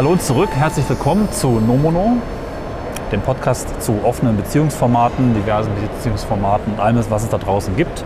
Hallo 0.00 0.16
zurück. 0.16 0.48
Herzlich 0.54 0.88
willkommen 0.88 1.30
zu 1.30 1.60
Nomono, 1.60 2.16
dem 3.12 3.20
Podcast 3.20 3.82
zu 3.82 4.00
offenen 4.02 4.34
Beziehungsformaten, 4.34 5.34
diversen 5.34 5.70
Beziehungsformaten 5.74 6.72
und 6.72 6.80
allem, 6.80 7.04
was 7.10 7.24
es 7.24 7.28
da 7.28 7.36
draußen 7.36 7.76
gibt. 7.76 8.02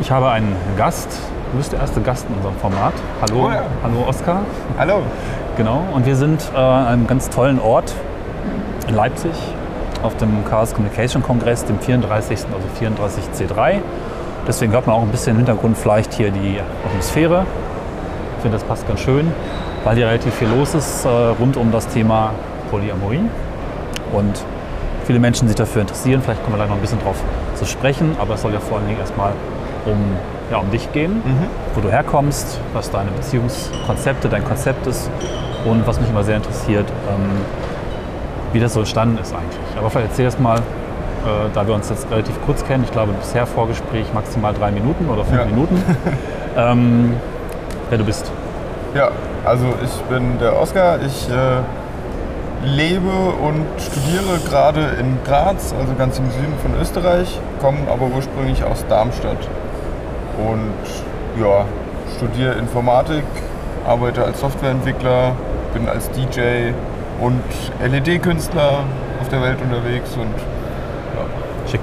Ich 0.00 0.10
habe 0.10 0.30
einen 0.30 0.56
Gast. 0.78 1.10
Du 1.52 1.58
bist 1.58 1.72
der 1.72 1.80
erste 1.80 2.00
Gast 2.00 2.24
in 2.30 2.36
unserem 2.36 2.56
Format. 2.56 2.94
Hallo, 3.20 3.48
Oh 3.48 3.50
ja. 3.50 3.64
hallo 3.82 4.08
Oskar. 4.08 4.44
Hallo. 4.78 5.02
Genau. 5.58 5.84
Und 5.92 6.06
wir 6.06 6.16
sind 6.16 6.40
äh, 6.54 6.56
an 6.56 6.86
einem 6.86 7.06
ganz 7.06 7.28
tollen 7.28 7.60
Ort 7.60 7.92
in 8.88 8.94
Leipzig 8.94 9.32
auf 10.02 10.16
dem 10.16 10.42
Chaos 10.48 10.72
Communication 10.72 11.22
Kongress, 11.22 11.66
dem 11.66 11.80
34. 11.80 12.46
also 12.46 12.66
34C3. 12.80 13.80
Deswegen 14.48 14.72
hört 14.72 14.86
man 14.86 14.96
auch 14.96 15.02
ein 15.02 15.08
bisschen 15.10 15.32
im 15.32 15.36
Hintergrund 15.36 15.76
vielleicht 15.76 16.14
hier 16.14 16.30
die 16.30 16.60
Atmosphäre. 16.86 17.44
Ich 18.38 18.42
finde, 18.42 18.56
das 18.56 18.66
passt 18.66 18.88
ganz 18.88 19.00
schön, 19.00 19.30
weil 19.84 19.96
hier 19.96 20.06
relativ 20.06 20.34
viel 20.34 20.48
los 20.48 20.74
ist 20.74 21.04
äh, 21.04 21.08
rund 21.08 21.56
um 21.56 21.72
das 21.72 21.88
Thema 21.88 22.32
Polyamorie. 22.70 23.22
Und 24.12 24.44
viele 25.04 25.18
Menschen 25.20 25.48
sich 25.48 25.56
dafür 25.56 25.82
interessieren. 25.82 26.20
Vielleicht 26.22 26.42
kommen 26.42 26.54
wir 26.54 26.58
gleich 26.58 26.68
noch 26.68 26.76
ein 26.76 26.80
bisschen 26.82 27.00
drauf 27.00 27.16
zu 27.54 27.64
sprechen, 27.64 28.16
aber 28.20 28.34
es 28.34 28.42
soll 28.42 28.52
ja 28.52 28.60
vor 28.60 28.78
allen 28.78 28.86
Dingen 28.86 29.00
erstmal 29.00 29.32
um, 29.86 29.96
ja, 30.50 30.58
um 30.58 30.70
dich 30.70 30.92
gehen, 30.92 31.22
wo 31.74 31.80
du 31.80 31.90
herkommst, 31.90 32.60
was 32.74 32.90
deine 32.90 33.10
Beziehungskonzepte, 33.12 34.28
dein 34.28 34.44
Konzept 34.44 34.86
ist 34.86 35.10
und 35.64 35.86
was 35.86 36.00
mich 36.00 36.10
immer 36.10 36.22
sehr 36.22 36.36
interessiert, 36.36 36.86
ähm, 37.08 37.30
wie 38.52 38.60
das 38.60 38.74
so 38.74 38.80
entstanden 38.80 39.18
ist 39.18 39.32
eigentlich. 39.32 39.58
Aber 39.78 39.90
vielleicht 39.90 40.10
erzähl 40.10 40.24
erst 40.26 40.40
mal, 40.40 40.58
äh, 40.58 40.60
da 41.54 41.66
wir 41.66 41.74
uns 41.74 41.88
jetzt 41.88 42.10
relativ 42.10 42.34
kurz 42.44 42.64
kennen, 42.64 42.84
ich 42.84 42.90
glaube 42.90 43.12
bisher 43.12 43.46
Vorgespräch 43.46 44.06
maximal 44.12 44.52
drei 44.54 44.70
Minuten 44.70 45.08
oder 45.08 45.24
fünf 45.24 45.40
Ja. 45.40 45.46
Minuten, 45.46 45.82
ähm, 46.56 47.14
wer 47.88 47.98
du 47.98 48.04
bist. 48.04 48.30
Ja, 48.94 49.10
also 49.44 49.66
ich 49.84 49.90
bin 50.08 50.38
der 50.38 50.60
Oskar. 50.60 50.98
Ich 51.02 51.28
äh, 51.28 51.62
lebe 52.64 53.08
und 53.08 53.66
studiere 53.78 54.38
gerade 54.48 54.80
in 55.00 55.18
Graz, 55.24 55.74
also 55.78 55.94
ganz 55.96 56.18
im 56.18 56.30
Süden 56.30 56.54
von 56.62 56.80
Österreich, 56.80 57.38
komme 57.60 57.78
aber 57.90 58.06
ursprünglich 58.14 58.62
aus 58.64 58.84
Darmstadt. 58.88 59.48
Und 60.38 61.40
ja, 61.40 61.64
studiere 62.16 62.54
Informatik, 62.54 63.24
arbeite 63.86 64.24
als 64.24 64.40
Softwareentwickler, 64.40 65.32
bin 65.72 65.88
als 65.88 66.10
DJ 66.10 66.72
und 67.20 67.42
LED-Künstler 67.80 68.80
auf 69.20 69.28
der 69.28 69.42
Welt 69.42 69.58
unterwegs 69.62 70.14
und 70.16 70.34
Schick. 71.70 71.80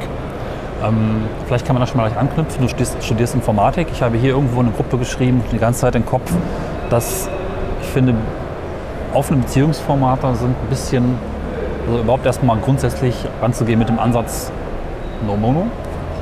Ähm, 0.84 1.24
vielleicht 1.46 1.66
kann 1.66 1.76
man 1.76 1.82
da 1.82 1.88
schon 1.88 1.98
mal 1.98 2.08
gleich 2.10 2.20
anknüpfen. 2.20 2.62
Du 2.62 2.68
studierst, 2.68 3.04
studierst 3.04 3.36
Informatik. 3.36 3.88
Ich 3.92 4.02
habe 4.02 4.18
hier 4.18 4.32
irgendwo 4.32 4.60
eine 4.60 4.72
Gruppe 4.72 4.98
geschrieben, 4.98 5.44
die 5.52 5.58
ganze 5.58 5.82
Zeit 5.82 5.96
im 5.96 6.06
Kopf, 6.06 6.32
dass 6.90 7.30
finde, 7.98 8.14
offene 9.16 9.42
Beziehungsformate 9.42 10.36
sind 10.36 10.50
ein 10.50 10.70
bisschen, 10.70 11.17
also 11.88 12.00
überhaupt 12.02 12.28
erstmal 12.28 12.58
grundsätzlich 12.58 13.16
ranzugehen 13.42 13.80
mit 13.80 13.89
dem 13.89 13.98
Ansatz 13.98 14.52
no 15.26 15.36
mono, 15.36 15.66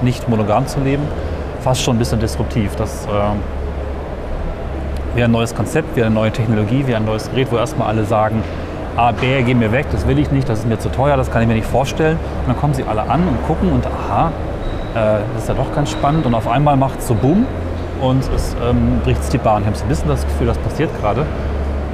nicht 0.01 0.29
monogam 0.29 0.65
zu 0.67 0.79
leben, 0.79 1.03
fast 1.59 1.81
schon 1.81 1.97
ein 1.97 1.99
bisschen 1.99 2.21
disruptiv. 2.21 2.77
Das 2.77 3.05
ähm, 3.07 3.41
wäre 5.15 5.27
ein 5.27 5.31
neues 5.31 5.53
Konzept, 5.53 5.97
wäre 5.97 6.05
eine 6.05 6.15
neue 6.15 6.31
Technologie, 6.31 6.87
wäre 6.87 6.97
ein 6.97 7.05
neues 7.05 7.29
Gerät, 7.29 7.51
wo 7.51 7.57
erstmal 7.57 7.89
alle 7.89 8.05
sagen, 8.05 8.41
ah, 8.95 9.11
Bär, 9.11 9.43
geh 9.43 9.53
mir 9.53 9.73
weg, 9.73 9.87
das 9.91 10.07
will 10.07 10.17
ich 10.17 10.31
nicht, 10.31 10.47
das 10.47 10.59
ist 10.59 10.67
mir 10.69 10.79
zu 10.79 10.89
teuer, 10.89 11.17
das 11.17 11.29
kann 11.29 11.41
ich 11.41 11.47
mir 11.49 11.55
nicht 11.55 11.67
vorstellen. 11.67 12.17
Und 12.43 12.47
dann 12.47 12.57
kommen 12.57 12.73
sie 12.73 12.85
alle 12.85 13.01
an 13.01 13.27
und 13.27 13.45
gucken 13.47 13.73
und 13.73 13.85
aha, 13.85 14.31
äh, 14.93 15.19
das 15.33 15.43
ist 15.43 15.49
ja 15.49 15.55
doch 15.55 15.75
ganz 15.75 15.91
spannend. 15.91 16.25
Und 16.25 16.35
auf 16.35 16.47
einmal 16.47 16.77
macht 16.77 16.99
es 16.99 17.07
so 17.09 17.15
Boom 17.15 17.45
und 17.99 18.23
es 18.33 18.55
ähm, 18.65 19.01
bricht 19.03 19.33
die 19.33 19.37
Bahn. 19.37 19.63
Ich 19.63 19.67
habe 19.67 19.77
ein 19.77 19.87
bisschen 19.89 20.07
das 20.07 20.23
Gefühl, 20.23 20.47
das 20.47 20.57
passiert 20.59 20.89
gerade. 21.01 21.25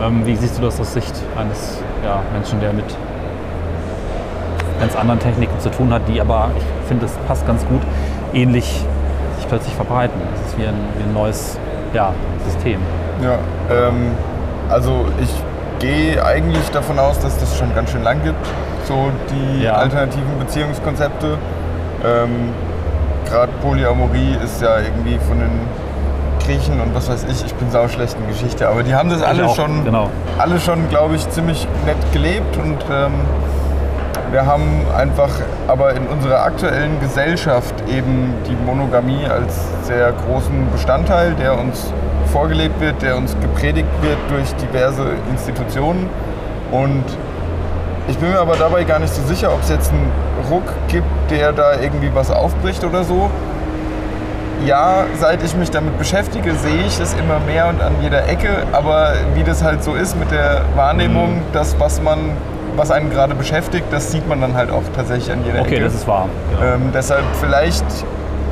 Ähm, 0.01 0.25
wie 0.25 0.35
siehst 0.35 0.57
du 0.57 0.63
das 0.63 0.79
aus 0.79 0.93
Sicht 0.93 1.13
eines 1.37 1.81
ja, 2.03 2.21
Menschen, 2.33 2.59
der 2.59 2.73
mit 2.73 2.85
ganz 4.79 4.95
anderen 4.95 5.19
Techniken 5.19 5.59
zu 5.59 5.69
tun 5.69 5.93
hat, 5.93 6.01
die 6.07 6.19
aber, 6.19 6.49
ich 6.57 6.87
finde, 6.87 7.05
das 7.05 7.15
passt 7.27 7.45
ganz 7.45 7.65
gut, 7.67 7.81
ähnlich 8.33 8.83
sich 9.37 9.47
plötzlich 9.47 9.75
verbreiten. 9.75 10.19
Das 10.35 10.51
ist 10.51 10.57
wie 10.57 10.65
ein, 10.65 10.75
wie 10.97 11.03
ein 11.03 11.13
neues 11.13 11.57
ja, 11.93 12.13
System. 12.45 12.79
Ja, 13.21 13.37
ähm, 13.69 14.11
also 14.69 15.05
ich 15.21 15.29
gehe 15.79 16.23
eigentlich 16.23 16.67
davon 16.71 16.97
aus, 16.97 17.19
dass 17.19 17.37
das 17.37 17.57
schon 17.57 17.73
ganz 17.75 17.91
schön 17.91 18.03
lang 18.03 18.23
gibt, 18.23 18.45
so 18.87 19.11
die 19.29 19.63
Ja. 19.63 19.73
alternativen 19.73 20.39
Beziehungskonzepte. 20.39 21.37
Ähm, 22.03 22.49
Gerade 23.29 23.51
Polyamorie 23.61 24.35
ist 24.43 24.61
ja 24.61 24.79
irgendwie 24.79 25.17
von 25.27 25.39
den 25.39 25.51
Griechen 26.51 26.81
und 26.81 26.93
was 26.93 27.09
weiß 27.09 27.25
ich, 27.29 27.45
ich 27.45 27.53
bin 27.55 27.71
sauschlecht 27.71 28.17
in 28.19 28.27
Geschichte, 28.27 28.67
aber 28.67 28.83
die 28.83 28.93
haben 28.93 29.09
das 29.09 29.21
alle 29.21 29.45
auch, 29.45 29.55
schon, 29.55 29.85
genau. 29.85 30.09
alle 30.37 30.59
schon, 30.59 30.89
glaube 30.89 31.15
ich, 31.15 31.29
ziemlich 31.29 31.67
nett 31.85 31.97
gelebt 32.11 32.57
und 32.57 32.77
ähm, 32.91 33.13
wir 34.31 34.45
haben 34.45 34.85
einfach 34.97 35.29
aber 35.67 35.93
in 35.93 36.07
unserer 36.07 36.43
aktuellen 36.43 36.99
Gesellschaft 36.99 37.73
eben 37.89 38.33
die 38.47 38.55
Monogamie 38.65 39.25
als 39.25 39.61
sehr 39.83 40.11
großen 40.11 40.71
Bestandteil, 40.71 41.35
der 41.35 41.57
uns 41.57 41.93
vorgelebt 42.31 42.79
wird, 42.79 43.01
der 43.01 43.17
uns 43.17 43.35
gepredigt 43.41 43.89
wird 44.01 44.17
durch 44.29 44.53
diverse 44.55 45.03
Institutionen. 45.31 46.09
Und 46.71 47.03
ich 48.07 48.17
bin 48.17 48.31
mir 48.31 48.39
aber 48.39 48.55
dabei 48.55 48.85
gar 48.85 48.99
nicht 48.99 49.13
so 49.13 49.21
sicher, 49.23 49.53
ob 49.53 49.61
es 49.63 49.69
jetzt 49.69 49.91
einen 49.91 50.09
Ruck 50.49 50.63
gibt, 50.87 51.29
der 51.29 51.51
da 51.51 51.79
irgendwie 51.81 52.11
was 52.13 52.31
aufbricht 52.31 52.85
oder 52.85 53.03
so. 53.03 53.29
Ja, 54.65 55.05
seit 55.19 55.43
ich 55.43 55.55
mich 55.55 55.71
damit 55.71 55.97
beschäftige, 55.97 56.53
sehe 56.55 56.81
ich 56.85 56.99
es 56.99 57.13
immer 57.15 57.39
mehr 57.39 57.67
und 57.67 57.81
an 57.81 57.93
jeder 58.01 58.27
Ecke. 58.27 58.49
Aber 58.73 59.13
wie 59.33 59.43
das 59.43 59.63
halt 59.63 59.83
so 59.83 59.95
ist 59.95 60.17
mit 60.19 60.31
der 60.31 60.61
Wahrnehmung, 60.75 61.35
Mhm. 61.37 61.41
das, 61.53 61.75
was 61.79 62.01
man, 62.01 62.19
was 62.75 62.91
einen 62.91 63.09
gerade 63.09 63.33
beschäftigt, 63.35 63.85
das 63.91 64.11
sieht 64.11 64.27
man 64.27 64.39
dann 64.41 64.55
halt 64.55 64.69
auch 64.71 64.83
tatsächlich 64.95 65.31
an 65.31 65.43
jeder 65.45 65.61
Okay, 65.61 65.75
Ecke. 65.75 65.85
das 65.85 65.95
ist 65.95 66.07
wahr. 66.07 66.27
Genau. 66.51 66.73
Ähm, 66.75 66.91
deshalb 66.93 67.23
vielleicht 67.39 67.85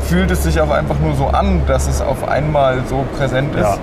fühlt 0.01 0.31
es 0.31 0.43
sich 0.43 0.59
auch 0.59 0.71
einfach 0.71 0.95
nur 0.99 1.13
so 1.15 1.27
an, 1.27 1.61
dass 1.67 1.87
es 1.87 2.01
auf 2.01 2.27
einmal 2.27 2.77
so 2.87 3.05
präsent 3.17 3.53
ist. 3.55 3.61
Ja. 3.61 3.77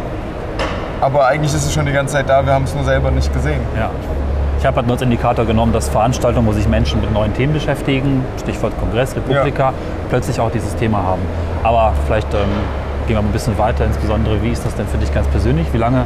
Aber 1.00 1.26
eigentlich 1.26 1.54
ist 1.54 1.64
es 1.66 1.72
schon 1.74 1.86
die 1.86 1.92
ganze 1.92 2.14
Zeit 2.14 2.28
da, 2.28 2.44
wir 2.44 2.52
haben 2.52 2.64
es 2.64 2.74
nur 2.74 2.84
selber 2.84 3.10
nicht 3.10 3.32
gesehen. 3.32 3.60
Ja. 3.76 3.90
Ich 4.66 4.68
habe 4.68 4.78
halt 4.78 4.88
nur 4.88 4.94
als 4.94 5.02
Indikator 5.02 5.44
genommen, 5.44 5.72
dass 5.72 5.88
Veranstaltungen, 5.88 6.44
wo 6.44 6.50
sich 6.50 6.66
Menschen 6.66 7.00
mit 7.00 7.12
neuen 7.12 7.32
Themen 7.34 7.52
beschäftigen, 7.52 8.24
Stichwort 8.40 8.72
Kongress, 8.80 9.14
Republika, 9.14 9.72
plötzlich 10.08 10.40
auch 10.40 10.50
dieses 10.50 10.74
Thema 10.74 11.04
haben. 11.04 11.22
Aber 11.62 11.92
vielleicht 12.04 12.34
ähm, 12.34 12.40
gehen 13.06 13.14
wir 13.14 13.22
mal 13.22 13.28
ein 13.28 13.32
bisschen 13.32 13.56
weiter, 13.58 13.84
insbesondere 13.84 14.42
wie 14.42 14.50
ist 14.50 14.66
das 14.66 14.74
denn 14.74 14.88
für 14.88 14.98
dich 14.98 15.14
ganz 15.14 15.28
persönlich? 15.28 15.72
Wie 15.72 15.78
lange 15.78 16.04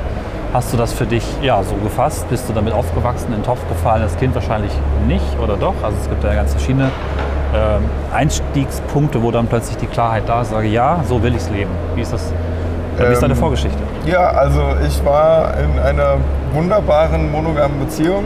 hast 0.53 0.75
du 0.75 0.77
das 0.77 0.93
für 0.93 1.07
dich 1.07 1.25
ja, 1.41 1.63
so 1.63 1.75
gefasst? 1.77 2.29
Bist 2.29 2.51
du 2.51 2.53
damit 2.53 2.75
aufgewachsen, 2.75 3.29
in 3.29 3.37
den 3.37 3.45
Topf 3.45 3.67
gefallen, 3.67 4.03
als 4.03 4.15
Kind 4.19 4.35
wahrscheinlich 4.35 4.73
nicht 5.09 5.39
oder 5.43 5.57
doch? 5.57 5.77
Also 5.83 5.97
es 5.99 6.11
gibt 6.11 6.23
ja 6.23 6.35
ganz 6.35 6.51
verschiedene 6.51 6.91
ähm, 7.55 7.85
Einstiegspunkte, 8.13 9.23
wo 9.23 9.31
dann 9.31 9.47
plötzlich 9.47 9.79
die 9.79 9.87
Klarheit 9.87 10.25
da 10.27 10.43
ist, 10.43 10.51
sage 10.51 10.69
ja, 10.69 11.03
so 11.09 11.23
will 11.23 11.31
ich 11.31 11.41
es 11.41 11.49
leben. 11.49 11.71
Wie 11.95 12.03
ist 12.03 12.13
das? 12.13 12.31
Wie 12.99 13.05
ist 13.05 13.23
deine 13.23 13.33
Ähm, 13.33 13.39
Vorgeschichte? 13.39 13.79
Ja, 14.05 14.33
also 14.33 14.75
ich 14.87 15.03
war 15.03 15.55
in 15.59 15.79
einer 15.79 16.19
wunderbaren 16.53 17.33
monogamen 17.33 17.79
Beziehung. 17.81 18.25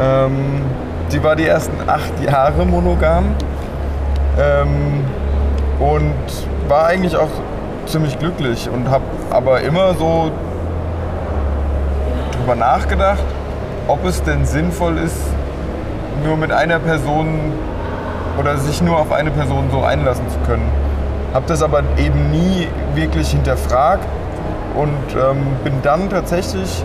Ähm, 0.00 0.62
die 1.12 1.22
war 1.22 1.36
die 1.36 1.46
ersten 1.46 1.88
acht 1.88 2.20
Jahre 2.24 2.64
monogam 2.64 3.34
ähm, 4.38 5.04
und 5.78 6.14
war 6.68 6.86
eigentlich 6.86 7.16
auch 7.16 7.28
ziemlich 7.86 8.18
glücklich 8.18 8.68
und 8.72 8.90
habe 8.90 9.04
aber 9.30 9.60
immer 9.60 9.94
so 9.94 10.30
drüber 12.32 12.56
nachgedacht, 12.56 13.22
ob 13.86 14.04
es 14.04 14.22
denn 14.22 14.44
sinnvoll 14.44 14.98
ist, 14.98 15.18
nur 16.24 16.36
mit 16.36 16.50
einer 16.50 16.78
Person 16.78 17.52
oder 18.38 18.56
sich 18.56 18.82
nur 18.82 18.98
auf 18.98 19.12
eine 19.12 19.30
Person 19.30 19.68
so 19.70 19.82
einlassen 19.82 20.28
zu 20.28 20.38
können. 20.46 20.68
Habe 21.32 21.44
das 21.46 21.62
aber 21.62 21.82
eben 21.98 22.30
nie 22.30 22.68
wirklich 22.94 23.28
hinterfragt 23.30 24.06
und 24.74 25.14
ähm, 25.14 25.46
bin 25.62 25.74
dann 25.82 26.08
tatsächlich 26.08 26.84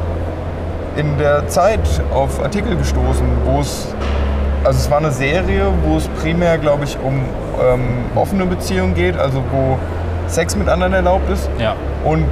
in 0.99 1.17
der 1.17 1.47
Zeit 1.47 1.79
auf 2.13 2.41
Artikel 2.43 2.75
gestoßen, 2.75 3.25
wo 3.45 3.61
es, 3.61 3.87
also 4.65 4.77
es 4.77 4.91
war 4.91 4.97
eine 4.97 5.11
Serie, 5.11 5.67
wo 5.85 5.95
es 5.95 6.07
primär, 6.21 6.57
glaube 6.57 6.83
ich, 6.83 6.97
um 7.01 7.13
ähm, 7.15 8.05
offene 8.15 8.45
Beziehungen 8.45 8.93
geht, 8.95 9.17
also 9.17 9.41
wo 9.51 9.77
Sex 10.27 10.55
mit 10.57 10.67
anderen 10.67 10.93
erlaubt 10.93 11.29
ist. 11.29 11.49
Ja. 11.57 11.75
Und 12.03 12.25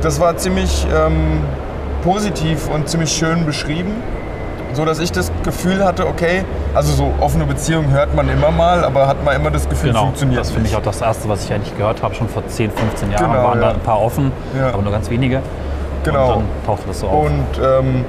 das 0.00 0.20
war 0.20 0.36
ziemlich 0.38 0.86
ähm, 0.94 1.40
positiv 2.02 2.68
und 2.72 2.88
ziemlich 2.88 3.12
schön 3.12 3.44
beschrieben, 3.44 3.92
so 4.72 4.84
dass 4.86 4.98
ich 5.00 5.12
das 5.12 5.30
Gefühl 5.44 5.84
hatte, 5.84 6.06
okay, 6.06 6.44
also 6.74 6.92
so 6.92 7.12
offene 7.20 7.44
Beziehungen 7.44 7.90
hört 7.90 8.14
man 8.14 8.28
immer 8.30 8.50
mal, 8.50 8.84
aber 8.84 9.06
hat 9.06 9.22
man 9.22 9.36
immer 9.36 9.50
das 9.50 9.68
Gefühl, 9.68 9.90
Genau, 9.90 10.04
funktioniert 10.06 10.40
das 10.40 10.50
finde 10.50 10.68
ich 10.68 10.76
auch 10.76 10.82
das 10.82 11.00
Erste, 11.02 11.28
was 11.28 11.44
ich 11.44 11.52
eigentlich 11.52 11.76
gehört 11.76 12.02
habe. 12.02 12.14
Schon 12.14 12.28
vor 12.28 12.46
10, 12.46 12.70
15 12.70 13.12
Jahren 13.12 13.30
Genau, 13.32 13.44
waren 13.44 13.60
ja. 13.60 13.66
da 13.68 13.74
ein 13.74 13.80
paar 13.80 14.00
offen, 14.00 14.32
Ja. 14.58 14.68
aber 14.68 14.82
nur 14.82 14.92
ganz 14.92 15.10
wenige. 15.10 15.40
Genau. 16.04 16.34
Und 16.34 16.34
dann 16.34 16.66
tauchte 16.66 16.86
das 16.88 17.00
so 17.00 17.08
auf. 17.08 17.26
Und 17.26 17.46
ähm, 17.62 18.04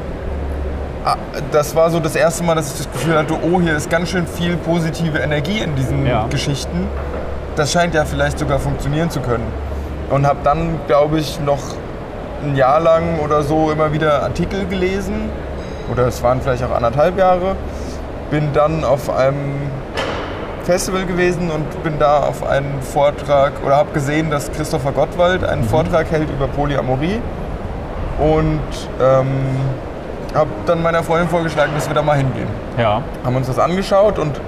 ah, 1.05 1.15
das 1.51 1.75
war 1.75 1.89
so 1.89 1.99
das 1.99 2.15
erste 2.15 2.43
Mal, 2.43 2.55
dass 2.55 2.71
ich 2.73 2.77
das 2.85 2.91
Gefühl 2.91 3.17
hatte, 3.17 3.33
oh, 3.41 3.59
hier 3.59 3.75
ist 3.75 3.89
ganz 3.89 4.09
schön 4.09 4.27
viel 4.27 4.57
positive 4.57 5.17
Energie 5.19 5.59
in 5.59 5.75
diesen 5.75 6.05
Ja. 6.05 6.27
Geschichten. 6.29 6.87
Das 7.55 7.71
scheint 7.71 7.95
ja 7.95 8.05
vielleicht 8.05 8.37
sogar 8.37 8.59
funktionieren 8.59 9.09
zu 9.09 9.21
können. 9.21 9.45
Und 10.09 10.27
habe 10.27 10.39
dann, 10.43 10.79
glaube 10.87 11.19
ich, 11.19 11.39
noch 11.39 11.61
ein 12.43 12.55
Jahr 12.55 12.79
lang 12.79 13.19
oder 13.23 13.41
so 13.41 13.71
immer 13.71 13.91
wieder 13.93 14.21
Artikel 14.23 14.65
gelesen 14.65 15.29
oder 15.91 16.07
es 16.07 16.21
waren 16.21 16.41
vielleicht 16.41 16.63
auch 16.63 16.75
anderthalb 16.75 17.17
Jahre. 17.17 17.55
Bin 18.29 18.49
dann 18.53 18.83
auf 18.83 19.09
einem 19.09 19.55
Festival 20.63 21.05
gewesen 21.05 21.51
und 21.51 21.83
bin 21.83 21.99
da 21.99 22.19
auf 22.19 22.45
einen 22.45 22.81
Vortrag 22.81 23.53
oder 23.63 23.75
habe 23.75 23.91
gesehen, 23.93 24.31
dass 24.31 24.51
Christopher 24.51 24.91
Gottwald 24.91 25.43
einen 25.43 25.61
mhm. 25.61 25.67
Vortrag 25.67 26.09
hält 26.11 26.29
über 26.29 26.47
Polyamorie 26.47 27.21
und 28.19 28.61
ähm, 29.01 29.27
habe 30.33 30.49
dann 30.65 30.81
meiner 30.81 31.03
Freundin 31.03 31.29
vorgeschlagen, 31.29 31.71
dass 31.75 31.87
wir 31.87 31.95
da 31.95 32.01
mal 32.01 32.17
hingehen. 32.17 32.47
Ja. 32.77 33.01
Haben 33.23 33.35
uns 33.35 33.47
das 33.47 33.59
angeschaut 33.59 34.19
und 34.19 34.39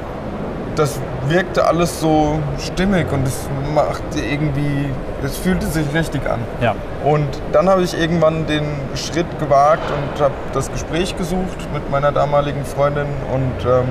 das 0.76 1.00
wirkte 1.28 1.66
alles 1.66 2.00
so 2.00 2.40
stimmig 2.60 3.12
und 3.12 3.28
es 3.28 3.50
machte 3.74 4.20
irgendwie, 4.20 4.90
es 5.24 5.38
fühlte 5.38 5.66
sich 5.66 5.86
richtig 5.94 6.30
an. 6.30 6.40
Ja. 6.62 6.76
Und 7.04 7.28
dann 7.52 7.68
habe 7.68 7.82
ich 7.84 8.00
irgendwann 8.00 8.46
den 8.46 8.64
Schritt 8.96 9.40
gewagt 9.40 9.84
und 9.90 10.22
habe 10.22 10.34
das 10.54 10.72
Gespräch 10.72 11.18
gesucht 11.18 11.74
mit 11.74 11.90
meiner 11.90 12.12
damaligen 12.12 12.64
Freundin 12.64 13.08
und 13.34 13.66
ähm, 13.66 13.88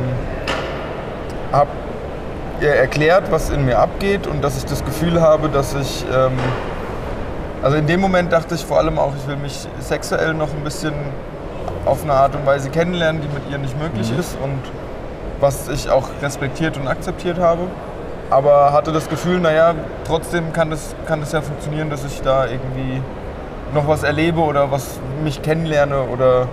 habe 1.52 1.70
ihr 2.60 2.70
erklärt, 2.70 3.30
was 3.30 3.50
in 3.50 3.64
mir 3.64 3.78
abgeht 3.78 4.26
und 4.26 4.42
dass 4.42 4.56
ich 4.56 4.64
das 4.64 4.84
Gefühl 4.84 5.20
habe, 5.20 5.48
dass 5.48 5.74
ich, 5.74 6.04
ähm, 6.12 6.32
also 7.62 7.76
in 7.76 7.86
dem 7.86 8.00
Moment 8.00 8.32
dachte 8.32 8.54
ich 8.54 8.64
vor 8.64 8.78
allem 8.78 8.98
auch, 8.98 9.12
ich 9.16 9.26
will 9.26 9.36
mich 9.36 9.66
sexuell 9.80 10.34
noch 10.34 10.52
ein 10.52 10.62
bisschen 10.62 10.94
auf 11.84 12.02
eine 12.02 12.12
Art 12.12 12.34
und 12.34 12.44
Weise 12.46 12.70
kennenlernen, 12.70 13.22
die 13.22 13.28
mit 13.28 13.50
ihr 13.50 13.58
nicht 13.58 13.78
möglich 13.80 14.10
mhm. 14.12 14.18
ist 14.18 14.36
und 14.42 14.60
was 15.40 15.68
ich 15.68 15.90
auch 15.90 16.08
respektiert 16.22 16.76
und 16.76 16.88
akzeptiert 16.88 17.38
habe. 17.38 17.62
Aber 18.30 18.72
hatte 18.72 18.92
das 18.92 19.08
Gefühl, 19.08 19.38
naja, 19.38 19.74
trotzdem 20.04 20.52
kann 20.52 20.70
das, 20.70 20.94
kann 21.06 21.20
das 21.20 21.32
ja 21.32 21.42
funktionieren, 21.42 21.90
dass 21.90 22.04
ich 22.04 22.22
da 22.22 22.46
irgendwie 22.46 23.00
noch 23.72 23.86
was 23.86 24.02
erlebe 24.02 24.40
oder 24.40 24.70
was 24.72 24.98
mich 25.22 25.42
kennenlerne 25.42 26.02
oder 26.02 26.48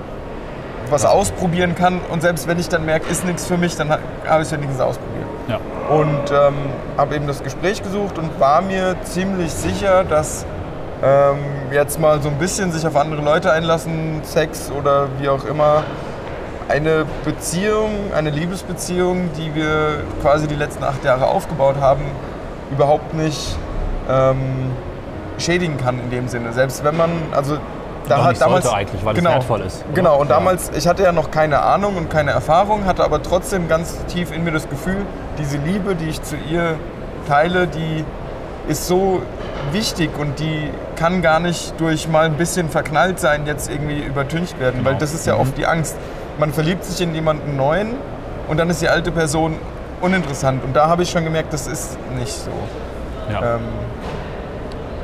was 0.90 1.06
ausprobieren 1.06 1.74
kann. 1.76 2.00
Und 2.12 2.22
selbst 2.22 2.48
wenn 2.48 2.60
ich 2.60 2.70
dann 2.70 2.86
merke, 2.86 3.10
ist 3.10 3.26
nichts 3.26 3.48
für 3.48 3.58
mich, 3.58 3.76
dann 3.76 3.90
habe 3.90 4.44
ich 4.44 4.52
ja 4.52 4.58
nichts 4.58 4.80
ausprobiert. 4.80 5.26
Ja. 5.48 5.60
Und 5.90 6.32
ähm, 6.32 6.54
habe 6.98 7.16
eben 7.16 7.28
das 7.28 7.44
Gespräch 7.44 7.82
gesucht 7.82 8.18
und 8.18 8.40
war 8.40 8.62
mir 8.62 8.96
ziemlich 9.04 9.52
sicher, 9.52 10.04
dass 10.04 10.46
ähm, 11.04 11.38
jetzt 11.72 12.00
mal 12.00 12.22
so 12.22 12.30
ein 12.30 12.38
bisschen 12.38 12.72
sich 12.72 12.88
auf 12.88 12.96
andere 12.96 13.22
Leute 13.22 13.52
einlassen, 13.52 14.22
Sex 14.24 14.72
oder 14.72 15.08
wie 15.20 15.28
auch 15.28 15.44
immer, 15.46 15.84
eine 16.70 17.06
Beziehung, 17.26 17.92
eine 18.16 18.30
Liebesbeziehung, 18.30 19.30
die 19.38 19.54
wir 19.54 20.04
quasi 20.22 20.48
die 20.48 20.56
letzten 20.56 20.84
acht 20.84 21.04
Jahre 21.04 21.28
aufgebaut 21.28 21.76
haben, 21.80 22.04
überhaupt 22.72 23.14
nicht 23.14 23.58
ähm, 24.10 24.72
schädigen 25.38 25.78
kann 25.78 26.00
in 26.00 26.10
dem 26.10 26.28
Sinne. 26.30 26.54
Selbst 26.54 26.84
wenn 26.84 26.96
man, 26.96 27.12
also 27.34 27.58
da 28.08 28.24
hat 28.24 28.42
damals 28.42 28.68
eigentlich, 28.72 29.04
weil 29.04 29.14
genau, 29.14 29.32
es 29.32 29.36
wertvoll 29.36 29.62
ist. 29.62 29.84
Oder? 29.86 29.94
Genau, 29.94 30.20
und 30.20 30.30
ja. 30.30 30.36
damals, 30.36 30.72
ich 30.76 30.88
hatte 30.88 31.04
ja 31.04 31.12
noch 31.12 31.32
keine 31.32 31.62
Ahnung 31.62 31.98
und 31.98 32.10
keine 32.10 32.32
Erfahrung, 32.32 32.86
hatte 32.86 33.04
aber 33.04 33.22
trotzdem 33.22 33.68
ganz 33.68 33.98
tief 34.06 34.34
in 34.34 34.44
mir 34.44 34.52
das 34.52 34.70
Gefühl, 34.70 35.06
diese 35.38 35.58
Liebe, 35.58 35.96
die 35.96 36.10
ich 36.10 36.22
zu 36.22 36.36
ihr 36.36 36.76
teile, 37.28 37.68
die 37.68 38.06
ist 38.68 38.88
so 38.88 39.22
wichtig 39.72 40.18
und 40.18 40.40
die 40.40 40.70
kann 40.96 41.22
gar 41.22 41.40
nicht 41.40 41.80
durch 41.80 42.08
mal 42.08 42.26
ein 42.26 42.36
bisschen 42.36 42.70
verknallt 42.70 43.20
sein 43.20 43.46
jetzt 43.46 43.70
irgendwie 43.70 44.00
übertüncht 44.02 44.60
werden, 44.60 44.80
genau. 44.80 44.92
weil 44.92 44.98
das 44.98 45.14
ist 45.14 45.26
ja 45.26 45.36
mhm. 45.36 45.42
oft 45.42 45.58
die 45.58 45.66
Angst 45.66 45.96
man 46.40 46.52
verliebt 46.52 46.84
sich 46.84 47.02
in 47.02 47.14
jemanden 47.14 47.56
neuen 47.56 47.96
und 48.48 48.58
dann 48.58 48.70
ist 48.70 48.82
die 48.82 48.90
alte 48.90 49.12
Person 49.12 49.56
uninteressant. 50.02 50.64
Und 50.64 50.76
da 50.76 50.88
habe 50.88 51.04
ich 51.04 51.10
schon 51.10 51.24
gemerkt, 51.24 51.54
das 51.54 51.68
ist 51.68 51.98
nicht 52.18 52.32
so. 52.32 52.52
Ja. 53.32 53.56
Ähm, 53.56 53.62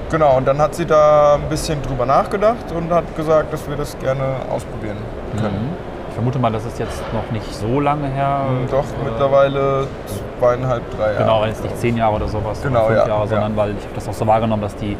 genau, 0.09 0.37
und 0.37 0.47
dann 0.47 0.59
hat 0.59 0.75
sie 0.75 0.85
da 0.85 1.35
ein 1.35 1.49
bisschen 1.49 1.81
drüber 1.81 2.05
nachgedacht 2.05 2.71
und 2.75 2.91
hat 2.91 3.15
gesagt, 3.15 3.53
dass 3.53 3.67
wir 3.67 3.77
das 3.77 3.97
gerne 3.99 4.23
ausprobieren 4.49 4.97
können. 5.37 5.69
Mhm. 5.69 5.88
Ich 6.19 6.21
vermute 6.21 6.39
mal, 6.39 6.51
das 6.51 6.65
ist 6.65 6.77
jetzt 6.77 7.01
noch 7.13 7.31
nicht 7.31 7.49
so 7.55 7.79
lange 7.79 8.09
her. 8.09 8.41
Mhm, 8.49 8.69
doch, 8.69 8.79
oder? 8.79 9.09
mittlerweile 9.09 9.87
zweieinhalb, 10.37 10.83
drei 10.97 11.13
Jahre. 11.13 11.17
Genau, 11.17 11.45
es 11.45 11.63
nicht 11.63 11.77
zehn 11.77 11.95
Jahre 11.95 12.17
oder 12.17 12.27
sowas 12.27 12.61
genau, 12.61 12.87
fünf 12.87 12.99
ja, 12.99 13.07
Jahre, 13.07 13.27
sondern 13.29 13.51
ja. 13.53 13.57
weil 13.57 13.69
ich 13.69 13.85
habe 13.85 13.95
das 13.95 14.09
auch 14.09 14.13
so 14.13 14.27
wahrgenommen, 14.27 14.61
dass 14.61 14.75
die 14.75 14.97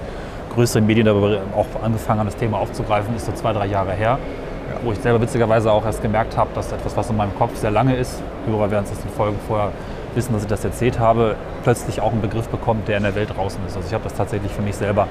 größeren 0.56 0.86
Medien 0.86 1.07
darüber 1.07 1.39
auch 1.57 1.83
angefangen 1.83 2.21
haben, 2.21 2.27
das 2.27 2.38
Thema 2.38 2.60
aufzugreifen, 2.60 3.13
ist 3.18 3.25
so 3.25 3.33
zwei, 3.33 3.51
drei 3.51 3.66
Jahre 3.66 3.92
her 3.92 4.18
wo 4.83 4.92
ich 4.92 5.00
selber 5.00 5.19
witzigerweise 5.19 5.71
auch 5.71 5.83
erst 5.83 6.01
gemerkt 6.01 6.38
habe, 6.38 6.51
dass 6.54 6.71
etwas, 6.71 6.95
was 6.95 7.10
in 7.10 7.18
meinem 7.18 7.36
Kopf 7.38 7.56
sehr 7.57 7.71
lange 7.71 7.95
ist, 7.95 8.21
Hörer 8.48 8.71
werden 8.71 8.86
es 8.86 8.92
aus 8.92 9.00
den 9.00 9.10
Folgen 9.10 9.38
vorher 9.45 9.71
wissen, 10.16 10.31
dass 10.31 10.44
ich 10.44 10.48
das 10.48 10.63
erzählt 10.63 11.00
habe, 11.00 11.36
plötzlich 11.63 12.00
auch 12.00 12.12
einen 12.12 12.21
Begriff 12.21 12.48
bekommt, 12.48 12.88
der 12.88 12.98
in 12.98 13.04
der 13.04 13.16
Welt 13.16 13.36
draußen 13.36 13.60
ist. 13.68 13.75
Also 13.75 13.88
ich 13.88 13.94
habe 13.94 14.04
das 14.06 14.13
tatsächlich 14.13 14.51
für 14.51 14.62
mich 14.62 14.75
selber 14.75 15.07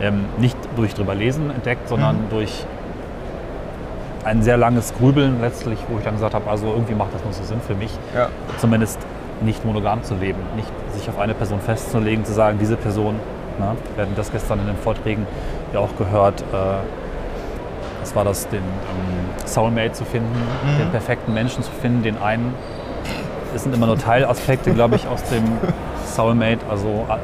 ähm, 0.00 0.26
nicht 0.38 0.56
durch 0.76 0.94
drüber 0.94 1.14
lesen 1.14 1.50
entdeckt, 1.50 1.88
sondern 1.88 2.16
mhm. 2.16 2.30
durch 2.30 2.64
ein 4.24 4.42
sehr 4.42 4.56
langes 4.56 4.94
Grübeln 4.94 5.40
letztlich, 5.40 5.78
wo 5.88 5.98
ich 5.98 6.04
dann 6.04 6.14
gesagt 6.14 6.34
habe, 6.34 6.50
also 6.50 6.66
irgendwie 6.66 6.94
macht 6.94 7.14
das 7.14 7.22
nur 7.24 7.32
so 7.32 7.44
Sinn 7.44 7.60
für 7.60 7.74
mich, 7.74 7.90
ja. 8.14 8.28
zumindest 8.58 8.98
nicht 9.40 9.64
monogam 9.64 10.02
zu 10.02 10.14
leben, 10.14 10.40
nicht 10.56 10.70
sich 10.94 11.08
auf 11.08 11.18
eine 11.18 11.34
Person 11.34 11.60
festzulegen, 11.60 12.24
zu 12.24 12.32
sagen, 12.32 12.58
diese 12.60 12.76
Person, 12.76 13.14
ne, 13.58 13.76
wir 13.94 14.02
hatten 14.02 14.16
das 14.16 14.32
gestern 14.32 14.58
in 14.60 14.66
den 14.66 14.76
Vorträgen 14.76 15.26
ja 15.72 15.80
auch 15.80 15.96
gehört, 15.96 16.40
äh, 16.40 16.44
was 18.00 18.14
war 18.14 18.24
das, 18.24 18.48
den 18.48 18.58
ähm, 18.58 19.46
Soulmate 19.46 19.92
zu 19.92 20.04
finden, 20.04 20.34
mhm. 20.34 20.78
den 20.78 20.90
perfekten 20.90 21.34
Menschen 21.34 21.62
zu 21.62 21.70
finden, 21.70 22.02
den 22.02 22.20
einen. 22.20 22.54
Das 23.52 23.62
sind 23.62 23.74
immer 23.74 23.86
nur 23.86 23.98
Teilaspekte, 23.98 24.72
glaube 24.72 24.96
ich, 24.96 25.06
aus 25.06 25.22
dem 25.24 25.44
Soulmate. 26.06 26.60
Also, 26.70 27.06
äh, 27.08 27.16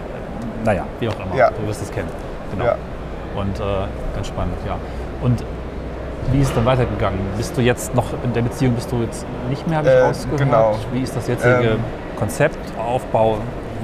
naja, 0.64 0.84
wie 1.00 1.08
auch 1.08 1.16
immer. 1.20 1.36
Ja. 1.36 1.50
Du 1.50 1.66
wirst 1.66 1.82
es 1.82 1.90
kennen. 1.90 2.08
Genau. 2.50 2.64
Ja. 2.64 2.76
Und 3.36 3.58
äh, 3.60 3.62
ganz 4.14 4.28
spannend, 4.28 4.54
ja. 4.66 4.76
Und 5.22 5.44
wie 6.32 6.40
ist 6.40 6.48
es 6.48 6.54
dann 6.54 6.64
weitergegangen? 6.64 7.18
Bist 7.36 7.56
du 7.56 7.60
jetzt 7.60 7.94
noch 7.94 8.06
in 8.22 8.32
der 8.32 8.42
Beziehung, 8.42 8.74
bist 8.74 8.90
du 8.90 9.02
jetzt 9.02 9.26
nicht 9.48 9.66
mehr, 9.68 9.78
habe 9.78 9.88
ich 9.88 9.94
äh, 9.94 10.00
rausgehört? 10.00 10.40
Genau. 10.40 10.74
Wie 10.92 11.02
ist 11.02 11.16
das 11.16 11.26
jetzige 11.28 11.70
ähm, 11.70 11.84
Konzept, 12.16 12.58
Aufbau, 12.78 13.38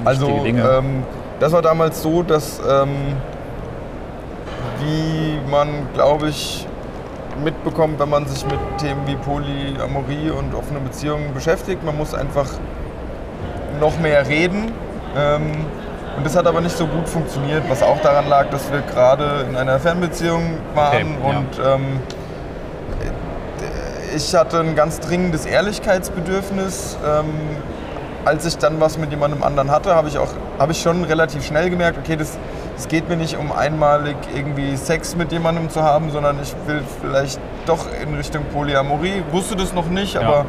also, 0.04 0.42
Dinge? 0.44 0.62
Ähm, 0.62 1.02
das 1.38 1.52
war 1.52 1.62
damals 1.62 2.02
so, 2.02 2.23
dass 2.23 2.61
ähm, 2.61 3.14
wie 4.80 5.38
man, 5.50 5.68
glaube 5.94 6.28
ich, 6.28 6.66
mitbekommt, 7.42 7.99
wenn 7.99 8.11
man 8.11 8.26
sich 8.26 8.44
mit 8.47 8.59
Themen 8.78 9.00
wie 9.06 9.16
Polyamorie 9.16 10.30
und 10.30 10.54
offene 10.54 10.80
Beziehungen 10.80 11.32
beschäftigt. 11.32 11.85
Man 11.85 11.97
muss 11.97 12.14
einfach 12.14 12.47
noch 13.78 13.99
mehr 13.99 14.26
reden. 14.28 14.73
Ähm, 15.16 15.52
und 16.16 16.26
das 16.26 16.37
hat 16.37 16.47
aber 16.47 16.61
nicht 16.61 16.76
so 16.76 16.87
gut 16.87 17.09
funktioniert, 17.09 17.62
was 17.68 17.82
auch 17.82 18.00
daran 18.02 18.28
lag, 18.28 18.50
dass 18.50 18.70
wir 18.70 18.82
gerade 18.82 19.47
in 19.49 19.56
einer 19.56 19.78
Fernbeziehung 19.78 20.59
waren 20.75 21.16
okay, 21.23 21.37
und 21.37 21.56
ja. 21.56 21.75
Ich 24.14 24.35
hatte 24.35 24.61
ein 24.61 24.75
ganz 24.75 25.00
dringendes 25.00 25.47
Ehrlichkeitsbedürfnis. 25.47 26.97
Ähm, 27.07 27.26
als 28.25 28.45
ich 28.45 28.59
dann 28.59 28.81
was 28.81 28.99
mit 28.99 29.11
jemandem 29.11 29.43
anderen 29.43 29.71
hatte, 29.71 29.95
habe 29.95 30.09
ich 30.09 30.19
auch 30.19 30.29
habe 30.59 30.73
ich 30.73 30.83
schon 30.83 31.05
relativ 31.05 31.45
schnell 31.45 31.71
gemerkt, 31.71 31.99
okay, 31.99 32.17
das 32.17 32.38
es 32.76 32.88
geht 32.88 33.11
mir 33.11 33.17
nicht 33.17 33.37
um 33.37 33.52
einmalig 33.52 34.17
irgendwie 34.35 34.75
Sex 34.75 35.14
mit 35.14 35.33
jemandem 35.33 35.69
zu 35.69 35.83
haben, 35.83 36.11
sondern 36.11 36.38
ich 36.40 36.55
will 36.67 36.83
vielleicht 37.02 37.38
doch 37.67 37.87
in 38.02 38.14
Richtung 38.14 38.45
Polyamorie. 38.55 39.23
Wusste 39.33 39.55
das 39.55 39.75
noch 39.75 39.87
nicht, 39.88 40.14
ja. 40.14 40.23
aber 40.23 40.47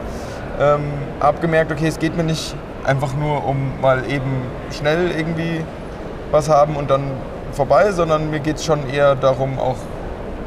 ähm, 0.60 0.84
habe 1.20 1.40
gemerkt, 1.42 1.74
okay, 1.74 1.88
es 1.88 2.00
geht 2.00 2.16
mir 2.16 2.24
nicht 2.24 2.56
einfach 2.86 3.14
nur 3.16 3.46
um 3.46 3.82
mal 3.82 4.10
eben 4.10 4.44
schnell 4.72 5.12
irgendwie 5.12 5.66
was 6.32 6.48
haben 6.48 6.78
und 6.78 6.90
dann 6.90 7.04
vorbei, 7.52 7.92
sondern 7.92 8.30
mir 8.30 8.40
geht 8.40 8.56
es 8.58 8.66
schon 8.66 8.90
eher 8.90 9.16
darum, 9.16 9.60
auch 9.60 9.78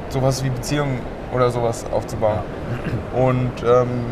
sowas 0.08 0.42
wie 0.42 0.48
Beziehungen 0.48 1.00
oder 1.34 1.50
sowas 1.50 1.84
aufzubauen. 1.92 2.40
Und 3.14 3.52
ähm, 3.62 4.06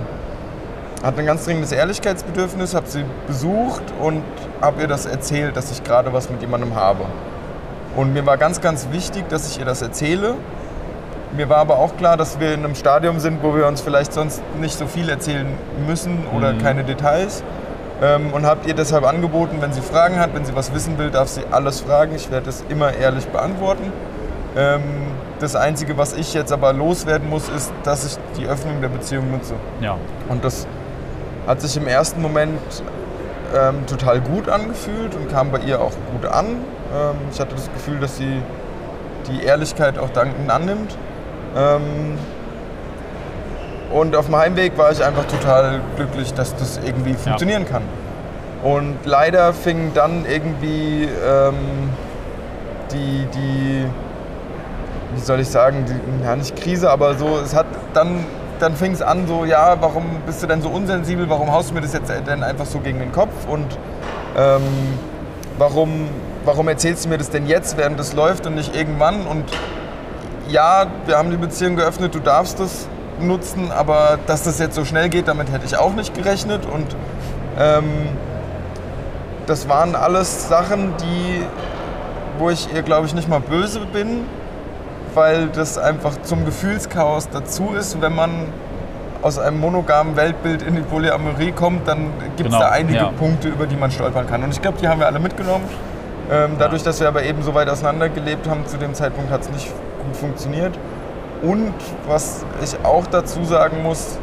hatte 1.03 1.21
ein 1.21 1.27
ganz 1.27 1.45
dringendes 1.45 1.73
Ehrlichkeitsbedürfnis, 1.73 2.75
habe 2.75 2.87
sie 2.87 3.05
besucht 3.27 3.83
und 4.01 4.23
habe 4.61 4.83
ihr 4.83 4.89
das 4.89 5.07
erzählt, 5.07 5.57
dass 5.57 5.71
ich 5.71 5.83
gerade 5.83 6.13
was 6.13 6.31
mit 6.31 6.41
jemandem 6.41 6.75
habe. 6.75 7.05
Und 7.97 8.13
mir 8.13 8.25
war 8.25 8.39
ganz, 8.39 8.61
ganz 8.61 8.89
wichtig, 8.91 9.29
dass 9.29 9.51
ich 9.51 9.59
ihr 9.59 9.65
das 9.65 9.83
erzähle. 9.83 10.35
Mir 11.37 11.49
war 11.49 11.59
aber 11.59 11.79
auch 11.79 11.97
klar, 11.97 12.17
dass 12.17 12.41
wir 12.41 12.55
in 12.55 12.65
einem 12.65 12.75
Stadium 12.75 13.19
sind, 13.19 13.43
wo 13.43 13.55
wir 13.55 13.67
uns 13.67 13.81
vielleicht 13.81 14.13
sonst 14.13 14.43
nicht 14.61 14.79
so 14.79 14.87
viel 14.87 15.09
erzählen 15.09 15.47
müssen 15.87 16.27
oder 16.37 16.53
mhm. 16.53 16.59
keine 16.59 16.85
Details. 16.85 17.43
Ähm, 18.03 18.33
und 18.33 18.47
habe 18.47 18.69
ihr 18.69 18.75
deshalb 18.75 19.07
angeboten, 19.07 19.57
wenn 19.61 19.73
sie 19.73 19.81
Fragen 19.81 20.19
hat, 20.19 20.35
wenn 20.35 20.45
sie 20.45 20.55
was 20.55 20.75
wissen 20.75 20.99
will, 20.99 21.11
darf 21.11 21.29
sie 21.29 21.43
alles 21.51 21.81
fragen. 21.81 22.15
Ich 22.15 22.31
werde 22.31 22.51
es 22.51 22.65
immer 22.69 22.93
ehrlich 22.95 23.27
beantworten. 23.29 23.93
Ähm, 24.57 24.83
das 25.41 25.57
Einzige, 25.57 25.97
was 25.97 26.13
ich 26.13 26.35
jetzt 26.35 26.53
aber 26.53 26.73
loswerden 26.73 27.29
muss, 27.29 27.49
ist, 27.49 27.73
dass 27.85 28.05
ich 28.05 28.19
die 28.39 28.47
Öffnung 28.47 28.81
der 28.81 28.89
Beziehung 28.89 29.31
nutze. 29.31 29.55
Ja. 29.81 29.97
Und 30.29 30.45
das 30.45 30.67
hat 31.47 31.61
sich 31.61 31.77
im 31.77 31.87
ersten 31.87 32.23
Moment 32.23 32.61
ähm, 33.55 33.87
total 33.87 34.21
gut 34.21 34.49
angefühlt 34.49 35.15
und 35.15 35.31
kam 35.31 35.51
bei 35.51 35.59
ihr 35.61 35.81
auch 35.81 35.93
gut 36.13 36.31
an. 36.31 36.47
Ähm, 36.47 37.17
ich 37.33 37.41
hatte 37.41 37.55
das 37.55 37.71
Gefühl, 37.73 37.99
dass 37.99 38.17
sie 38.17 38.43
die 39.29 39.45
Ehrlichkeit 39.45 39.99
auch 39.99 40.11
dankend 40.11 40.51
annimmt. 40.51 40.97
Ähm, 41.57 42.19
und 43.93 44.17
auf 44.17 44.27
dem 44.27 44.37
Heimweg 44.37 44.79
war 44.79 44.91
ich 44.91 45.05
einfach 45.05 45.27
total 45.27 45.81
glücklich, 45.97 46.33
dass 46.33 46.57
das 46.57 46.81
irgendwie 46.85 47.15
funktionieren 47.15 47.65
ja. 47.65 47.69
kann. 47.69 47.83
Und 48.63 48.97
leider 49.05 49.53
fing 49.53 49.93
dann 49.93 50.25
irgendwie 50.25 51.09
ähm, 51.27 51.91
die, 52.93 53.27
die, 53.35 53.87
wie 55.15 55.21
soll 55.21 55.41
ich 55.41 55.49
sagen, 55.49 55.85
die, 55.87 56.25
ja 56.25 56.37
nicht 56.37 56.57
Krise, 56.57 56.91
aber 56.91 57.15
so, 57.15 57.39
es 57.43 57.55
hat 57.55 57.67
dann 57.95 58.25
dann 58.63 58.77
fing 58.77 58.93
es 58.93 59.03
an 59.03 59.27
so, 59.27 59.45
ja, 59.45 59.77
warum 59.81 60.05
bist 60.25 60.41
du 60.41 60.47
denn 60.47 60.63
so 60.63 60.69
unsensibel, 60.69 61.29
warum 61.29 61.53
haust 61.53 61.71
du 61.71 61.75
mir 61.75 61.81
das 61.81 61.93
jetzt 61.93 62.11
denn 62.11 62.45
einfach 62.45 62.65
so 62.65 62.79
gegen 62.79 63.01
den 63.01 63.11
Kopf? 63.11 63.33
Und 63.49 63.67
ähm, 64.39 64.63
warum, 65.59 66.09
warum 66.45 66.69
erzählst 66.69 67.05
du 67.05 67.09
mir 67.09 67.19
das 67.19 67.31
denn 67.31 67.47
jetzt, 67.47 67.77
während 67.77 67.99
das 67.99 68.15
läuft 68.15 68.47
und 68.47 68.55
nicht 68.55 68.77
irgendwann? 68.77 69.27
Und 69.27 69.45
ja, 70.49 70.87
wir 71.07 71.19
haben 71.19 71.33
die 71.33 71.37
Beziehung 71.37 71.75
geöffnet, 71.75 72.15
du 72.15 72.21
darfst 72.21 72.61
das 72.61 72.87
nutzen, 73.19 73.73
aber 73.73 74.19
dass 74.29 74.45
das 74.45 74.61
jetzt 74.61 74.77
so 74.77 74.85
schnell 74.85 75.09
geht, 75.09 75.27
damit 75.27 75.51
hätte 75.51 75.67
ich 75.67 75.77
auch 75.77 75.95
nicht 75.95 76.15
gerechnet. 76.15 76.65
Und 76.65 76.97
ähm, 77.59 77.85
das 79.47 79.69
waren 79.69 79.97
alles 79.97 80.49
Sachen, 80.49 80.95
die, 80.99 81.43
wo 82.39 82.49
ich 82.51 82.73
ihr, 82.73 82.83
glaube 82.83 83.07
ich, 83.07 83.15
nicht 83.15 83.29
mal 83.29 83.41
böse 83.41 83.81
bin, 83.93 84.25
weil 85.15 85.49
das 85.49 85.79
einfach 85.79 86.21
zum 86.23 86.45
Gefühlschaos 86.45 87.29
dazu 87.31 87.75
ist. 87.79 88.01
Wenn 88.01 88.15
man 88.15 88.31
aus 89.23 89.39
einem 89.39 89.61
monogamen 89.61 90.17
Weltbild 90.17 90.63
in 90.63 90.75
die 90.77 90.83
Polyamorie 90.83 91.53
kommt, 91.53 91.87
dann 91.87 92.11
gibt 92.37 92.41
es 92.41 92.47
Genau, 92.47 92.59
da 92.59 92.71
einige 92.71 92.99
ja. 92.99 93.13
Punkte, 93.19 93.49
über 93.49 93.67
die 93.67 93.77
man 93.77 93.91
stolpern 93.91 94.27
kann. 94.27 94.43
Und 94.43 94.51
ich 94.51 94.61
glaube, 94.61 94.79
die 94.81 94.89
haben 94.89 95.01
wir 95.01 95.07
alle 95.07 95.21
mitgenommen. 95.21 95.65
Ähm, 96.31 96.53
dadurch, 96.59 96.83
dass 96.83 97.01
wir 97.01 97.09
aber 97.09 97.23
eben 97.25 97.43
so 97.43 97.55
weit 97.55 97.69
auseinandergelebt 97.69 98.49
haben, 98.49 98.67
zu 98.67 98.77
dem 98.79 98.95
Zeitpunkt 98.95 99.31
hat 99.31 99.43
es 99.43 99.51
nicht 99.51 99.69
gut 100.05 100.17
funktioniert. 100.17 100.79
Und 101.43 101.75
was 102.07 102.45
ich 102.63 102.85
auch 102.85 103.07
dazu 103.07 103.45
sagen 103.45 103.83
muss, 103.83 104.19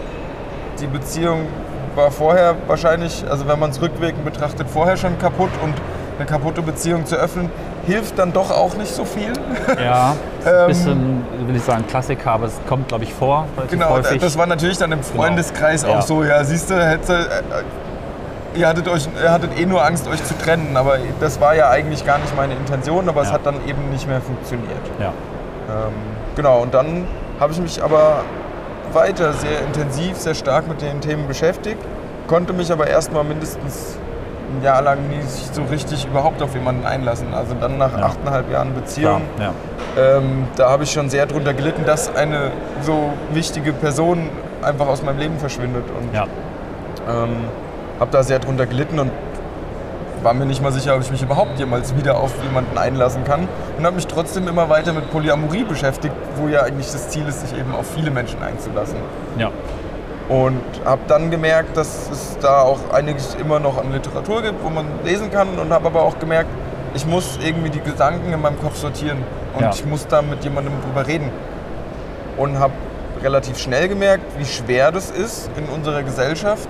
die 0.80 0.88
Beziehung 0.88 1.48
war 1.96 2.12
vorher 2.12 2.56
wahrscheinlich, 2.68 3.26
also 3.30 3.48
wenn 3.48 3.60
man 3.60 3.72
es 3.72 3.82
rückwirkend 3.82 4.24
betrachtet, 4.24 4.70
vorher 4.70 4.96
schon 4.96 5.18
kaputt 5.20 5.50
und 5.62 5.74
eine 6.18 6.26
kaputte 6.26 6.62
Beziehung 6.62 7.06
zu 7.06 7.16
öffnen, 7.16 7.50
hilft 7.86 8.18
dann 8.20 8.32
doch 8.34 8.52
auch 8.52 8.76
nicht 8.76 8.94
so 8.94 9.06
viel. 9.06 9.34
Ja, 9.82 10.16
ein 10.46 10.68
bisschen, 10.68 11.24
will 11.48 11.56
ich 11.56 11.64
sagen, 11.64 11.86
Klassiker, 11.88 12.32
aber 12.32 12.46
es 12.48 12.60
kommt, 12.68 12.88
glaube 12.88 13.04
ich, 13.04 13.14
vor. 13.14 13.46
Genau, 13.70 13.90
häufig. 13.92 14.20
das 14.22 14.38
war 14.38 14.46
natürlich 14.48 14.78
dann 14.78 14.92
im 14.92 15.04
Freundeskreis 15.04 15.82
Genau. 15.84 15.94
auch 15.96 16.00
Ja. 16.00 16.06
so, 16.06 16.24
ja, 16.24 16.44
siehst 16.44 16.70
du, 16.70 16.76
hätte, 16.76 17.14
äh, 18.56 18.60
ihr, 18.60 18.68
hattet 18.68 18.88
euch, 18.88 19.08
ihr 19.22 19.32
hattet 19.32 19.58
eh 19.60 19.66
nur 19.66 19.84
Angst, 19.86 20.08
euch 20.08 20.24
zu 20.24 20.38
trennen, 20.38 20.76
aber 20.78 20.98
das 21.20 21.40
war 21.42 21.56
ja 21.56 21.70
eigentlich 21.70 22.06
gar 22.06 22.18
nicht 22.20 22.36
meine 22.36 22.54
Intention, 22.54 23.08
aber 23.10 23.22
es 23.22 23.28
Ja. 23.30 23.34
hat 23.36 23.46
dann 23.46 23.56
eben 23.68 23.90
nicht 23.92 24.08
mehr 24.08 24.22
funktioniert. 24.22 24.70
ja. 25.00 25.08
Ähm, 25.70 25.94
genau, 26.36 26.62
und 26.62 26.74
dann 26.74 27.06
habe 27.40 27.54
ich 27.54 27.60
mich 27.60 27.84
aber 27.84 28.24
weiter 28.92 29.34
sehr 29.34 29.60
intensiv, 29.62 30.18
sehr 30.18 30.34
stark 30.34 30.68
mit 30.68 30.82
den 30.82 31.00
Themen 31.00 31.28
beschäftigt, 31.28 31.78
konnte 32.28 32.54
mich 32.54 32.72
aber 32.72 32.88
erstmal 32.88 33.24
mindestens 33.24 33.98
ein 34.52 34.64
Jahr 34.64 34.82
lang 34.82 35.08
nie 35.10 35.22
sich 35.22 35.48
so 35.54 35.62
richtig 35.64 36.06
überhaupt 36.06 36.42
auf 36.42 36.54
jemanden 36.54 36.86
einlassen. 36.86 37.34
Also 37.34 37.54
dann 37.60 37.78
nach 37.78 37.98
Ja. 37.98 38.06
achteinhalb 38.06 38.52
Jahren 38.52 38.74
Beziehung, 38.74 39.22
ja. 39.40 39.54
ähm, 39.98 40.48
da 40.56 40.70
habe 40.70 40.84
ich 40.84 40.92
schon 40.92 41.10
sehr 41.10 41.26
drunter 41.26 41.54
gelitten, 41.54 41.86
dass 41.86 42.14
eine 42.16 42.52
so 42.82 43.12
wichtige 43.34 43.74
Person 43.74 44.30
einfach 44.62 44.88
aus 44.88 45.04
meinem 45.04 45.20
Leben 45.20 45.38
verschwindet. 45.40 45.86
Und 45.90 46.14
ja. 46.14 46.24
ähm, 47.08 47.30
habe 48.00 48.12
da 48.12 48.24
sehr 48.24 48.40
drunter 48.40 48.66
gelitten 48.66 49.00
und 49.00 49.12
war 50.22 50.34
mir 50.34 50.46
nicht 50.46 50.62
mal 50.62 50.72
sicher, 50.74 50.96
ob 50.96 51.02
ich 51.02 51.12
mich 51.12 51.22
überhaupt 51.22 51.58
jemals 51.60 51.96
wieder 51.96 52.18
auf 52.18 52.32
jemanden 52.44 52.78
einlassen 52.78 53.24
kann. 53.24 53.48
Und 53.78 53.86
habe 53.86 53.96
mich 53.96 54.08
trotzdem 54.08 54.48
immer 54.50 54.70
weiter 54.70 54.92
mit 54.92 55.10
Polyamorie 55.12 55.64
beschäftigt, 55.64 56.14
wo 56.36 56.50
ja 56.50 56.62
eigentlich 56.64 56.92
das 56.92 57.08
Ziel 57.10 57.26
ist, 57.28 57.40
sich 57.48 57.58
eben 57.58 57.74
auf 57.74 57.86
viele 57.96 58.12
Menschen 58.12 58.42
einzulassen. 58.44 58.98
ja. 59.38 59.50
Und 60.30 60.62
habe 60.86 61.02
dann 61.08 61.32
gemerkt, 61.32 61.76
dass 61.76 62.10
es 62.12 62.38
da 62.40 62.62
auch 62.62 62.92
einiges 62.94 63.34
immer 63.36 63.60
noch 63.60 63.78
an 63.80 63.92
Literatur 63.92 64.44
gibt, 64.44 64.64
wo 64.64 64.70
man 64.70 64.86
lesen 65.04 65.32
kann. 65.32 65.58
Und 65.58 65.74
habe 65.74 65.88
aber 65.88 66.04
auch 66.04 66.20
gemerkt, 66.20 66.50
ich 66.94 67.06
muss 67.06 67.40
irgendwie 67.44 67.72
die 67.72 67.82
Gedanken 67.82 68.32
in 68.32 68.42
meinem 68.42 68.60
Kopf 68.60 68.76
sortieren. 68.78 69.24
Und 69.56 69.62
Ja. 69.62 69.72
ich 69.72 69.84
muss 69.86 70.06
da 70.08 70.22
mit 70.22 70.44
jemandem 70.44 70.74
drüber 70.84 71.08
reden. 71.08 71.32
Und 72.38 72.60
habe 72.60 72.74
relativ 73.24 73.58
schnell 73.58 73.90
gemerkt, 73.90 74.24
wie 74.38 74.46
schwer 74.46 74.92
das 74.92 75.10
ist, 75.10 75.50
in 75.58 75.66
unserer 75.66 76.04
Gesellschaft 76.04 76.70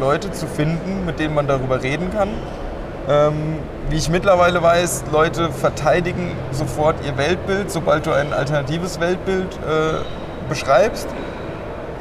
Leute 0.00 0.30
zu 0.32 0.46
finden, 0.46 1.04
mit 1.04 1.18
denen 1.20 1.34
man 1.34 1.46
darüber 1.46 1.82
reden 1.82 2.10
kann. 2.10 2.30
Ähm, 3.08 3.58
wie 3.88 3.96
ich 3.96 4.08
mittlerweile 4.08 4.62
weiß, 4.62 5.04
Leute 5.12 5.50
verteidigen 5.50 6.32
sofort 6.52 6.96
ihr 7.04 7.16
Weltbild, 7.18 7.70
sobald 7.70 8.06
du 8.06 8.12
ein 8.12 8.32
alternatives 8.32 9.00
Weltbild 9.00 9.52
äh, 9.56 10.48
beschreibst. 10.48 11.08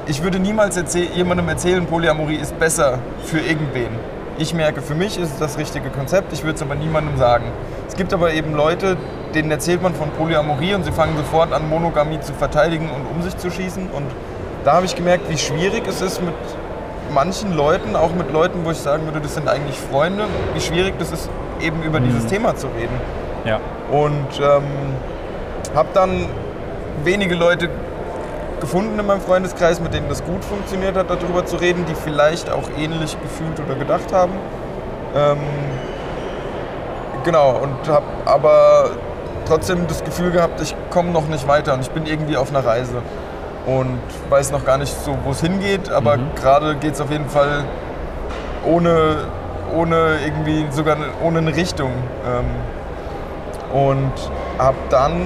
Ich 0.10 0.24
würde 0.24 0.40
niemals 0.40 0.76
erzähl 0.76 1.04
jemandem 1.14 1.48
erzählen, 1.50 1.86
Polyamorie 1.86 2.38
ist 2.38 2.58
besser 2.58 2.98
für 3.26 3.38
irgendwen. 3.38 3.92
Ich 4.40 4.56
merke, 4.56 4.82
für 4.82 4.96
mich 4.96 5.20
ist 5.20 5.34
es 5.34 5.38
das 5.38 5.60
richtige 5.60 5.92
Konzept, 5.92 6.34
ich 6.34 6.44
würde 6.44 6.56
es 6.56 6.64
aber 6.64 6.74
niemandem 6.74 7.16
sagen. 7.18 7.44
Es 7.88 7.96
gibt 7.96 8.12
aber 8.12 8.34
eben 8.34 8.56
Leute, 8.56 8.98
denen 9.36 9.52
erzählt 9.52 9.84
man 9.84 9.94
von 9.94 10.10
Polyamorie 10.10 10.74
und 10.74 10.84
sie 10.84 10.92
fangen 10.92 11.16
sofort 11.16 11.54
an, 11.54 11.70
Monogamie 11.70 12.20
zu 12.22 12.34
verteidigen 12.34 12.90
und 12.90 13.06
um 13.06 13.22
sich 13.22 13.38
zu 13.38 13.52
schießen. 13.52 13.92
Und 13.92 14.08
da 14.66 14.74
habe 14.74 14.88
ich 14.88 14.96
gemerkt, 14.96 15.30
wie 15.30 15.38
schwierig 15.38 15.84
es 15.88 16.02
ist 16.02 16.24
mit 16.24 16.34
manchen 17.14 17.56
Leuten, 17.56 17.96
auch 17.96 18.12
mit 18.12 18.34
Leuten, 18.34 18.66
wo 18.66 18.72
ich 18.72 18.80
sagen 18.80 19.06
würde, 19.06 19.22
das 19.22 19.36
sind 19.36 19.48
eigentlich 19.48 19.78
Freunde, 19.78 20.24
wie 20.56 20.62
schwierig 20.62 20.96
das 20.98 21.12
ist, 21.12 21.30
eben 21.62 21.84
über 21.84 22.00
dieses 22.00 22.26
Thema 22.26 22.56
zu 22.56 22.66
reden. 22.66 23.00
ja. 23.46 23.60
Und 23.92 24.42
ähm, 24.42 24.64
habe 25.76 25.90
dann 25.94 26.26
wenige 27.04 27.36
Leute 27.36 27.70
gefunden 28.60 29.00
in 29.00 29.06
meinem 29.06 29.22
Freundeskreis, 29.22 29.80
mit 29.80 29.94
denen 29.94 30.10
das 30.10 30.24
gut 30.24 30.44
funktioniert 30.44 30.96
hat, 30.96 31.10
darüber 31.10 31.46
zu 31.46 31.56
reden, 31.58 31.86
die 31.88 31.96
vielleicht 31.96 32.50
auch 32.52 32.70
ähnlich 32.78 33.18
gefühlt 33.22 33.60
oder 33.60 33.76
gedacht 33.76 34.12
haben. 34.14 34.34
Ähm, 35.16 35.38
genau, 37.24 37.60
und 37.62 37.88
habe 37.88 38.06
aber 38.26 38.92
trotzdem 39.48 39.88
das 39.88 40.04
Gefühl 40.04 40.32
gehabt, 40.32 40.62
ich 40.62 40.76
komme 40.90 41.12
noch 41.12 41.28
nicht 41.28 41.48
weiter 41.48 41.74
und 41.74 41.82
ich 41.82 41.92
bin 41.92 42.06
irgendwie 42.06 42.38
auf 42.38 42.50
einer 42.50 42.66
Reise 42.66 43.02
und 43.66 44.00
weiß 44.30 44.52
noch 44.52 44.66
gar 44.66 44.78
nicht 44.78 44.94
so, 45.04 45.16
wo 45.24 45.32
es 45.32 45.42
hingeht, 45.42 45.92
aber 45.92 46.18
Mhm. 46.18 46.36
gerade 46.36 46.76
geht 46.76 46.94
es 46.94 47.02
auf 47.02 47.12
jeden 47.12 47.30
Fall 47.30 47.64
ohne, 48.66 49.26
ohne 49.76 50.18
irgendwie 50.26 50.66
sogar 50.72 50.98
ohne 51.24 51.40
eine 51.40 51.56
Richtung. 51.56 51.92
Ähm, 52.26 52.46
und 53.72 54.12
habe 54.58 54.78
dann 54.90 55.22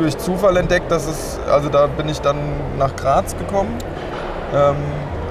durch 0.00 0.16
Zufall 0.18 0.56
entdeckt, 0.56 0.90
dass 0.90 1.06
es, 1.06 1.38
also 1.50 1.68
da 1.68 1.86
bin 1.86 2.08
ich 2.08 2.20
dann 2.20 2.36
nach 2.78 2.96
Graz 2.96 3.36
gekommen, 3.36 3.76
ähm, 4.54 4.76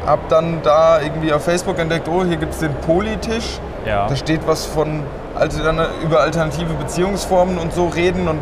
habe 0.05 0.21
dann 0.29 0.61
da 0.63 1.01
irgendwie 1.01 1.33
auf 1.33 1.43
Facebook 1.43 1.77
entdeckt, 1.79 2.07
oh, 2.07 2.23
hier 2.23 2.37
gibt 2.37 2.53
es 2.53 2.59
den 2.59 2.73
Politisch, 2.75 3.59
Ja. 3.85 4.07
da 4.07 4.15
steht 4.15 4.41
was 4.47 4.65
von, 4.65 5.03
also 5.35 5.63
dann 5.63 5.79
über 6.03 6.21
alternative 6.21 6.73
Beziehungsformen 6.73 7.57
und 7.57 7.73
so 7.73 7.87
reden 7.87 8.27
und 8.27 8.41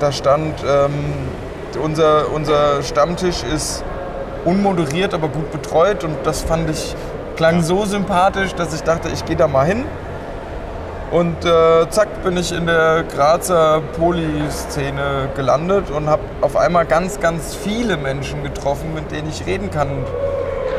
da 0.00 0.12
stand, 0.12 0.54
ähm, 0.66 0.92
unser, 1.82 2.32
unser 2.32 2.82
Stammtisch 2.82 3.42
ist 3.42 3.84
unmoderiert, 4.44 5.12
aber 5.14 5.28
gut 5.28 5.50
betreut 5.52 6.04
und 6.04 6.16
das 6.24 6.42
fand 6.42 6.70
ich, 6.70 6.94
klang 7.36 7.62
so 7.62 7.84
sympathisch, 7.84 8.54
dass 8.54 8.74
ich 8.74 8.82
dachte, 8.82 9.08
ich 9.12 9.24
gehe 9.24 9.36
da 9.36 9.46
mal 9.46 9.66
hin. 9.66 9.84
Und 11.10 11.42
äh, 11.44 11.88
zack 11.88 12.22
bin 12.22 12.36
ich 12.36 12.52
in 12.54 12.66
der 12.66 13.02
Grazer 13.04 13.80
Poly-Szene 13.98 15.28
gelandet 15.34 15.90
und 15.90 16.08
habe 16.08 16.22
auf 16.42 16.54
einmal 16.56 16.84
ganz, 16.84 17.18
ganz 17.18 17.54
viele 17.54 17.96
Menschen 17.96 18.42
getroffen, 18.42 18.92
mit 18.94 19.10
denen 19.10 19.28
ich 19.30 19.46
reden 19.46 19.70
kann. 19.70 19.88
Und, 19.88 20.04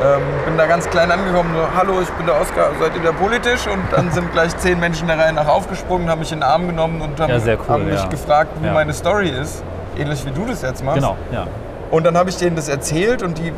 ähm, 0.02 0.22
bin 0.46 0.56
da 0.56 0.66
ganz 0.66 0.88
klein 0.88 1.10
angekommen, 1.10 1.50
so, 1.54 1.76
hallo, 1.76 2.00
ich 2.00 2.08
bin 2.10 2.26
der 2.26 2.40
Oskar, 2.40 2.68
seid 2.80 2.94
ihr 2.94 3.02
der 3.02 3.12
Politisch? 3.12 3.66
Und 3.66 3.82
dann 3.90 4.10
sind 4.12 4.32
gleich 4.32 4.56
zehn 4.56 4.78
Menschen 4.78 5.08
der 5.08 5.18
Reihe 5.18 5.32
nach 5.32 5.48
aufgesprungen, 5.48 6.08
haben 6.08 6.20
mich 6.20 6.32
in 6.32 6.38
den 6.38 6.44
Arm 6.44 6.66
genommen 6.68 7.00
und 7.02 7.20
haben, 7.20 7.30
Ja, 7.32 7.54
cool, 7.56 7.68
haben 7.68 7.86
mich 7.86 8.00
ja. 8.00 8.06
gefragt, 8.08 8.50
wie 8.60 8.66
Ja. 8.68 8.72
meine 8.72 8.92
Story 8.94 9.28
ist. 9.30 9.62
Ähnlich 9.98 10.24
wie 10.24 10.30
du 10.30 10.46
das 10.46 10.62
jetzt 10.62 10.84
machst. 10.84 11.00
Genau, 11.00 11.16
ja. 11.32 11.46
Und 11.90 12.06
dann 12.06 12.16
habe 12.16 12.30
ich 12.30 12.36
denen 12.36 12.54
das 12.54 12.68
erzählt 12.68 13.22
und 13.24 13.36
die 13.36 13.52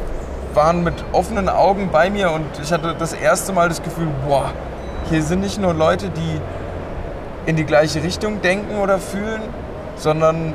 waren 0.54 0.82
mit 0.82 0.94
offenen 1.12 1.48
Augen 1.50 1.90
bei 1.92 2.08
mir 2.10 2.30
und 2.30 2.46
ich 2.62 2.72
hatte 2.72 2.94
das 2.98 3.12
erste 3.12 3.52
Mal 3.52 3.68
das 3.68 3.82
Gefühl, 3.82 4.08
boah, 4.26 4.46
hier 5.10 5.22
sind 5.22 5.40
nicht 5.42 5.60
nur 5.60 5.74
Leute, 5.74 6.08
die 6.08 6.40
in 7.46 7.56
die 7.56 7.64
gleiche 7.64 8.02
Richtung 8.02 8.40
denken 8.42 8.76
oder 8.80 8.98
fühlen, 8.98 9.42
sondern 9.96 10.52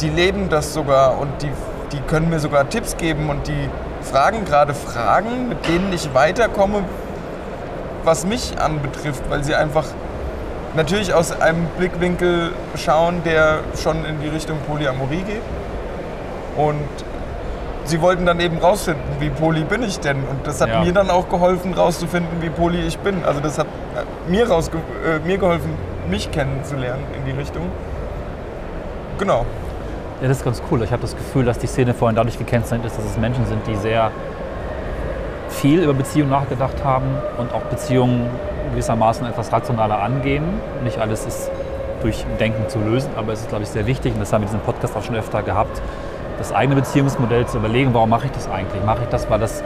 die 0.00 0.08
leben 0.08 0.48
das 0.48 0.72
sogar 0.74 1.18
und 1.18 1.30
die, 1.42 1.50
die 1.92 2.00
können 2.00 2.30
mir 2.30 2.38
sogar 2.40 2.68
Tipps 2.68 2.96
geben 2.96 3.28
und 3.30 3.46
die 3.46 3.68
fragen 4.02 4.44
gerade 4.44 4.74
Fragen, 4.74 5.48
mit 5.48 5.66
denen 5.68 5.92
ich 5.92 6.12
weiterkomme, 6.14 6.84
was 8.04 8.26
mich 8.26 8.58
anbetrifft, 8.58 9.22
weil 9.30 9.44
sie 9.44 9.54
einfach 9.54 9.84
natürlich 10.74 11.12
aus 11.14 11.38
einem 11.40 11.66
Blickwinkel 11.78 12.52
schauen, 12.76 13.22
der 13.24 13.60
schon 13.80 14.04
in 14.04 14.20
die 14.20 14.28
Richtung 14.28 14.58
Polyamorie 14.66 15.22
geht. 15.22 15.42
Und 16.56 16.80
sie 17.84 18.00
wollten 18.00 18.26
dann 18.26 18.40
eben 18.40 18.58
rausfinden, 18.58 19.02
wie 19.20 19.30
poly 19.30 19.62
bin 19.64 19.82
ich 19.82 20.00
denn? 20.00 20.16
Und 20.18 20.46
das 20.46 20.60
hat 20.60 20.68
Ja. 20.70 20.80
mir 20.82 20.92
dann 20.92 21.10
auch 21.10 21.28
geholfen, 21.28 21.74
rauszufinden, 21.74 22.40
wie 22.42 22.50
poly 22.50 22.80
ich 22.86 22.98
bin. 22.98 23.24
Also 23.24 23.40
das 23.40 23.58
hat 23.58 23.66
äh, 23.66 24.30
mir, 24.30 24.48
rausge 24.48 24.78
äh, 24.78 25.26
mir 25.26 25.38
geholfen, 25.38 25.70
mich 26.12 26.30
kennenzulernen 26.30 27.02
in 27.16 27.24
die 27.24 27.36
Richtung. 27.36 27.62
Genau. 29.18 29.46
Ja, 30.20 30.28
das 30.28 30.36
ist 30.36 30.44
ganz 30.44 30.62
cool. 30.70 30.82
Ich 30.82 30.92
habe 30.92 31.00
das 31.00 31.16
Gefühl, 31.16 31.46
dass 31.46 31.58
die 31.58 31.66
Szene 31.66 31.94
vorhin 31.94 32.14
dadurch 32.14 32.38
gekennzeichnet 32.38 32.86
ist, 32.86 32.98
dass 32.98 33.06
es 33.06 33.16
Menschen 33.16 33.46
sind, 33.46 33.66
die 33.66 33.74
sehr 33.76 34.10
viel 35.48 35.82
über 35.82 35.94
Beziehungen 35.94 36.30
nachgedacht 36.30 36.84
haben 36.84 37.06
und 37.38 37.52
auch 37.54 37.62
Beziehungen 37.62 38.28
gewissermaßen 38.70 39.26
etwas 39.26 39.50
rationaler 39.50 40.00
angehen. 40.00 40.44
Nicht 40.84 40.98
alles 40.98 41.24
ist 41.24 41.50
durch 42.02 42.26
Denken 42.38 42.68
zu 42.68 42.78
lösen, 42.78 43.10
aber 43.16 43.32
es 43.32 43.40
ist, 43.40 43.48
glaube 43.48 43.64
ich, 43.64 43.70
sehr 43.70 43.86
wichtig, 43.86 44.12
und 44.12 44.20
das 44.20 44.32
haben 44.34 44.42
wir 44.42 44.48
in 44.48 44.52
diesem 44.52 44.66
Podcast 44.66 44.94
auch 44.94 45.02
schon 45.02 45.16
öfter 45.16 45.42
gehabt, 45.42 45.80
das 46.36 46.52
eigene 46.52 46.76
Beziehungsmodell 46.76 47.46
zu 47.46 47.56
überlegen, 47.56 47.94
warum 47.94 48.10
mache 48.10 48.26
ich 48.26 48.32
das 48.32 48.50
eigentlich? 48.50 48.84
Mache 48.84 49.04
ich 49.04 49.08
das, 49.08 49.30
weil 49.30 49.38
das 49.38 49.62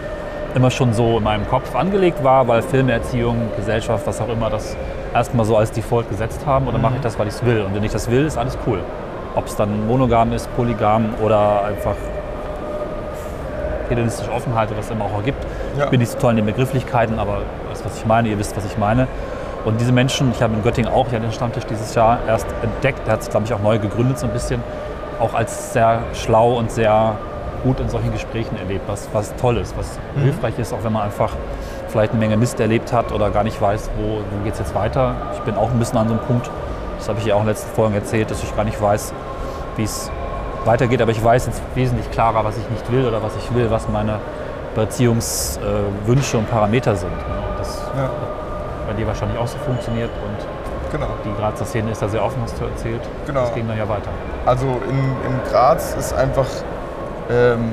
immer 0.55 0.71
schon 0.71 0.93
so 0.93 1.19
in 1.19 1.25
meinem 1.25 1.49
Kopf 1.49 1.75
angelegt 1.75 2.23
war, 2.23 2.47
weil 2.47 2.63
Filmerziehung, 2.63 3.37
Gesellschaft, 3.57 4.07
was 4.07 4.21
auch 4.21 4.29
immer, 4.29 4.49
das 4.49 4.77
erstmal 5.17 5.45
so 5.47 5.57
als 5.57 5.71
Default 5.73 6.09
gesetzt 6.09 6.41
haben 6.47 6.69
oder 6.69 6.79
mache 6.79 6.95
ich 6.97 7.01
das, 7.01 7.19
weil 7.19 7.27
ich 7.29 7.35
es 7.35 7.45
will? 7.45 7.63
Und 7.63 7.75
wenn 7.75 7.85
ich 7.85 7.93
das 7.93 8.11
will, 8.11 8.25
ist 8.27 8.39
alles 8.39 8.57
cool. 8.67 8.81
Ob 9.35 9.47
es 9.47 9.57
dann 9.57 9.87
monogam 9.87 10.33
ist, 10.33 10.55
polygam 10.57 11.15
oder 11.23 11.65
einfach 11.65 11.95
hedonistische 13.89 14.33
Offenheit 14.33 14.69
oder 14.71 14.79
was 14.79 14.87
es 14.87 14.91
immer 14.93 15.05
auch 15.05 15.23
gibt. 15.25 15.45
Ja. 15.79 15.85
Ich 15.85 15.91
bin 15.91 16.01
nicht 16.01 16.11
so 16.13 16.19
toll 16.19 16.31
in 16.33 16.37
den 16.39 16.47
Begrifflichkeiten, 16.47 17.19
aber 17.19 17.43
das, 17.71 17.85
was 17.85 17.97
ich 17.99 18.07
meine, 18.07 18.29
ihr 18.29 18.39
wisst, 18.39 18.57
was 18.57 18.65
ich 18.65 18.77
meine. 18.79 19.07
Und 19.65 19.81
diese 19.81 19.93
Menschen, 19.93 20.31
ich 20.33 20.43
habe 20.43 20.55
in 20.55 20.63
Göttingen 20.63 20.91
auch 20.93 21.11
ja 21.13 21.19
den 21.19 21.33
Stammtisch 21.33 21.65
dieses 21.67 21.95
Jahr 21.95 22.19
erst 22.27 22.47
entdeckt, 22.63 23.01
der 23.07 23.15
hat 23.15 23.23
sich, 23.23 23.31
glaube 23.31 23.47
ich, 23.47 23.53
auch 23.55 23.61
neu 23.63 23.79
gegründet 23.79 24.19
so 24.19 24.27
ein 24.27 24.33
bisschen, 24.33 24.63
auch 25.21 25.35
als 25.35 25.73
sehr 25.73 26.01
schlau 26.15 26.57
und 26.57 26.71
sehr 26.71 27.13
gut 27.65 27.81
in 27.81 27.89
solchen 27.89 28.13
Gesprächen 28.13 28.57
erlebt, 28.59 28.83
was, 28.87 29.09
was 29.13 29.35
toll 29.37 29.57
ist, 29.57 29.77
was 29.77 29.99
Mhm. 30.15 30.23
hilfreich 30.23 30.59
ist, 30.59 30.73
auch 30.73 30.83
wenn 30.85 30.93
man 30.93 31.03
einfach 31.03 31.31
vielleicht 31.89 32.13
eine 32.13 32.21
Menge 32.21 32.37
Mist 32.37 32.59
erlebt 32.61 32.93
hat 32.93 33.13
oder 33.13 33.31
gar 33.31 33.45
nicht 33.45 33.61
weiß, 33.61 33.91
wo, 33.97 34.19
wo 34.19 34.45
geht 34.45 34.55
es 34.55 34.59
jetzt 34.59 34.75
weiter. 34.75 35.15
Ich 35.35 35.41
bin 35.41 35.57
auch 35.57 35.71
ein 35.71 35.79
bisschen 35.79 35.99
an 35.99 36.09
so 36.09 36.15
einem 36.15 36.23
Punkt, 36.25 36.51
das 36.99 37.09
habe 37.09 37.19
ich 37.19 37.27
ja 37.27 37.35
auch 37.35 37.41
in 37.41 37.47
den 37.47 37.51
letzten 37.51 37.75
Folgen 37.75 37.95
erzählt, 37.95 38.31
dass 38.31 38.43
ich 38.43 38.55
gar 38.57 38.65
nicht 38.65 38.81
weiß, 38.81 39.13
wie 39.77 39.85
es 39.85 40.11
weitergeht, 40.65 41.01
aber 41.01 41.13
ich 41.13 41.23
weiß 41.23 41.47
jetzt 41.47 41.63
wesentlich 41.75 42.11
klarer, 42.11 42.45
was 42.45 42.57
ich 42.59 42.69
nicht 42.71 42.91
will 42.91 43.07
oder 43.07 43.23
was 43.23 43.37
ich 43.37 43.55
will, 43.55 43.71
was 43.71 43.89
meine 43.89 44.19
Beziehungswünsche 44.75 46.39
und 46.39 46.51
Parameter 46.51 46.97
sind. 46.97 47.13
das 47.59 47.81
Ja, 47.97 48.03
hat 48.05 48.11
bei 48.87 48.93
dir 48.95 49.07
wahrscheinlich 49.07 49.39
auch 49.39 49.47
so 49.47 49.59
funktioniert 49.59 50.11
und 50.25 50.93
genau. 50.93 51.09
die 51.25 51.33
Grazer 51.41 51.65
Szene 51.65 51.91
ist 51.91 52.03
da 52.03 52.09
sehr 52.09 52.25
offen, 52.25 52.41
hast 52.43 52.61
du 52.61 52.65
erzählt. 52.65 53.01
Genau. 53.27 53.41
Das 53.41 53.55
ging 53.55 53.67
dann 53.67 53.79
ja 53.79 53.89
weiter. 53.89 54.11
Also 54.45 54.67
in, 54.89 54.99
in 54.99 55.51
Graz 55.51 55.95
ist 55.99 56.13
einfach 56.13 56.47
ähm, 57.31 57.73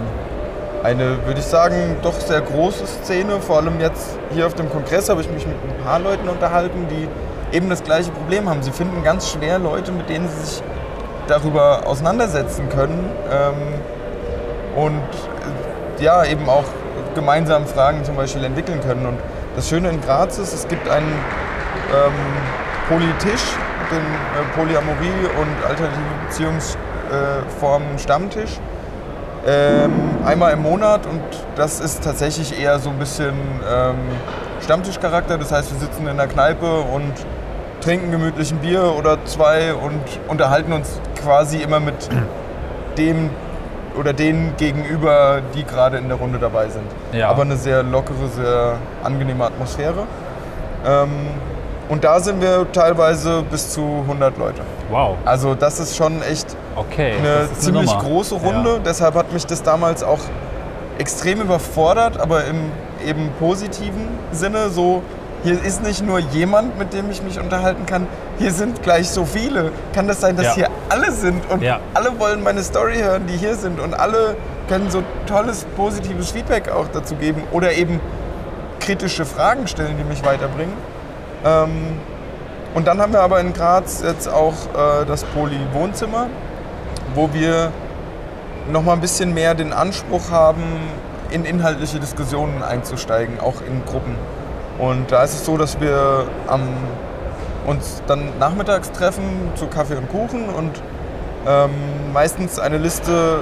eine, 0.83 1.25
würde 1.25 1.39
ich 1.39 1.45
sagen, 1.45 1.97
doch 2.01 2.19
sehr 2.19 2.41
große 2.41 2.85
Szene. 2.85 3.39
Vor 3.39 3.57
allem 3.57 3.79
jetzt 3.79 4.17
hier 4.33 4.45
auf 4.45 4.53
dem 4.53 4.69
Kongress 4.69 5.09
habe 5.09 5.21
ich 5.21 5.29
mich 5.29 5.47
mit 5.47 5.55
ein 5.55 5.83
paar 5.83 5.99
Leuten 5.99 6.27
unterhalten, 6.27 6.87
die 6.89 7.07
eben 7.55 7.69
das 7.69 7.83
gleiche 7.83 8.11
Problem 8.11 8.49
haben. 8.49 8.61
Sie 8.61 8.71
finden 8.71 9.03
ganz 9.03 9.31
schwer 9.31 9.59
Leute, 9.59 9.91
mit 9.91 10.09
denen 10.09 10.27
sie 10.27 10.45
sich 10.45 10.63
darüber 11.27 11.87
auseinandersetzen 11.87 12.67
können 12.67 13.09
ähm, 13.31 13.53
und 14.75 14.99
äh, 15.99 16.03
ja, 16.03 16.25
eben 16.25 16.49
auch 16.49 16.65
gemeinsam 17.15 17.65
Fragen 17.65 18.03
zum 18.03 18.15
Beispiel 18.15 18.43
entwickeln 18.43 18.81
können. 18.81 19.05
Und 19.05 19.17
das 19.55 19.69
Schöne 19.69 19.89
in 19.89 20.01
Graz 20.01 20.37
ist, 20.37 20.53
es 20.53 20.67
gibt 20.67 20.89
einen 20.89 21.13
ähm, 21.93 22.13
Polytisch, 22.89 23.43
den 23.89 23.99
äh, 23.99 24.55
Polyamorie 24.55 25.29
und 25.39 25.65
alternative 25.65 26.01
Beziehungsformen 26.27 27.99
Stammtisch. 27.99 28.59
Ähm, 29.45 29.91
einmal 30.25 30.53
im 30.53 30.62
Monat 30.62 31.05
und 31.05 31.21
das 31.55 31.81
ist 31.81 32.03
tatsächlich 32.03 32.60
eher 32.60 32.79
so 32.79 32.89
ein 32.89 32.97
bisschen 32.97 33.34
ähm, 33.69 33.95
Stammtischcharakter. 34.62 35.38
Das 35.38 35.51
heißt, 35.51 35.71
wir 35.71 35.79
sitzen 35.79 36.08
in 36.08 36.15
der 36.15 36.27
Kneipe 36.27 36.79
und 36.79 37.12
trinken 37.82 38.12
gemütlich 38.12 38.51
ein 38.51 38.60
Bier 38.60 38.93
oder 38.97 39.17
zwei 39.25 39.73
und 39.73 40.01
unterhalten 40.29 40.71
uns 40.71 41.01
quasi 41.21 41.58
immer 41.58 41.82
mit 41.82 42.10
dem 42.97 43.29
oder 43.99 44.13
denen 44.13 44.56
gegenüber, 44.58 45.41
die 45.53 45.63
gerade 45.65 45.97
in 45.97 46.08
der 46.08 46.17
Runde 46.17 46.39
dabei 46.39 46.69
sind. 46.69 46.86
Ja. 47.12 47.29
Aber 47.29 47.41
eine 47.43 47.58
sehr 47.58 47.84
lockere, 47.84 48.27
sehr 48.34 48.77
angenehme 49.03 49.43
Atmosphäre. 49.43 50.08
Ähm, 50.86 51.10
und 51.89 52.04
da 52.04 52.19
sind 52.19 52.41
wir 52.41 52.65
teilweise 52.72 53.43
bis 53.50 53.72
zu 53.72 53.82
100 54.08 54.38
Leute. 54.38 54.62
Wow, 54.89 55.15
Also 55.26 55.56
das 55.56 55.80
ist 55.80 55.96
schon 55.96 56.22
echt 56.22 56.56
okay. 56.76 57.13
eine 57.17 57.48
ziemlich 57.58 57.88
Nummer. 57.91 58.02
große 58.04 58.36
Runde. 58.36 58.74
Ja. 58.76 58.80
Deshalb 58.86 59.15
hat 59.15 59.32
mich 59.34 59.46
das 59.46 59.63
damals 59.63 60.04
auch 60.04 60.19
extrem 60.98 61.41
überfordert, 61.41 62.19
aber 62.19 62.46
im 62.46 62.72
eben 63.06 63.30
positiven 63.39 64.08
Sinne. 64.32 64.69
So, 64.69 65.02
hier 65.43 65.62
ist 65.62 65.84
nicht 65.84 66.06
nur 66.06 66.19
jemand, 66.19 66.78
mit 66.80 66.93
dem 66.93 67.10
ich 67.12 67.22
mich 67.22 67.39
unterhalten 67.39 67.86
kann, 67.86 68.08
hier 68.39 68.52
sind 68.52 68.82
gleich 68.84 69.10
so 69.10 69.26
viele. 69.26 69.72
Kann 69.93 70.08
das 70.08 70.22
sein, 70.22 70.38
dass 70.38 70.46
Ja. 70.46 70.54
hier 70.54 70.67
alle 70.89 71.12
sind 71.12 71.41
und 71.52 71.62
Ja. 71.62 71.80
alle 71.93 72.17
wollen 72.19 72.43
meine 72.43 72.63
Story 72.63 72.98
hören, 73.00 73.24
die 73.28 73.36
hier 73.36 73.56
sind 73.56 73.80
und 73.80 73.93
alle 73.93 74.36
können 74.69 74.89
so 74.89 75.04
tolles, 75.28 75.65
positives 75.76 76.32
Feedback 76.32 76.69
auch 76.72 76.86
dazu 76.93 77.15
geben 77.15 77.43
oder 77.52 77.74
eben 77.74 78.00
kritische 78.80 79.26
Fragen 79.26 79.67
stellen, 79.67 79.96
die 79.98 80.04
mich 80.04 80.24
weiterbringen. 80.26 80.74
Ähm, 81.45 81.99
und 82.73 82.88
dann 82.88 82.99
haben 82.99 83.13
wir 83.13 83.21
aber 83.21 83.39
in 83.39 83.53
Graz 83.53 84.01
jetzt 84.03 84.27
auch 84.27 84.53
äh, 84.53 85.06
das 85.06 85.23
Poly-Wohnzimmer, 85.25 86.27
wo 87.13 87.32
wir 87.34 87.71
noch 88.71 88.82
mal 88.84 88.93
ein 88.93 89.01
bisschen 89.01 89.34
mehr 89.34 89.53
den 89.53 89.73
Anspruch 89.73 90.32
haben, 90.32 90.63
in 91.29 91.45
inhaltliche 91.45 91.99
Diskussionen 91.99 92.63
einzusteigen, 92.63 93.39
auch 93.39 93.62
in 93.62 93.84
Gruppen. 93.86 94.15
Und 94.79 95.12
da 95.12 95.23
ist 95.23 95.34
es 95.34 95.45
so, 95.45 95.58
dass 95.58 95.79
wir 95.79 96.25
am, 96.47 96.62
uns 97.67 98.01
dann 98.08 98.38
nachmittags 98.39 98.91
treffen 98.91 99.51
zu 99.56 99.67
Kaffee 99.67 99.95
und 99.95 100.10
Kuchen 100.10 100.49
und 100.49 100.71
ähm, 101.45 101.71
meistens 102.13 102.60
eine 102.60 102.77
Liste 102.77 103.41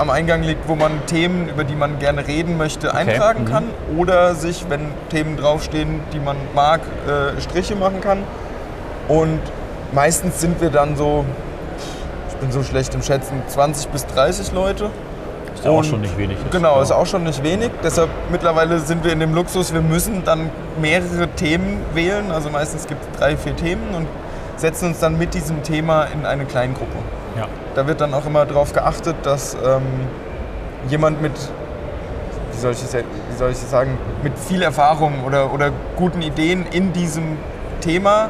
am 0.00 0.08
Eingang 0.08 0.42
liegt, 0.42 0.66
wo 0.66 0.76
man 0.76 1.04
Themen, 1.06 1.50
über 1.50 1.62
die 1.62 1.76
man 1.76 1.98
gerne 1.98 2.26
reden 2.26 2.56
möchte, 2.56 2.94
eintragen 2.94 3.42
mhm. 3.42 3.48
kann 3.48 3.64
oder 3.98 4.34
sich, 4.34 4.64
wenn 4.70 4.80
Themen 5.10 5.36
draufstehen, 5.36 6.00
die 6.14 6.18
man 6.18 6.36
mag, 6.54 6.80
äh, 7.06 7.38
Striche 7.38 7.76
machen 7.76 8.00
kann. 8.00 8.22
Und 9.08 9.40
meistens 9.92 10.40
sind 10.40 10.58
wir 10.62 10.70
dann 10.70 10.96
so, 10.96 11.26
ich 12.30 12.36
bin 12.36 12.50
so 12.50 12.62
schlecht 12.62 12.94
im 12.94 13.02
Schätzen, 13.02 13.42
20 13.46 13.88
bis 13.88 14.06
30 14.06 14.52
Leute. 14.52 14.90
Ist 15.54 15.66
ja 15.66 15.70
auch 15.70 15.84
schon 15.84 16.00
nicht 16.00 16.16
wenig. 16.16 16.38
jetzt. 16.38 16.50
Genau, 16.50 16.80
ist 16.80 16.92
auch 16.92 17.04
schon 17.04 17.24
nicht 17.24 17.42
wenig. 17.44 17.70
Deshalb 17.84 18.08
mittlerweile 18.30 18.78
sind 18.78 19.04
wir 19.04 19.12
in 19.12 19.20
dem 19.20 19.34
Luxus, 19.34 19.74
wir 19.74 19.82
müssen 19.82 20.24
dann 20.24 20.48
mehrere 20.80 21.28
Themen 21.36 21.84
wählen. 21.92 22.30
Also 22.30 22.48
meistens 22.48 22.86
gibt 22.86 23.02
es 23.02 23.18
drei, 23.18 23.36
vier 23.36 23.54
Themen 23.54 23.94
und 23.94 24.06
setzen 24.56 24.88
uns 24.88 25.00
dann 25.00 25.18
mit 25.18 25.34
diesem 25.34 25.62
Thema 25.62 26.04
in 26.04 26.24
eine 26.24 26.46
Kleingruppe. 26.46 26.96
Ja. 27.40 27.48
Da 27.74 27.86
wird 27.86 28.02
dann 28.02 28.12
auch 28.12 28.26
immer 28.26 28.44
darauf 28.44 28.74
geachtet, 28.74 29.16
dass 29.22 29.54
ähm, 29.54 29.82
jemand 30.90 31.22
mit, 31.22 31.32
wie 32.52 32.58
soll, 32.58 32.72
ich 32.72 32.82
das, 32.82 32.92
wie 32.94 33.36
soll 33.36 33.50
ich 33.50 33.58
das 33.58 33.70
sagen, 33.70 33.96
mit 34.22 34.38
viel 34.38 34.60
Erfahrung 34.60 35.24
oder, 35.24 35.50
oder 35.52 35.70
guten 35.96 36.20
Ideen 36.20 36.66
in 36.70 36.92
diesem 36.92 37.38
Thema 37.80 38.28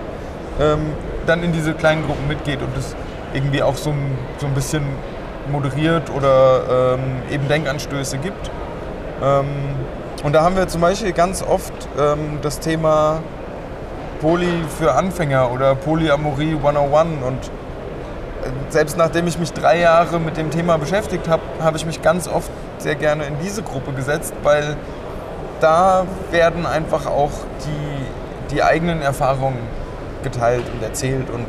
ähm, 0.61 0.93
dann 1.27 1.43
in 1.43 1.53
diese 1.53 1.75
kleinen 1.75 2.07
Gruppen 2.07 2.29
mitgeht 2.29 2.63
und 2.63 2.77
es 2.77 2.95
irgendwie 3.35 3.65
auch 3.65 3.75
so 3.75 3.91
ein, 3.91 4.17
so 4.39 4.47
ein 4.47 4.55
bisschen 4.55 4.85
moderiert 5.51 6.09
oder 6.11 6.95
ähm, 6.95 7.23
eben 7.33 7.49
Denkanstöße 7.49 8.19
gibt. 8.19 8.49
Ähm, 9.23 9.47
und 10.23 10.35
da 10.35 10.43
haben 10.43 10.55
wir 10.55 10.69
zum 10.69 10.83
Beispiel 10.83 11.13
ganz 11.13 11.43
oft 11.43 11.73
ähm, 11.99 12.39
das 12.43 12.61
Thema 12.61 13.23
Poly 14.21 14.63
für 14.79 14.93
Anfänger 14.93 15.51
oder 15.51 15.75
Polyamorie 15.75 16.55
101 16.55 17.25
und 17.27 17.51
selbst 18.69 18.97
nachdem 18.97 19.27
ich 19.27 19.39
mich 19.39 19.53
drei 19.53 19.79
Jahre 19.81 20.19
mit 20.21 20.37
dem 20.37 20.51
Thema 20.51 20.79
beschäftigt 20.79 21.29
habe, 21.29 21.43
habe 21.61 21.77
ich 21.77 21.87
mich 21.87 22.03
ganz 22.03 22.29
oft 22.29 22.51
sehr 22.79 22.95
gerne 22.95 23.25
in 23.25 23.35
diese 23.43 23.63
Gruppe 23.63 23.93
gesetzt, 23.93 24.35
weil 24.43 24.77
da 25.61 26.07
werden 26.31 26.67
einfach 26.67 27.07
auch 27.07 27.33
die, 27.67 28.55
die 28.55 28.63
eigenen 28.63 29.03
Erfahrungen 29.03 29.59
geteilt 30.23 30.65
und 30.73 30.83
erzählt 30.83 31.31
und 31.31 31.47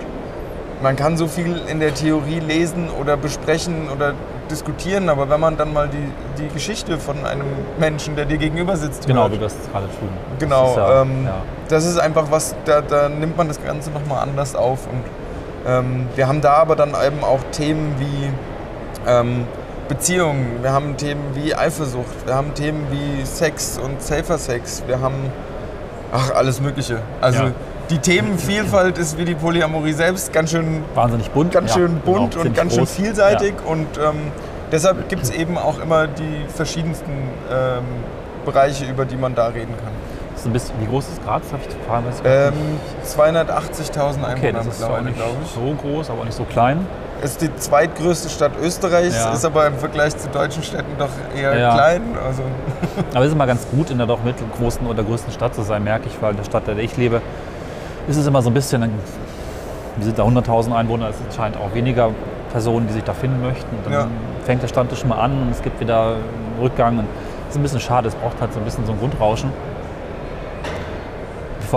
man 0.82 0.96
kann 0.96 1.16
so 1.16 1.28
viel 1.28 1.62
in 1.68 1.80
der 1.80 1.94
Theorie 1.94 2.40
lesen 2.40 2.90
oder 2.90 3.16
besprechen 3.16 3.90
oder 3.90 4.14
diskutieren, 4.50 5.10
aber 5.10 5.30
wenn 5.30 5.40
man 5.40 5.56
dann 5.56 5.72
mal 5.74 5.88
die, 5.88 6.42
die 6.42 6.48
Geschichte 6.50 6.98
von 6.98 7.26
einem 7.26 7.46
Menschen, 7.80 8.16
der 8.16 8.26
dir 8.26 8.38
gegenüber 8.38 8.76
sitzt, 8.76 9.08
Genau, 9.08 9.24
hört, 9.24 9.34
wie 9.34 9.38
das 9.38 9.56
gerade 9.72 9.86
tun. 9.86 10.10
Genau, 10.40 10.64
Das 10.64 10.72
ist 10.72 10.78
ja, 10.78 11.02
ähm, 11.02 11.26
ja. 11.26 11.34
das 11.70 11.86
ist 11.86 12.00
einfach 12.00 12.26
was, 12.30 12.56
da, 12.66 12.82
da 12.82 13.10
nimmt 13.10 13.38
man 13.38 13.48
das 13.48 13.64
Ganze 13.64 13.92
nochmal 13.92 14.24
anders 14.24 14.56
auf. 14.56 14.88
Und 14.88 15.04
ähm, 15.68 16.08
wir 16.16 16.28
haben 16.28 16.42
da 16.42 16.54
aber 16.54 16.76
dann 16.76 16.90
eben 16.90 17.24
auch 17.24 17.40
Themen 17.52 17.96
wie 18.00 18.30
ähm, 19.10 19.46
Beziehungen, 19.88 20.60
wir 20.62 20.72
haben 20.72 20.96
Themen 20.98 21.22
wie 21.34 21.54
Eifersucht, 21.54 22.26
wir 22.26 22.34
haben 22.36 22.54
Themen 22.54 22.88
wie 22.92 23.26
Sex 23.26 23.78
und 23.78 24.02
Safer 24.02 24.38
Sex, 24.38 24.84
wir 24.88 25.02
haben 25.02 25.16
ach, 26.14 26.32
alles 26.34 26.62
Mögliche. 26.62 27.00
Also 27.20 27.44
Ja. 27.44 27.52
die 27.90 27.98
Themenvielfalt 27.98 28.98
ist 28.98 29.18
wie 29.18 29.26
die 29.26 29.36
Polyamorie 29.36 29.94
selbst 29.94 30.32
ganz 30.32 30.52
schön 30.52 30.84
Wahnsinnig 30.96 31.30
bunt. 31.32 31.52
ganz 31.52 31.72
ja, 31.72 31.76
schön 31.78 32.00
bunt 32.06 32.32
genau, 32.36 32.46
und 32.46 32.56
ganz 32.56 32.76
schön 32.76 32.88
vielseitig 32.88 33.54
und 33.66 33.88
ähm, 33.98 34.32
deshalb 34.72 35.10
gibt 35.10 35.24
es 35.24 35.30
eben 35.30 35.58
auch 35.58 35.80
immer 35.82 36.08
die 36.08 36.46
verschiedensten 36.48 37.12
ähm, 37.52 37.84
Bereiche, 38.46 38.86
über 38.86 39.04
die 39.06 39.18
man 39.18 39.36
da 39.36 39.48
reden 39.48 39.76
kann. 39.78 39.92
Ein 40.46 40.54
bisschen, 40.54 40.76
wie 40.82 40.88
groß 40.88 41.08
ist 41.10 41.24
Graz? 41.24 41.44
Hab 41.52 41.60
ich 41.62 41.68
ich 41.68 42.26
Ähm, 42.26 42.54
nicht. 42.74 43.16
280.000 43.16 44.00
Einwohner 44.00 44.34
Okay, 44.36 44.52
das 44.52 44.66
ist 44.68 44.80
zwar 44.80 45.02
nicht 45.02 45.18
so 45.54 45.74
groß, 45.82 46.10
aber 46.10 46.22
auch 46.22 46.26
nicht 46.26 46.38
so 46.38 46.44
klein. 46.46 46.86
Ist 47.22 47.42
die 47.42 47.56
zweitgrößte 47.56 48.30
Stadt 48.30 48.54
Österreichs, 48.60 49.16
Ja. 49.16 49.34
ist 49.34 49.46
aber 49.46 49.68
im 49.68 49.76
Vergleich 49.76 50.18
zu 50.18 50.28
deutschen 50.30 50.64
Städten 50.64 50.98
doch 50.98 51.10
eher 51.40 51.56
Ja. 51.58 51.74
klein. 51.76 52.02
Also, 52.26 52.42
Aber 53.14 53.22
es 53.22 53.28
ist 53.28 53.34
immer 53.34 53.46
ganz 53.46 53.68
gut, 53.70 53.92
in 53.92 54.00
der 54.00 54.08
doch 54.08 54.24
mittelgroßen 54.24 54.88
oder 54.88 55.04
größten 55.04 55.32
Stadt 55.32 55.54
zu 55.54 55.62
sein, 55.62 55.84
merke 55.84 56.08
ich, 56.08 56.20
weil 56.22 56.32
in 56.32 56.38
der 56.38 56.44
Stadt, 56.46 56.68
in 56.68 56.76
der 56.78 56.84
ich 56.84 56.98
lebe, 56.98 57.22
ist 58.08 58.18
es 58.18 58.26
immer 58.26 58.42
so 58.42 58.50
ein 58.50 58.54
bisschen, 58.56 58.82
wir 58.82 60.06
sind 60.06 60.18
da 60.18 60.24
100.000 60.24 60.74
Einwohner, 60.76 61.10
es 61.10 61.18
anscheinend 61.30 61.58
auch 61.60 61.74
weniger 61.76 62.10
Personen, 62.52 62.88
die 62.88 62.94
sich 62.94 63.04
da 63.04 63.14
finden 63.14 63.42
möchten. 63.42 63.76
Und 63.76 63.86
dann 63.86 63.94
Ja. 63.94 64.08
fängt 64.44 64.64
der 64.64 64.68
Stammtisch 64.68 65.06
mal 65.06 65.20
an 65.20 65.44
und 65.44 65.52
es 65.52 65.62
gibt 65.62 65.80
wieder 65.80 66.14
einen 66.16 66.60
Rückgang. 66.60 66.98
Und 66.98 67.06
das 67.46 67.52
ist 67.56 67.58
ein 67.58 67.64
bisschen 67.64 67.80
schade, 67.82 68.08
es 68.08 68.16
braucht 68.16 68.42
halt 68.42 68.52
so 68.54 68.60
ein 68.60 68.66
bisschen 68.66 68.86
so 68.88 68.94
ein 68.94 69.00
Grundrauschen, 69.00 69.52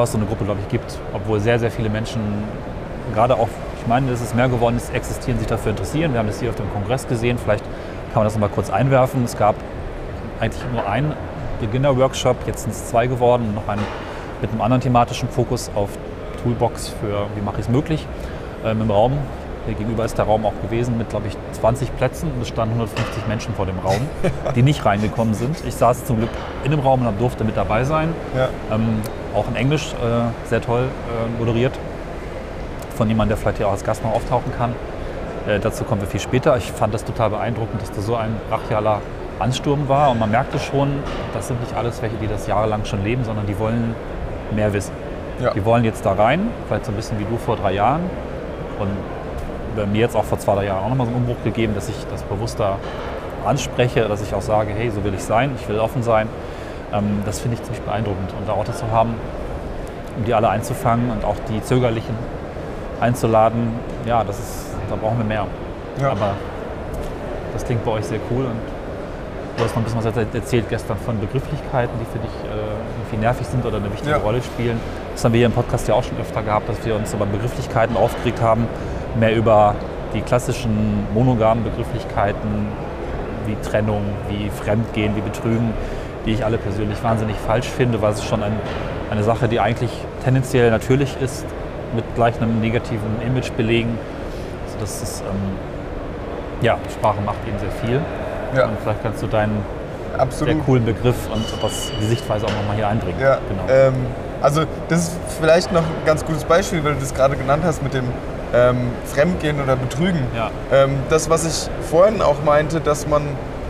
es 0.03 0.13
so 0.13 0.19
eine 0.19 0.27
Gruppe, 0.27 0.45
glaube 0.45 0.61
ich, 0.61 0.69
gibt. 0.69 0.99
Obwohl 1.13 1.39
sehr, 1.39 1.61
sehr 1.61 1.71
viele 1.71 1.89
Menschen, 1.89 2.21
gerade 3.15 3.37
auch, 3.37 3.49
ich 3.81 3.87
meine, 3.87 4.11
dass 4.11 4.21
es 4.21 4.35
mehr 4.35 4.49
geworden 4.49 4.77
ist, 4.77 4.93
existieren, 4.93 5.39
sich 5.39 5.47
dafür 5.47 5.71
interessieren. 5.71 6.13
Wir 6.13 6.19
haben 6.19 6.27
das 6.27 6.41
hier 6.41 6.51
auf 6.51 6.57
dem 6.57 6.71
Kongress 6.73 7.07
gesehen, 7.07 7.39
vielleicht 7.39 7.65
kann 8.13 8.17
man 8.17 8.25
das 8.25 8.35
nochmal 8.35 8.51
kurz 8.51 8.71
einwerfen. 8.71 9.25
Es 9.25 9.39
gab 9.39 9.55
eigentlich 10.41 10.63
nur 10.73 10.89
einen 10.89 11.13
Beginner-Workshop, 11.61 12.37
jetzt 12.47 12.63
sind 12.63 12.73
es 12.73 12.89
zwei 12.89 13.07
geworden, 13.07 13.55
noch 13.55 13.69
einen 13.69 13.83
mit 14.41 14.51
einem 14.51 14.61
anderen 14.61 14.83
thematischen 14.83 15.29
Fokus 15.29 15.71
auf 15.75 15.91
Toolbox 16.43 16.89
für, 17.01 17.27
wie 17.35 17.41
mache 17.41 17.61
ich 17.61 17.67
es 17.67 17.69
möglich, 17.69 18.07
ähm, 18.65 18.83
im 18.83 18.91
Raum. 18.91 19.13
Hier 19.67 19.75
gegenüber 19.75 20.05
ist 20.05 20.19
der 20.19 20.27
Raum 20.27 20.45
auch 20.45 20.53
gewesen 20.63 20.99
mit, 20.99 21.09
glaube 21.09 21.29
ich, 21.29 21.37
20 21.53 21.97
Plätzen 21.97 22.31
und 22.31 22.43
es 22.43 22.49
standen 22.49 22.75
150 22.75 23.27
Menschen 23.27 23.55
vor 23.55 23.65
dem 23.65 23.79
Raum, 23.79 24.01
die 24.55 24.63
nicht 24.63 24.85
reingekommen 24.85 25.33
sind. 25.33 25.57
Ich 25.67 25.75
saß 25.75 26.05
zum 26.05 26.19
Glück 26.19 26.31
in 26.65 26.71
dem 26.71 26.81
Raum 26.81 27.07
und 27.07 27.21
durfte 27.21 27.45
mit 27.45 27.57
dabei 27.57 27.85
sein. 27.85 28.15
Ja. 28.37 28.49
Ähm, 28.75 29.01
auch 29.35 29.49
in 29.49 29.57
Englisch 29.57 29.95
äh, 29.95 30.49
sehr 30.49 30.61
toll 30.61 30.83
äh, 30.85 31.39
moderiert. 31.39 31.73
Von 32.97 33.09
jemandem, 33.09 33.31
der 33.31 33.37
vielleicht 33.39 33.59
hier 33.59 33.69
auch 33.69 33.73
als 33.73 33.85
Gast 33.85 34.05
noch 34.05 34.13
auftauchen 34.13 34.53
kann. 34.57 34.75
Äh, 35.49 35.61
dazu 35.61 35.85
kommen 35.85 36.03
wir 36.03 36.09
viel 36.09 36.21
später. 36.21 36.57
Ich 36.57 36.71
fand 36.71 36.93
das 36.93 37.05
total 37.05 37.31
beeindruckend, 37.31 37.81
dass 37.81 37.91
da 37.91 38.03
so 38.03 38.17
ein 38.17 38.37
brachialer 38.51 39.01
Ansturm 39.39 39.89
war. 39.89 40.11
Und 40.11 40.21
man 40.21 40.31
merkte 40.31 40.59
schon, 40.59 40.91
das 41.33 41.49
sind 41.49 41.61
nicht 41.61 41.75
alles 41.75 42.03
welche, 42.03 42.17
die 42.17 42.29
das 42.29 42.47
jahrelang 42.47 42.85
schon 42.85 43.03
leben, 43.03 43.25
sondern 43.25 43.47
die 43.47 43.59
wollen 43.59 43.95
mehr 44.55 44.73
wissen. 44.73 44.93
Ja. 45.41 45.53
Die 45.53 45.65
wollen 45.65 45.85
jetzt 45.85 46.07
da 46.07 46.13
rein, 46.13 46.49
vielleicht 46.69 46.85
so 46.85 46.93
ein 46.93 46.97
bisschen 46.97 47.19
wie 47.19 47.25
du 47.25 47.37
vor 47.39 47.57
drei 47.57 47.73
Jahren. 47.73 48.03
Und 48.79 48.91
mir 49.87 50.01
jetzt 50.01 50.17
auch 50.17 50.25
vor 50.25 50.39
zwei, 50.39 50.55
drei 50.55 50.67
Jahren 50.67 50.85
auch 50.85 50.89
nochmal 50.89 51.07
so 51.07 51.13
einen 51.13 51.23
Umbruch 51.27 51.43
gegeben, 51.45 51.75
dass 51.75 51.89
ich 51.89 51.97
das 52.11 52.23
bewusster 52.23 52.77
anspreche, 53.45 54.09
dass 54.09 54.23
ich 54.23 54.35
auch 54.35 54.43
sage, 54.43 54.73
hey, 54.77 54.91
so 54.91 55.05
will 55.05 55.15
ich 55.15 55.23
sein, 55.23 55.53
ich 55.61 55.69
will 55.69 55.79
offen 55.79 56.03
sein. 56.03 56.29
Ähm, 56.93 57.23
das 57.27 57.41
finde 57.41 57.57
ich 57.57 57.63
ziemlich 57.63 57.83
beeindruckend. 57.83 58.33
Und 58.39 58.49
da 58.49 58.55
Orte 58.55 58.73
zu 58.73 58.91
haben, 58.91 59.15
um 60.17 60.25
die 60.25 60.35
alle 60.35 60.49
einzufangen 60.49 61.11
und 61.11 61.25
auch 61.25 61.37
die 61.49 61.63
Zögerlichen 61.63 62.15
einzuladen, 63.01 63.69
ja, 64.07 64.25
das 64.25 64.39
ist, 64.39 64.67
da 64.89 64.97
brauchen 64.97 65.19
wir 65.19 65.25
mehr. 65.25 65.47
Ja. 66.01 66.11
Aber 66.11 66.35
das 67.53 67.65
klingt 67.65 67.85
bei 67.85 67.93
euch 67.93 68.05
sehr 68.05 68.21
cool 68.31 68.45
und 68.47 68.61
du 69.57 69.65
hast 69.65 69.71
noch 69.77 69.83
ein 69.83 69.85
bisschen 69.85 70.05
was 70.05 70.35
erzählt 70.35 70.69
gestern 70.69 70.97
von 70.99 71.19
Begrifflichkeiten, 71.21 71.95
die 72.01 72.07
für 72.07 72.19
dich 72.19 72.33
äh, 72.45 72.57
irgendwie 72.99 73.17
nervig 73.19 73.47
sind 73.47 73.65
oder 73.65 73.77
eine 73.77 73.93
wichtige 73.93 74.13
Ja. 74.13 74.17
Rolle 74.19 74.43
spielen. 74.43 74.81
Das 75.13 75.25
haben 75.25 75.33
wir 75.33 75.39
hier 75.39 75.47
im 75.47 75.53
Podcast 75.53 75.87
ja 75.87 75.95
auch 75.95 76.03
schon 76.03 76.19
öfter 76.19 76.43
gehabt, 76.43 76.69
dass 76.69 76.85
wir 76.85 76.97
uns 76.97 77.13
über 77.13 77.27
Begrifflichkeiten 77.27 77.97
aufgeregt 77.97 78.41
haben, 78.41 78.67
mehr 79.19 79.35
über 79.35 79.75
die 80.15 80.21
klassischen 80.21 81.07
monogamen 81.13 81.65
Begrifflichkeiten 81.65 82.69
wie 83.47 83.57
Trennung, 83.69 84.03
wie 84.29 84.49
Fremdgehen, 84.51 85.15
wie 85.17 85.21
Betrügen, 85.21 85.73
die 86.25 86.33
ich 86.33 86.45
alle 86.45 86.57
persönlich 86.59 87.03
wahnsinnig 87.03 87.37
falsch 87.37 87.67
finde, 87.69 88.01
weil 88.01 88.13
es 88.13 88.25
schon 88.25 88.43
ein, 88.43 88.53
eine 89.11 89.23
Sache, 89.23 89.49
die 89.49 89.61
eigentlich 89.61 89.91
tendenziell 90.25 90.71
natürlich 90.71 91.17
ist, 91.21 91.45
mit 91.95 92.05
gleich 92.15 92.37
einem 92.41 92.61
negativen 92.61 93.21
Image 93.27 93.53
belegen. 93.53 93.99
Also 94.67 94.79
das 94.81 95.03
ist, 95.03 95.23
ähm, 95.23 95.37
ja, 96.63 96.79
Sprache 96.93 97.21
macht 97.25 97.37
eben 97.47 97.59
sehr 97.59 97.71
viel. 97.71 98.01
Ja. 98.57 98.67
Und 98.67 98.79
vielleicht 98.83 99.03
kannst 99.03 99.23
du 99.23 99.27
deinen 99.27 99.59
sehr 100.13 100.21
Absolut. 100.21 100.65
coolen 100.65 100.85
Begriff 100.85 101.17
und 101.33 101.45
das, 101.61 101.91
die 102.01 102.07
Sichtweise 102.07 102.47
auch 102.47 102.51
nochmal 102.51 102.77
hier 102.77 102.89
einbringen. 102.89 103.19
Ja, 103.21 103.39
Genau. 103.49 103.63
ähm, 103.69 103.95
also 104.41 104.63
das 104.89 105.01
ist 105.09 105.17
vielleicht 105.41 105.73
noch 105.73 105.83
ein 105.83 106.07
ganz 106.07 106.25
gutes 106.25 106.45
Beispiel, 106.45 106.85
weil 106.85 106.95
du 106.95 107.01
das 107.01 107.15
gerade 107.15 107.37
genannt 107.37 107.65
hast 107.67 107.83
mit 107.83 107.95
dem 107.95 108.05
ähm, 108.55 108.77
Fremdgehen 109.07 109.61
oder 109.61 109.77
Betrügen. 109.77 110.21
Ja. 110.37 110.51
Ähm, 110.73 110.99
das, 111.11 111.29
was 111.31 111.45
ich 111.45 111.71
vorhin 111.91 112.23
auch 112.23 112.43
meinte, 112.45 112.81
dass 112.81 113.07
man 113.07 113.23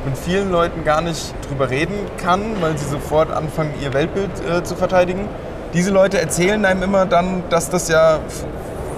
mit 0.05 0.19
vielen 0.19 0.51
Leuten 0.51 0.85
gar 0.85 1.01
nicht 1.01 1.35
drüber 1.49 1.71
reden 1.71 1.95
kann, 2.19 2.43
weil 2.61 2.77
sie 2.77 2.85
sofort 2.87 3.31
anfangen, 3.33 3.73
ihr 3.81 3.95
Weltbild 3.95 4.31
äh, 4.49 4.63
zu 4.63 4.77
verteidigen. 4.77 5.29
Diese 5.73 5.91
Leute 5.91 6.21
erzählen 6.21 6.65
einem 6.65 6.83
immer 6.83 7.07
dann, 7.07 7.43
dass 7.51 7.71
das 7.71 7.89
ja 7.89 8.19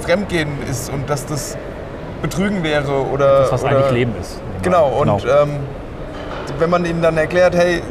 Fremdgehen 0.02 0.50
ist 0.68 0.90
und 0.92 1.08
dass 1.08 1.24
das 1.26 1.56
Betrügen 2.22 2.62
wäre 2.62 3.06
oder. 3.06 3.40
das, 3.40 3.52
was 3.52 3.62
oder 3.64 3.76
eigentlich 3.76 3.92
Leben 3.92 4.14
ist. 4.20 4.40
Genau, 4.62 4.88
und 4.88 5.22
Genau. 5.22 5.42
Ähm, 5.42 5.50
wenn 6.58 6.70
man 6.70 6.84
ihnen 6.84 7.02
dann 7.02 7.16
erklärt, 7.16 7.54
hey, 7.54 7.82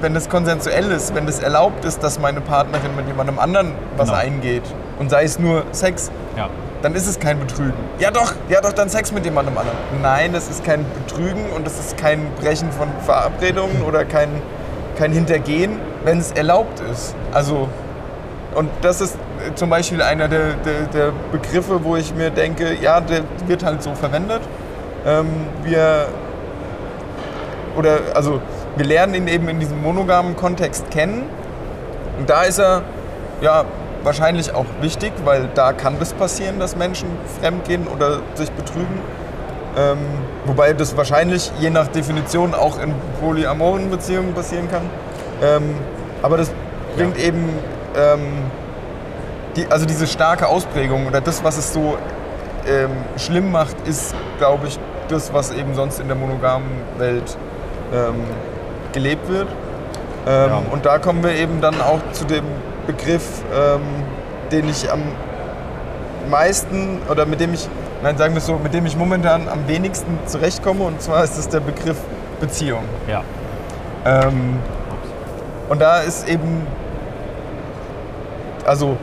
wenn 0.00 0.14
das 0.14 0.28
konsensuell 0.28 0.90
ist, 0.90 1.14
wenn 1.14 1.26
das 1.26 1.40
erlaubt 1.40 1.84
ist, 1.84 2.02
dass 2.02 2.18
meine 2.18 2.40
Partnerin 2.40 2.94
mit 2.96 3.06
jemandem 3.06 3.38
anderen 3.38 3.72
was 3.96 4.08
Genau. 4.08 4.20
eingeht 4.20 4.62
und 4.98 5.10
sei 5.10 5.24
es 5.24 5.38
nur 5.38 5.64
Sex, 5.72 6.10
ja. 6.36 6.48
Dann 6.82 6.94
ist 6.94 7.06
es 7.06 7.18
kein 7.18 7.38
Betrügen. 7.38 7.74
Ja 7.98 8.10
doch, 8.10 8.34
ja 8.48 8.60
doch, 8.60 8.72
dann 8.72 8.88
Sex 8.88 9.12
mit 9.12 9.24
jemandem 9.24 9.56
anderen. 9.56 9.78
Nein, 10.02 10.32
das 10.32 10.48
ist 10.48 10.64
kein 10.64 10.84
Betrügen 11.06 11.50
und 11.54 11.66
das 11.66 11.78
ist 11.78 11.96
kein 11.96 12.32
Brechen 12.40 12.72
von 12.72 12.88
Verabredungen 13.04 13.82
oder 13.82 14.04
kein, 14.04 14.28
kein 14.96 15.12
Hintergehen, 15.12 15.78
wenn 16.04 16.18
es 16.18 16.32
erlaubt 16.32 16.80
ist. 16.90 17.14
Also, 17.32 17.68
und 18.54 18.70
das 18.80 19.00
ist 19.00 19.14
äh, 19.14 19.54
zum 19.54 19.70
Beispiel 19.70 20.02
einer 20.02 20.28
der, 20.28 20.54
der, 20.54 20.82
der 20.92 21.12
Begriffe, 21.32 21.84
wo 21.84 21.96
ich 21.96 22.14
mir 22.14 22.30
denke, 22.30 22.74
ja, 22.80 23.00
der 23.00 23.22
wird 23.46 23.64
halt 23.64 23.82
so 23.82 23.94
verwendet. 23.94 24.40
Ähm, 25.06 25.28
wir, 25.62 26.08
oder, 27.76 27.98
also, 28.14 28.40
wir 28.76 28.86
lernen 28.86 29.14
ihn 29.14 29.28
eben 29.28 29.48
in 29.48 29.60
diesem 29.60 29.82
monogamen 29.82 30.36
Kontext 30.36 30.90
kennen. 30.90 31.24
Und 32.18 32.28
da 32.28 32.42
ist 32.42 32.58
er, 32.58 32.82
ja, 33.40 33.64
wahrscheinlich 34.02 34.54
auch 34.54 34.66
wichtig, 34.80 35.12
weil 35.24 35.48
da 35.54 35.72
kann 35.72 35.98
das 35.98 36.12
passieren, 36.12 36.58
dass 36.58 36.76
Menschen 36.76 37.08
fremdgehen 37.40 37.86
oder 37.86 38.20
sich 38.34 38.50
betrügen. 38.52 39.00
Ähm, 39.78 39.98
wobei 40.46 40.72
das 40.72 40.96
wahrscheinlich 40.96 41.52
je 41.60 41.70
nach 41.70 41.86
Definition 41.86 42.54
auch 42.54 42.80
in 42.80 42.92
polyamoren 43.20 43.90
Beziehungen 43.90 44.34
passieren 44.34 44.68
kann. 44.68 44.82
Ähm, 45.42 45.74
aber 46.22 46.36
das 46.36 46.50
bringt 46.96 47.16
eben 47.18 47.48
ähm, 47.96 48.20
die, 49.56 49.66
also 49.70 49.86
diese 49.86 50.06
starke 50.06 50.48
Ausprägung 50.48 51.06
oder 51.06 51.20
das, 51.20 51.44
was 51.44 51.56
es 51.56 51.72
so 51.72 51.96
ähm, 52.68 52.90
schlimm 53.16 53.52
macht, 53.52 53.76
ist, 53.86 54.14
glaube 54.38 54.66
ich, 54.66 54.78
das, 55.08 55.32
was 55.32 55.52
eben 55.52 55.74
sonst 55.74 56.00
in 56.00 56.08
der 56.08 56.16
monogamen 56.16 56.68
Welt 56.98 57.36
ähm, 57.92 58.24
gelebt 58.92 59.28
wird. 59.28 59.48
Ähm, 60.26 60.50
Ja. 60.50 60.62
Und 60.70 60.84
da 60.84 60.98
kommen 60.98 61.22
wir 61.22 61.32
eben 61.32 61.60
dann 61.60 61.80
auch 61.80 62.00
zu 62.12 62.24
dem 62.24 62.44
Begriff, 62.92 63.42
ähm, 63.54 63.82
den 64.50 64.68
ich 64.68 64.90
am 64.90 65.02
meisten 66.28 66.98
oder 67.08 67.26
mit 67.26 67.40
dem 67.40 67.54
ich, 67.54 67.68
nein, 68.02 68.16
sagen 68.16 68.34
wir 68.34 68.40
so, 68.40 68.58
mit 68.58 68.74
dem 68.74 68.86
ich 68.86 68.96
momentan 68.96 69.48
am 69.48 69.66
wenigsten 69.68 70.18
zurechtkomme. 70.26 70.84
Und 70.84 71.00
zwar 71.00 71.24
ist 71.24 71.38
es 71.38 71.48
der 71.48 71.60
Begriff 71.60 71.98
Beziehung. 72.40 72.84
ja. 73.06 73.22
Ähm, 74.04 74.58
und 75.68 75.80
da 75.80 76.00
ist 76.00 76.26
eben, 76.28 76.66
also 78.64 78.96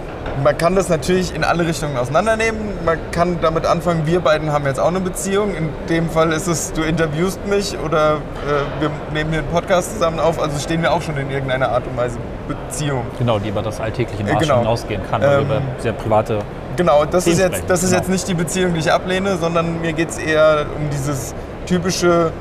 man 0.43 0.57
kann 0.57 0.75
das 0.75 0.89
natürlich 0.89 1.33
in 1.35 1.43
alle 1.43 1.65
Richtungen 1.65 1.97
auseinandernehmen. 1.97 2.59
Man 2.85 2.97
kann 3.11 3.39
damit 3.41 3.65
anfangen, 3.65 4.05
wir 4.05 4.19
beiden 4.19 4.51
haben 4.51 4.65
jetzt 4.65 4.79
auch 4.79 4.87
eine 4.87 4.99
Beziehung. 4.99 5.55
In 5.55 5.69
dem 5.89 6.09
Fall 6.09 6.31
ist 6.31 6.47
es, 6.47 6.73
du 6.73 6.81
interviewst 6.83 7.45
mich 7.47 7.77
oder 7.79 8.15
äh, 8.15 8.81
wir 8.81 8.91
nehmen 9.13 9.31
hier 9.31 9.39
einen 9.39 9.49
Podcast 9.49 9.93
zusammen 9.93 10.19
auf. 10.19 10.41
Also 10.41 10.59
stehen 10.59 10.81
wir 10.81 10.93
auch 10.93 11.01
schon 11.01 11.17
in 11.17 11.29
irgendeiner 11.31 11.69
Art 11.69 11.85
und 11.87 11.97
Weise 11.97 12.17
Beziehung. 12.47 13.03
Genau, 13.17 13.39
die 13.39 13.49
über 13.49 13.61
das 13.61 13.79
alltägliche 13.79 14.23
Äh, 14.23 14.33
Maß 14.33 14.41
genau. 14.41 14.59
hinausgehen 14.59 15.01
kann, 15.09 15.21
Ähm, 15.23 15.41
über 15.41 15.61
sehr 15.79 15.93
private 15.93 16.39
Genau, 16.77 17.05
das 17.05 17.25
ist, 17.25 17.39
jetzt, 17.39 17.63
das 17.67 17.81
ist 17.81 17.89
genau. 17.89 18.01
jetzt 18.01 18.09
nicht 18.09 18.27
die 18.27 18.35
Beziehung, 18.35 18.73
die 18.75 18.81
ich 18.81 18.91
ablehne, 18.91 19.37
sondern 19.37 19.81
mir 19.81 19.93
geht 19.93 20.09
es 20.09 20.19
eher 20.19 20.67
um 20.77 20.91
dieses 20.91 21.33
typische 21.65 22.31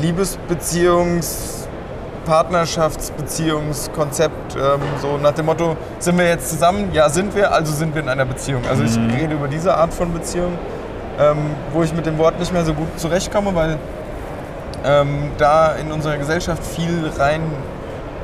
Liebesbeziehungs-, 0.00 1.59
Partnerschaftsbeziehungskonzept. 2.30 4.54
Ähm, 4.56 4.80
so 5.02 5.18
nach 5.18 5.32
dem 5.32 5.46
Motto, 5.46 5.76
sind 5.98 6.16
wir 6.16 6.28
jetzt 6.28 6.48
zusammen? 6.50 6.90
Ja, 6.92 7.08
sind 7.08 7.34
wir, 7.34 7.52
also 7.52 7.72
sind 7.72 7.92
wir 7.94 8.02
in 8.02 8.08
einer 8.08 8.24
Beziehung. 8.24 8.62
Also 8.70 8.84
ich 8.84 8.96
Mhm. 8.96 9.10
rede 9.10 9.34
über 9.34 9.48
diese 9.48 9.76
Art 9.76 9.92
von 9.92 10.12
Beziehung, 10.12 10.56
ähm, 11.18 11.38
wo 11.72 11.82
ich 11.82 11.92
mit 11.92 12.06
dem 12.06 12.18
Wort 12.18 12.38
nicht 12.38 12.52
mehr 12.52 12.64
so 12.64 12.72
gut 12.74 12.86
zurechtkomme, 13.00 13.52
weil 13.54 13.78
ähm, 14.84 15.32
da 15.38 15.72
in 15.72 15.90
unserer 15.90 16.16
Gesellschaft 16.18 16.64
viel 16.64 17.10
rein 17.18 17.42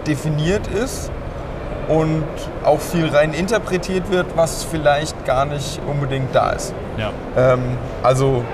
definiert 0.07 0.69
ist 0.69 1.11
und 1.89 2.25
auch 2.65 2.79
viel 2.81 3.09
rein 3.09 3.33
interpretiert 3.35 4.09
wird, 4.11 4.27
was 4.37 4.63
vielleicht 4.65 5.25
gar 5.27 5.45
nicht 5.47 5.81
unbedingt 5.91 6.33
da 6.35 6.51
ist. 6.51 6.73
ja. 6.97 7.11
Ähm, 7.37 7.61
also 8.05 8.45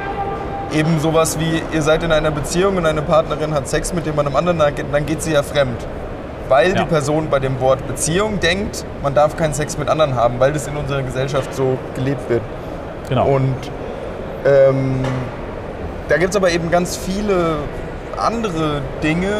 eben 0.74 1.00
sowas 1.00 1.38
wie, 1.38 1.62
ihr 1.72 1.82
seid 1.82 2.02
in 2.02 2.12
einer 2.12 2.30
Beziehung 2.30 2.76
und 2.76 2.86
eine 2.86 3.02
Partnerin 3.02 3.54
hat 3.54 3.68
Sex 3.68 3.92
mit 3.92 4.06
jemandem 4.06 4.36
anderen, 4.36 4.58
dann 4.58 5.06
geht- 5.06 5.22
sie 5.22 5.32
ja 5.32 5.42
fremd. 5.42 5.86
Weil 6.48 6.70
Ja. 6.74 6.82
die 6.82 6.84
Person 6.88 7.28
bei 7.30 7.38
dem 7.38 7.60
Wort 7.60 7.86
Beziehung 7.86 8.40
denkt, 8.40 8.84
man 9.02 9.14
darf 9.14 9.36
keinen 9.36 9.54
Sex 9.54 9.78
mit 9.78 9.88
anderen 9.88 10.14
haben, 10.14 10.38
weil 10.40 10.52
das 10.52 10.66
in 10.66 10.76
unserer 10.76 11.02
Gesellschaft 11.02 11.54
so 11.54 11.78
gelebt 11.94 12.28
wird. 12.28 12.42
Genau. 13.08 13.26
Und 13.26 13.54
ähm, 14.44 15.00
da 16.08 16.16
gibt 16.18 16.30
es 16.30 16.36
aber 16.36 16.50
eben 16.50 16.70
ganz 16.70 16.96
viele 16.96 17.56
andere 18.18 18.82
Dinge, 19.02 19.30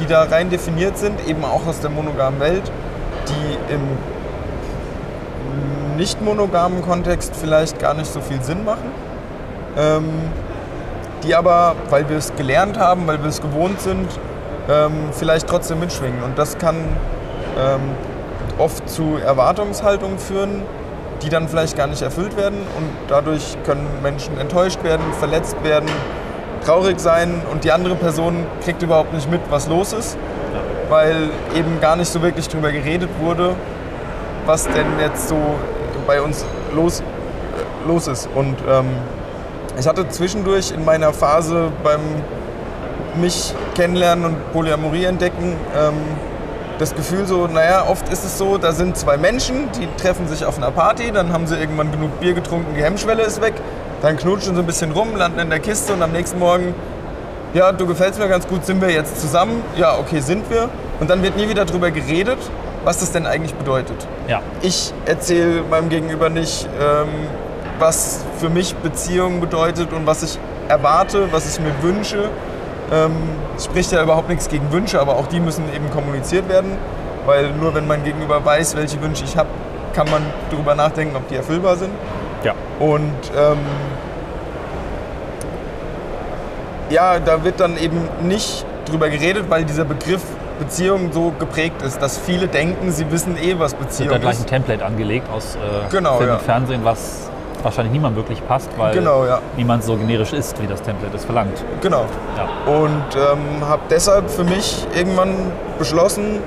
die 0.00 0.06
da 0.06 0.24
rein 0.24 0.50
definiert 0.50 0.98
sind, 0.98 1.26
eben 1.28 1.44
auch 1.44 1.66
aus 1.66 1.80
der 1.80 1.90
monogamen 1.90 2.40
Welt, 2.40 2.70
die 3.28 3.72
im 3.72 3.80
nicht 5.96 6.20
monogamen 6.20 6.82
Kontext 6.82 7.34
vielleicht 7.36 7.78
gar 7.78 7.94
nicht 7.94 8.12
so 8.12 8.20
viel 8.20 8.42
Sinn 8.42 8.64
machen. 8.64 8.90
ähm, 9.76 10.04
die 11.24 11.34
aber, 11.34 11.74
weil 11.90 12.08
wir 12.08 12.18
es 12.18 12.34
gelernt 12.36 12.78
haben, 12.78 13.06
weil 13.06 13.20
wir 13.22 13.28
es 13.28 13.40
gewohnt 13.40 13.80
sind, 13.80 14.08
ähm, 14.68 15.10
vielleicht 15.12 15.48
trotzdem 15.48 15.80
mitschwingen. 15.80 16.22
Und 16.22 16.38
das 16.38 16.58
kann 16.58 16.76
ähm, 17.58 17.80
oft 18.58 18.88
zu 18.88 19.16
Erwartungshaltungen 19.16 20.18
führen, 20.18 20.62
die 21.22 21.28
dann 21.28 21.48
vielleicht 21.48 21.76
gar 21.76 21.86
nicht 21.86 22.02
erfüllt 22.02 22.36
werden. 22.36 22.58
Und 22.76 22.88
dadurch 23.08 23.56
können 23.64 23.86
Menschen 24.02 24.38
enttäuscht 24.38 24.82
werden, 24.84 25.04
verletzt 25.18 25.56
werden, 25.62 25.88
traurig 26.64 26.98
sein 26.98 27.42
und 27.50 27.64
die 27.64 27.72
andere 27.72 27.94
Person 27.94 28.46
kriegt 28.62 28.82
überhaupt 28.82 29.12
nicht 29.12 29.30
mit, 29.30 29.40
was 29.50 29.68
los 29.68 29.92
ist, 29.92 30.16
weil 30.88 31.30
eben 31.54 31.80
gar 31.80 31.96
nicht 31.96 32.10
so 32.10 32.22
wirklich 32.22 32.48
drüber 32.48 32.72
geredet 32.72 33.10
wurde, 33.20 33.54
was 34.46 34.64
denn 34.64 34.86
jetzt 34.98 35.28
so 35.28 35.36
bei 36.06 36.20
uns 36.20 36.44
los, 36.74 37.00
äh, 37.00 37.88
los 37.88 38.08
ist. 38.08 38.28
Und 38.34 38.56
ähm, 38.68 38.86
ich 39.78 39.86
hatte 39.86 40.08
zwischendurch 40.08 40.70
in 40.70 40.84
meiner 40.84 41.12
Phase 41.12 41.70
beim 41.82 42.00
mich 43.20 43.54
kennenlernen 43.74 44.24
und 44.24 44.52
Polyamorie 44.52 45.04
entdecken 45.04 45.56
ähm, 45.76 45.94
das 46.78 46.94
Gefühl 46.94 47.26
so, 47.26 47.46
naja, 47.46 47.86
oft 47.88 48.08
ist 48.08 48.24
es 48.24 48.36
so, 48.36 48.58
da 48.58 48.72
sind 48.72 48.96
zwei 48.96 49.16
Menschen, 49.16 49.70
die 49.72 49.88
treffen 50.00 50.26
sich 50.26 50.44
auf 50.44 50.56
einer 50.56 50.70
Party, 50.72 51.12
dann 51.12 51.32
haben 51.32 51.46
sie 51.46 51.56
irgendwann 51.56 51.92
genug 51.92 52.18
Bier 52.18 52.34
getrunken, 52.34 52.74
die 52.76 52.82
Hemmschwelle 52.82 53.22
ist 53.22 53.40
weg, 53.40 53.54
dann 54.02 54.16
knutschen 54.16 54.54
sie 54.54 54.60
ein 54.60 54.66
bisschen 54.66 54.90
rum, 54.90 55.14
landen 55.16 55.38
in 55.38 55.50
der 55.50 55.60
Kiste 55.60 55.92
und 55.92 56.02
am 56.02 56.12
nächsten 56.12 56.38
Morgen, 56.38 56.74
ja, 57.52 57.70
du 57.70 57.86
gefällst 57.86 58.18
mir 58.18 58.28
ganz 58.28 58.48
gut, 58.48 58.66
sind 58.66 58.80
wir 58.80 58.90
jetzt 58.90 59.20
zusammen? 59.20 59.62
Ja, 59.76 59.96
okay, 59.96 60.18
sind 60.18 60.50
wir. 60.50 60.68
Und 60.98 61.08
dann 61.08 61.22
wird 61.22 61.36
nie 61.36 61.48
wieder 61.48 61.64
darüber 61.64 61.92
geredet, 61.92 62.38
was 62.84 62.98
das 62.98 63.12
denn 63.12 63.26
eigentlich 63.26 63.54
bedeutet. 63.54 64.08
Ja. 64.26 64.42
Ich 64.60 64.92
erzähle 65.06 65.62
meinem 65.62 65.88
Gegenüber 65.88 66.28
nicht, 66.30 66.68
ähm, 66.80 67.08
was 67.78 68.24
für 68.38 68.48
mich 68.48 68.74
Beziehung 68.76 69.40
bedeutet 69.40 69.92
und 69.92 70.06
was 70.06 70.22
ich 70.22 70.38
erwarte, 70.68 71.32
was 71.32 71.52
ich 71.52 71.60
mir 71.60 71.72
wünsche. 71.82 72.30
Ähm, 72.92 73.12
spricht 73.62 73.92
ja 73.92 74.02
überhaupt 74.02 74.28
nichts 74.28 74.48
gegen 74.48 74.70
Wünsche, 74.72 75.00
aber 75.00 75.16
auch 75.16 75.26
die 75.26 75.40
müssen 75.40 75.64
eben 75.74 75.90
kommuniziert 75.90 76.48
werden, 76.48 76.76
weil 77.26 77.50
nur 77.52 77.74
wenn 77.74 77.86
mein 77.86 78.04
Gegenüber 78.04 78.44
weiß, 78.44 78.76
welche 78.76 79.00
Wünsche 79.00 79.24
ich 79.24 79.36
habe, 79.36 79.48
kann 79.94 80.10
man 80.10 80.22
darüber 80.50 80.74
nachdenken, 80.74 81.16
ob 81.16 81.26
die 81.28 81.36
erfüllbar 81.36 81.76
sind. 81.76 81.92
Ja. 82.42 82.52
Und 82.78 83.12
ähm, 83.36 83.58
ja, 86.90 87.18
da 87.18 87.42
wird 87.44 87.60
dann 87.60 87.78
eben 87.78 88.08
nicht 88.22 88.66
drüber 88.88 89.08
geredet, 89.08 89.46
weil 89.48 89.64
dieser 89.64 89.84
Begriff 89.84 90.22
Beziehung 90.58 91.10
so 91.12 91.32
geprägt 91.38 91.82
ist, 91.82 92.00
dass 92.00 92.16
viele 92.18 92.46
denken, 92.46 92.92
sie 92.92 93.10
wissen 93.10 93.36
eh, 93.36 93.58
was 93.58 93.74
Beziehung 93.74 94.10
Wird 94.10 94.18
da 94.20 94.22
gleich 94.22 94.36
ist. 94.36 94.42
ein 94.42 94.46
Template 94.46 94.84
angelegt 94.84 95.28
aus 95.34 95.56
äh, 95.56 95.90
Genau, 95.90 96.18
Film 96.18 96.28
ja. 96.28 96.34
und 96.36 96.42
Fernsehen, 96.42 96.80
was 96.84 97.30
wahrscheinlich 97.64 97.92
niemand 97.92 98.16
wirklich 98.16 98.46
passt, 98.46 98.70
weil 98.78 98.94
Genau, 98.94 99.24
ja. 99.24 99.40
niemand 99.56 99.84
so 99.84 99.96
generisch 99.96 100.32
ist, 100.32 100.60
wie 100.62 100.66
das 100.66 100.82
Template 100.82 101.16
es 101.16 101.24
verlangt. 101.24 101.64
Genau. 101.80 102.04
Ja. 102.36 102.72
Und 102.72 103.04
ähm, 103.16 103.66
habe 103.66 103.82
deshalb 103.90 104.30
für 104.30 104.44
mich 104.44 104.86
irgendwann 104.94 105.34
beschlossen, 105.78 106.38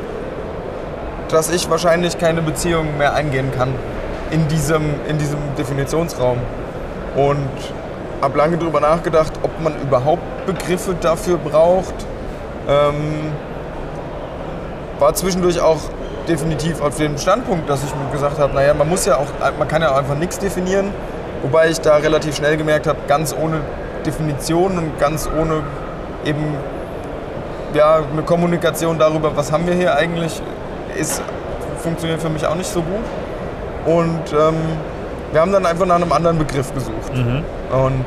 dass 1.30 1.52
ich 1.52 1.70
wahrscheinlich 1.70 2.18
keine 2.18 2.42
Beziehung 2.42 2.98
mehr 2.98 3.14
eingehen 3.14 3.52
kann 3.52 3.74
in 4.32 4.48
diesem, 4.48 4.84
in 5.10 5.18
diesem 5.18 5.40
Definitionsraum. 5.58 6.38
Und 7.16 7.50
habe 8.22 8.38
lange 8.38 8.58
darüber 8.58 8.80
nachgedacht, 8.80 9.34
ob 9.44 9.52
man 9.62 9.74
überhaupt 9.82 10.22
Begriffe 10.46 10.96
dafür 11.00 11.38
braucht. 11.38 11.94
Ähm, 12.68 13.32
war 15.00 15.14
zwischendurch 15.14 15.60
auch 15.60 15.80
definitiv 16.28 16.82
auf 16.82 16.98
dem 16.98 17.18
Standpunkt, 17.18 17.70
dass 17.70 17.84
ich 17.84 17.94
mir 17.96 18.12
gesagt 18.12 18.40
habe, 18.40 18.54
naja, 18.54 18.74
man 18.74 18.90
muss 18.90 19.06
ja 19.06 19.18
auch, 19.18 19.28
man 19.58 19.68
kann 19.68 19.82
ja 19.82 19.92
auch 19.92 19.98
einfach 19.98 20.18
nichts 20.18 20.40
definieren. 20.40 20.92
Wobei 21.42 21.70
ich 21.70 21.80
da 21.80 21.98
relativ 21.98 22.36
schnell 22.36 22.58
gemerkt 22.58 22.88
habe, 22.88 22.98
ganz 23.08 23.36
ohne 23.40 23.62
Definition 24.06 24.78
und 24.78 25.00
ganz 25.00 25.30
ohne 25.40 25.62
eben 26.26 26.56
ja, 27.74 28.02
eine 28.12 28.24
Kommunikation 28.24 28.98
darüber, 28.98 29.36
was 29.36 29.52
haben 29.52 29.68
wir 29.68 29.74
hier 29.74 29.96
eigentlich, 29.96 30.42
ist, 30.98 31.22
funktioniert 31.80 32.22
für 32.22 32.30
mich 32.30 32.46
auch 32.46 32.56
nicht 32.56 32.72
so 32.72 32.82
gut. 32.82 33.06
Und 33.86 34.34
ähm, 34.34 34.56
wir 35.32 35.42
haben 35.42 35.52
dann 35.52 35.66
einfach 35.66 35.86
nach 35.86 35.96
einem 35.96 36.12
anderen 36.12 36.38
Begriff 36.38 36.74
gesucht. 36.74 37.12
Und 37.72 38.06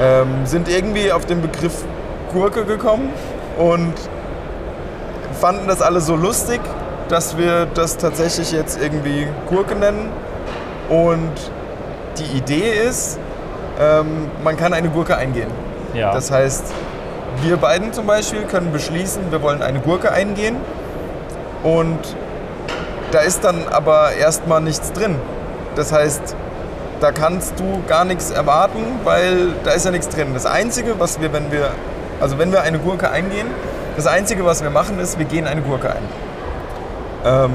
ähm, 0.00 0.44
sind 0.44 0.68
irgendwie 0.68 1.10
auf 1.10 1.24
den 1.24 1.40
Begriff 1.40 1.84
Gurke 2.32 2.64
gekommen 2.64 3.10
und 3.58 3.94
fanden 5.40 5.68
das 5.68 5.80
alle 5.80 6.00
so 6.00 6.16
lustig, 6.16 6.60
dass 7.08 7.36
wir 7.38 7.66
das 7.66 7.96
tatsächlich 7.96 8.52
jetzt 8.52 8.80
irgendwie 8.80 9.28
Gurke 9.48 9.74
nennen. 9.74 10.10
Und 10.88 11.32
die 12.18 12.36
Idee 12.36 12.70
ist, 12.70 13.18
ähm, 13.80 14.30
man 14.42 14.56
kann 14.56 14.72
eine 14.72 14.88
Gurke 14.88 15.16
eingehen. 15.16 15.50
Ja. 15.94 16.12
Das 16.12 16.30
heißt, 16.30 16.64
wir 17.42 17.56
beiden 17.56 17.92
zum 17.92 18.06
Beispiel 18.06 18.42
können 18.42 18.72
beschließen, 18.72 19.30
wir 19.30 19.42
wollen 19.42 19.62
eine 19.62 19.80
Gurke 19.80 20.12
eingehen. 20.12 20.56
Und 21.62 21.98
da 23.12 23.20
ist 23.20 23.44
dann 23.44 23.68
aber 23.70 24.12
erstmal 24.12 24.60
nichts 24.60 24.92
drin. 24.92 25.16
Das 25.74 25.92
heißt, 25.92 26.34
da 27.00 27.12
kannst 27.12 27.58
du 27.60 27.82
gar 27.86 28.04
nichts 28.04 28.30
erwarten, 28.30 29.00
weil 29.04 29.48
da 29.64 29.72
ist 29.72 29.84
ja 29.84 29.90
nichts 29.90 30.08
drin. 30.08 30.28
Das 30.32 30.46
Einzige, 30.46 30.98
was 30.98 31.20
wir, 31.20 31.32
wenn 31.32 31.52
wir, 31.52 31.70
also 32.20 32.38
wenn 32.38 32.52
wir 32.52 32.62
eine 32.62 32.78
Gurke 32.78 33.10
eingehen, 33.10 33.48
das 33.96 34.06
Einzige, 34.06 34.44
was 34.44 34.62
wir 34.62 34.70
machen, 34.70 34.98
ist, 34.98 35.18
wir 35.18 35.26
gehen 35.26 35.46
eine 35.46 35.62
Gurke 35.62 35.90
ein. 35.90 36.25
Ähm, 37.24 37.52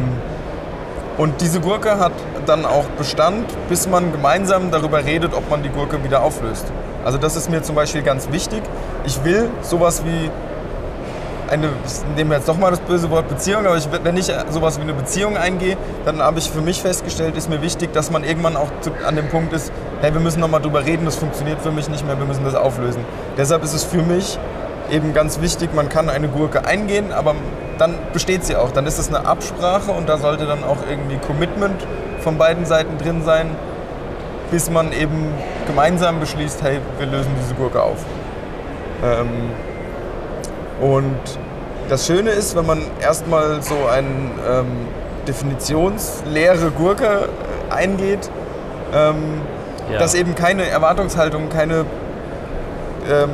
und 1.18 1.42
diese 1.42 1.60
Gurke 1.60 2.00
hat 2.00 2.14
dann 2.46 2.66
auch 2.66 2.86
Bestand, 2.98 3.46
bis 3.70 3.88
man 3.88 4.12
gemeinsam 4.12 4.72
darüber 4.72 5.06
redet, 5.06 5.34
ob 5.34 5.50
man 5.50 5.62
die 5.62 5.70
Gurke 5.70 6.04
wieder 6.04 6.24
auflöst. 6.24 6.66
Also 7.04 7.18
das 7.18 7.36
ist 7.36 7.50
mir 7.50 7.62
zum 7.62 7.76
Beispiel 7.76 8.02
ganz 8.02 8.32
wichtig. 8.32 8.62
Ich 9.06 9.24
will 9.24 9.50
sowas 9.62 10.04
wie 10.06 10.32
eine, 11.52 11.68
ich 11.86 12.16
nehme 12.16 12.36
jetzt 12.36 12.48
doch 12.48 12.58
mal 12.58 12.72
das 12.72 12.80
böse 12.80 13.10
Wort 13.10 13.28
Beziehung, 13.28 13.66
aber 13.66 13.76
ich, 13.76 13.88
wenn 14.04 14.16
ich 14.16 14.32
sowas 14.50 14.78
wie 14.78 14.84
eine 14.84 14.94
Beziehung 14.94 15.36
eingehe, 15.36 15.78
dann 16.06 16.22
habe 16.22 16.40
ich 16.40 16.50
für 16.50 16.62
mich 16.62 16.82
festgestellt, 16.82 17.36
ist 17.36 17.50
mir 17.50 17.62
wichtig, 17.62 17.92
dass 17.92 18.10
man 18.10 18.24
irgendwann 18.24 18.56
auch 18.56 18.70
zu, 18.80 18.92
an 19.06 19.18
dem 19.18 19.28
Punkt 19.28 19.52
ist, 19.52 19.72
hey, 20.00 20.14
wir 20.14 20.22
müssen 20.22 20.40
nochmal 20.40 20.62
drüber 20.62 20.86
reden, 20.86 21.04
das 21.06 21.18
funktioniert 21.18 21.62
für 21.62 21.72
mich 21.72 21.90
nicht 21.90 22.06
mehr, 22.06 22.18
wir 22.18 22.26
müssen 22.26 22.46
das 22.46 22.56
auflösen. 22.56 23.04
Deshalb 23.38 23.64
ist 23.64 23.74
es 23.74 23.84
für 23.84 24.02
mich 24.02 24.40
eben 24.92 25.14
ganz 25.14 25.42
wichtig, 25.42 25.74
man 25.74 25.90
kann 25.90 26.10
eine 26.10 26.28
Gurke 26.28 26.66
eingehen, 26.66 27.12
aber 27.12 27.36
dann 27.78 27.96
besteht 28.14 28.46
sie 28.46 28.56
auch. 28.56 28.72
Dann 28.72 28.86
ist 28.86 29.00
es 29.00 29.08
eine 29.10 29.26
Absprache 29.26 29.92
und 29.92 30.08
da 30.10 30.18
sollte 30.18 30.46
dann 30.46 30.64
auch 30.64 30.78
irgendwie 30.90 31.18
Commitment 31.18 31.82
von 32.20 32.38
beiden 32.38 32.66
Seiten 32.66 32.98
drin 32.98 33.24
sein, 33.24 33.50
bis 34.52 34.70
man 34.70 34.92
eben 34.92 35.28
gemeinsam 35.66 36.20
beschließt, 36.20 36.62
hey, 36.62 36.80
wir 37.00 37.08
lösen 37.08 37.32
diese 37.42 37.56
Gurke 37.56 37.82
auf. 37.82 37.98
Ähm, 39.04 39.50
und 40.82 41.16
das 41.90 42.06
Schöne 42.06 42.32
ist, 42.32 42.56
wenn 42.56 42.66
man 42.66 42.82
erstmal 43.02 43.62
so 43.62 43.76
eine 43.92 44.08
ähm, 44.08 44.88
definitionsleere 45.28 46.72
Gurke 46.72 47.30
äh, 47.70 47.74
eingeht, 47.74 48.30
ähm, 48.94 49.42
Ja. 49.92 50.00
dass 50.00 50.14
eben 50.14 50.36
keine 50.36 50.68
Erwartungshaltungen, 50.68 51.50
keine 51.50 51.86
ähm, 53.10 53.30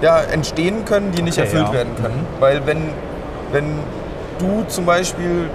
ja, 0.00 0.20
entstehen 0.20 0.84
können, 0.84 1.12
die 1.12 1.22
nicht 1.22 1.38
Okay, 1.38 1.46
erfüllt 1.46 1.68
ja. 1.68 1.72
werden 1.72 1.94
können. 1.96 2.26
Weil 2.38 2.66
wenn, 2.66 2.90
wenn 3.52 3.78
du 4.38 4.64
zum 4.68 4.86
Beispiel 4.86 5.50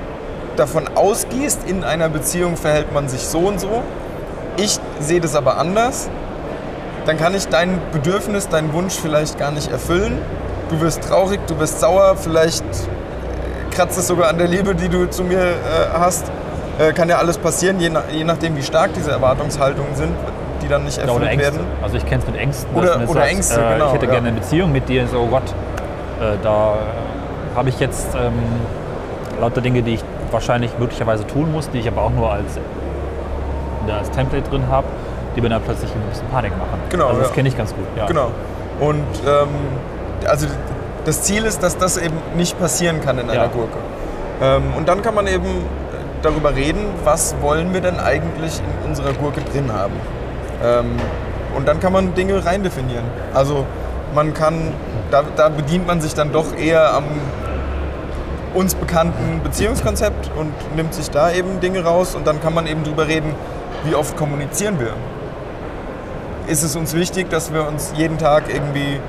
davon 0.56 0.88
ausgehst, 0.96 1.62
in 1.68 1.84
einer 1.84 2.10
Beziehung 2.10 2.56
verhält 2.56 2.94
man 2.94 3.10
sich 3.10 3.22
so 3.22 3.40
und 3.40 3.60
so, 3.60 3.84
ich 4.58 4.80
sehe 5.00 5.20
das 5.20 5.36
aber 5.36 5.58
anders, 5.58 6.10
dann 7.06 7.18
kann 7.18 7.36
ich 7.36 7.48
dein 7.48 7.80
Bedürfnis, 7.92 8.48
deinen 8.50 8.74
Wunsch 8.74 8.96
vielleicht 8.96 9.38
gar 9.38 9.52
nicht 9.52 9.72
erfüllen. 9.72 10.18
Du 10.70 10.82
wirst 10.82 11.04
traurig, 11.04 11.40
du 11.48 11.60
wirst 11.60 11.80
sauer, 11.80 12.16
vielleicht 12.16 12.64
äh, 12.64 13.76
kratzt 13.76 13.98
es 14.00 14.08
sogar 14.08 14.30
an 14.30 14.38
der 14.38 14.48
Liebe, 14.48 14.74
die 14.74 14.90
du 14.90 15.08
zu 15.10 15.24
mir 15.24 15.40
äh, 15.40 15.54
hast. 15.94 16.26
Äh, 16.80 16.94
kann 16.94 17.08
ja 17.08 17.18
alles 17.18 17.38
passieren, 17.38 17.80
je, 17.80 17.90
nach, 17.90 18.04
je 18.12 18.24
nachdem, 18.24 18.56
wie 18.58 18.64
stark 18.64 18.94
diese 18.94 19.12
Erwartungshaltungen 19.12 19.96
sind, 19.96 20.14
die 20.62 20.68
dann 20.68 20.84
nicht 20.86 20.98
Ja, 20.98 21.04
erfüllt 21.04 21.30
Ängste. 21.30 21.54
werden. 21.54 21.68
Also 21.84 21.98
ich 21.98 22.06
kenne 22.06 22.22
es 22.22 22.28
mit 22.32 22.40
Ängsten. 22.40 22.76
Oder- 22.76 22.96
oder 22.96 23.08
sagt, 23.08 23.32
Ängste, 23.32 23.60
äh, 23.62 23.74
genau, 23.74 23.88
Ich 23.88 23.94
hätte 23.94 24.06
ja. 24.06 24.12
gerne 24.12 24.28
eine 24.30 24.38
Beziehung 24.40 24.72
mit 24.72 24.88
dir. 24.90 25.08
So, 25.08 25.20
oh 25.22 25.28
Gott, 25.28 25.44
äh, 26.22 26.36
da 26.44 26.74
äh, 26.74 27.58
habe 27.58 27.70
ich 27.70 27.80
jetzt 27.80 28.16
ähm, 28.16 28.34
lauter 29.40 29.62
Dinge, 29.62 29.82
die 29.82 29.96
ich 29.96 30.04
wahrscheinlich 30.32 30.72
möglicherweise 30.80 31.26
tun 31.28 31.52
muss, 31.52 31.70
die 31.70 31.80
ich 31.80 31.88
aber 31.88 32.02
auch 32.02 32.10
nur 32.12 32.32
als, 32.32 32.58
als 33.88 34.10
Template 34.12 34.50
drin 34.50 34.64
habe, 34.70 34.88
die 35.36 35.42
mir 35.42 35.50
dann 35.50 35.62
plötzlich 35.62 35.92
ein 35.94 36.02
bisschen 36.10 36.28
Panik 36.30 36.52
machen. 36.58 36.80
Genau, 36.90 37.08
Also 37.08 37.20
das 37.20 37.30
ja. 37.30 37.36
kenne 37.36 37.50
ich 37.50 37.58
ganz 37.58 37.74
gut. 37.74 37.86
Ja. 37.96 38.06
Genau. 38.08 38.32
Und 38.80 39.04
ähm, 39.28 39.48
also 40.28 40.48
das 41.06 41.22
Ziel 41.22 41.46
ist, 41.46 41.62
dass 41.64 41.78
das 41.78 41.98
eben 41.98 42.18
nicht 42.36 42.60
passieren 42.60 43.00
kann 43.02 43.18
in 43.20 43.30
einer 43.30 43.44
Ja. 43.44 43.48
Gurke. 43.48 43.78
Ähm, 44.42 44.74
und 44.76 44.88
dann 44.90 45.02
kann 45.02 45.14
man 45.16 45.28
eben 45.28 45.46
darüber 46.22 46.56
reden, 46.56 46.80
was 47.04 47.36
wollen 47.42 47.74
wir 47.74 47.82
denn 47.82 48.00
eigentlich 48.00 48.60
in 48.84 48.90
unserer 48.90 49.14
Gurke 49.14 49.42
drin 49.42 49.72
haben. 49.72 49.94
Ähm, 50.66 50.98
und 51.56 51.68
dann 51.68 51.80
kann 51.80 51.94
man 51.94 52.14
Dinge 52.16 52.44
rein 52.46 52.64
definieren. 52.64 53.06
Also 53.34 53.66
man 54.14 54.34
kann, 54.34 54.74
da, 55.12 55.24
da 55.36 55.50
bedient 55.50 55.88
man 55.88 56.02
sich 56.02 56.14
dann 56.14 56.32
doch 56.32 56.56
eher 56.58 56.94
am 56.94 57.04
uns 58.54 58.74
bekannten 58.74 59.42
Beziehungskonzept 59.44 60.32
und 60.38 60.54
nimmt 60.78 60.94
sich 60.94 61.10
da 61.12 61.30
eben 61.32 61.60
Dinge 61.60 61.84
raus 61.84 62.16
und 62.16 62.26
dann 62.26 62.42
kann 62.42 62.54
man 62.54 62.68
eben 62.68 62.84
drüber 62.86 63.08
reden, 63.08 63.36
wie 63.84 63.96
oft 63.96 64.16
kommunizieren 64.16 64.80
wir. 64.80 64.94
ist 66.48 66.64
es 66.64 66.76
uns 66.76 66.94
wichtig, 66.94 67.30
dass 67.30 67.54
wir 67.54 67.68
uns 67.68 67.92
jeden 67.98 68.18
Tag 68.18 68.44
irgendwie 68.48 69.00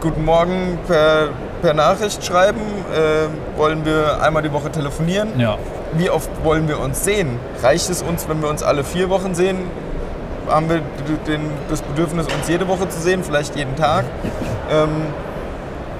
Guten 0.00 0.24
Morgen 0.24 0.78
per, 0.86 1.28
per 1.62 1.72
Nachricht 1.72 2.24
schreiben? 2.24 2.60
Äh, 2.94 3.58
wollen 3.58 3.86
wir 3.86 4.22
einmal 4.22 4.42
die 4.42 4.52
Woche 4.52 4.70
telefonieren? 4.70 5.40
Ja. 5.40 5.56
Wie 5.94 6.10
oft 6.10 6.28
wollen 6.44 6.68
wir 6.68 6.78
uns 6.80 7.02
sehen? 7.02 7.38
Reicht 7.62 7.88
es 7.88 8.02
uns, 8.02 8.28
wenn 8.28 8.42
wir 8.42 8.50
uns 8.50 8.62
alle 8.62 8.84
vier 8.84 9.08
Wochen 9.08 9.34
sehen? 9.34 9.56
Haben 10.48 10.68
wir 10.68 10.80
den, 11.26 11.50
das 11.68 11.82
Bedürfnis, 11.82 12.26
uns 12.26 12.48
jede 12.48 12.68
Woche 12.68 12.88
zu 12.88 13.00
sehen, 13.00 13.24
vielleicht 13.24 13.56
jeden 13.56 13.74
Tag? 13.76 14.04
Ähm, 14.70 15.06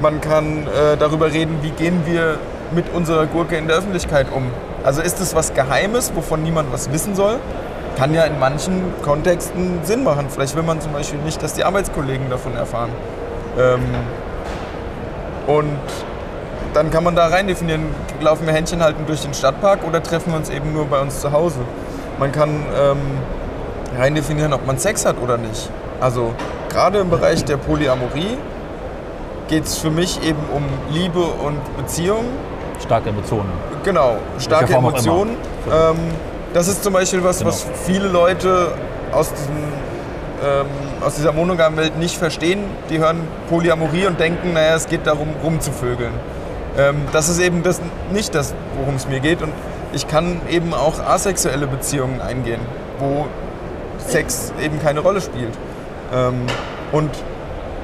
man 0.00 0.20
kann 0.20 0.66
äh, 0.66 0.96
darüber 0.98 1.32
reden, 1.32 1.58
wie 1.62 1.70
gehen 1.70 2.02
wir 2.04 2.38
mit 2.72 2.92
unserer 2.92 3.26
Gurke 3.26 3.56
in 3.56 3.66
der 3.66 3.76
Öffentlichkeit 3.76 4.26
um. 4.32 4.50
Also 4.84 5.02
ist 5.02 5.20
es 5.20 5.34
was 5.34 5.54
Geheimes, 5.54 6.12
wovon 6.14 6.42
niemand 6.42 6.72
was 6.72 6.92
wissen 6.92 7.14
soll? 7.14 7.38
Kann 7.96 8.14
ja 8.14 8.24
in 8.24 8.38
manchen 8.38 8.92
Kontexten 9.02 9.80
Sinn 9.84 10.04
machen. 10.04 10.26
Vielleicht 10.28 10.54
will 10.54 10.62
man 10.62 10.80
zum 10.80 10.92
Beispiel 10.92 11.18
nicht, 11.20 11.42
dass 11.42 11.54
die 11.54 11.64
Arbeitskollegen 11.64 12.28
davon 12.30 12.54
erfahren. 12.54 12.90
Ähm, 13.58 13.80
und 15.46 15.78
dann 16.74 16.90
kann 16.90 17.04
man 17.04 17.16
da 17.16 17.28
rein 17.28 17.46
definieren, 17.46 17.86
laufen 18.20 18.46
wir 18.46 18.52
Händchen 18.52 18.82
halten 18.82 19.06
durch 19.06 19.22
den 19.22 19.32
Stadtpark 19.32 19.80
oder 19.86 20.02
treffen 20.02 20.32
wir 20.32 20.36
uns 20.36 20.50
eben 20.50 20.72
nur 20.72 20.86
bei 20.86 21.00
uns 21.00 21.20
zu 21.20 21.32
Hause. 21.32 21.60
Man 22.18 22.32
kann 22.32 22.50
ähm, 22.50 22.98
rein 23.98 24.14
definieren, 24.14 24.52
ob 24.52 24.66
man 24.66 24.78
Sex 24.78 25.04
hat 25.04 25.16
oder 25.22 25.36
nicht. 25.38 25.70
Also 26.00 26.34
gerade 26.68 26.98
im 26.98 27.10
Bereich 27.10 27.44
der 27.44 27.56
Polyamorie 27.56 28.36
geht 29.48 29.64
es 29.64 29.78
für 29.78 29.90
mich 29.90 30.22
eben 30.22 30.40
um 30.54 30.64
Liebe 30.90 31.20
und 31.20 31.58
Beziehung. 31.76 32.24
Starke 32.84 33.10
Emotionen. 33.10 33.50
Genau, 33.84 34.16
starke 34.38 34.74
Emotionen. 34.74 35.36
Ähm, 35.72 35.96
das 36.52 36.68
ist 36.68 36.82
zum 36.82 36.92
Beispiel 36.92 37.22
was, 37.22 37.38
genau. 37.38 37.50
was 37.50 37.66
viele 37.84 38.08
Leute 38.08 38.72
aus 39.12 39.32
diesem 39.32 39.56
ähm, 40.44 40.66
aus 41.00 41.14
dieser 41.14 41.32
monogamen 41.32 41.78
Welt 41.78 41.98
nicht 41.98 42.16
verstehen. 42.16 42.64
Die 42.90 42.98
hören 42.98 43.26
Polyamorie 43.48 44.06
und 44.06 44.20
denken, 44.20 44.52
naja, 44.52 44.74
es 44.74 44.86
geht 44.86 45.06
darum, 45.06 45.28
rumzuvögeln. 45.42 46.12
Ähm, 46.78 46.96
das 47.12 47.28
ist 47.28 47.38
eben 47.38 47.62
das, 47.62 47.80
nicht 48.12 48.34
das, 48.34 48.54
worum 48.78 48.96
es 48.96 49.08
mir 49.08 49.20
geht. 49.20 49.40
Und 49.40 49.52
ich 49.92 50.08
kann 50.08 50.40
eben 50.50 50.74
auch 50.74 50.98
asexuelle 51.00 51.66
Beziehungen 51.66 52.20
eingehen, 52.20 52.60
wo 52.98 53.26
Sex 54.06 54.52
eben 54.62 54.80
keine 54.80 55.00
Rolle 55.00 55.20
spielt. 55.20 55.52
Ähm, 56.14 56.46
und 56.92 57.10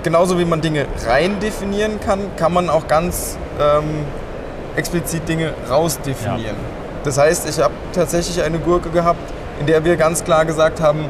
genauso 0.03 0.39
wie 0.39 0.45
man 0.45 0.61
Dinge 0.61 0.87
rein 1.07 1.41
definieren 1.41 2.01
kann, 2.01 2.21
kann 2.37 2.53
man 2.53 2.71
auch 2.71 2.87
ganz 2.87 3.37
ähm, 3.61 4.05
explizit 4.77 5.29
Dinge 5.29 5.53
rausdefinieren. 5.69 6.57
Ja. 6.57 7.03
Das 7.05 7.19
heißt, 7.19 7.49
ich 7.49 7.59
habe 7.63 7.75
tatsächlich 7.93 8.43
eine 8.43 8.59
Gurke 8.59 8.91
gehabt, 8.91 9.33
in 9.61 9.67
der 9.67 9.85
wir 9.85 9.97
ganz 9.97 10.25
klar 10.25 10.45
gesagt 10.45 10.81
haben, 10.81 11.07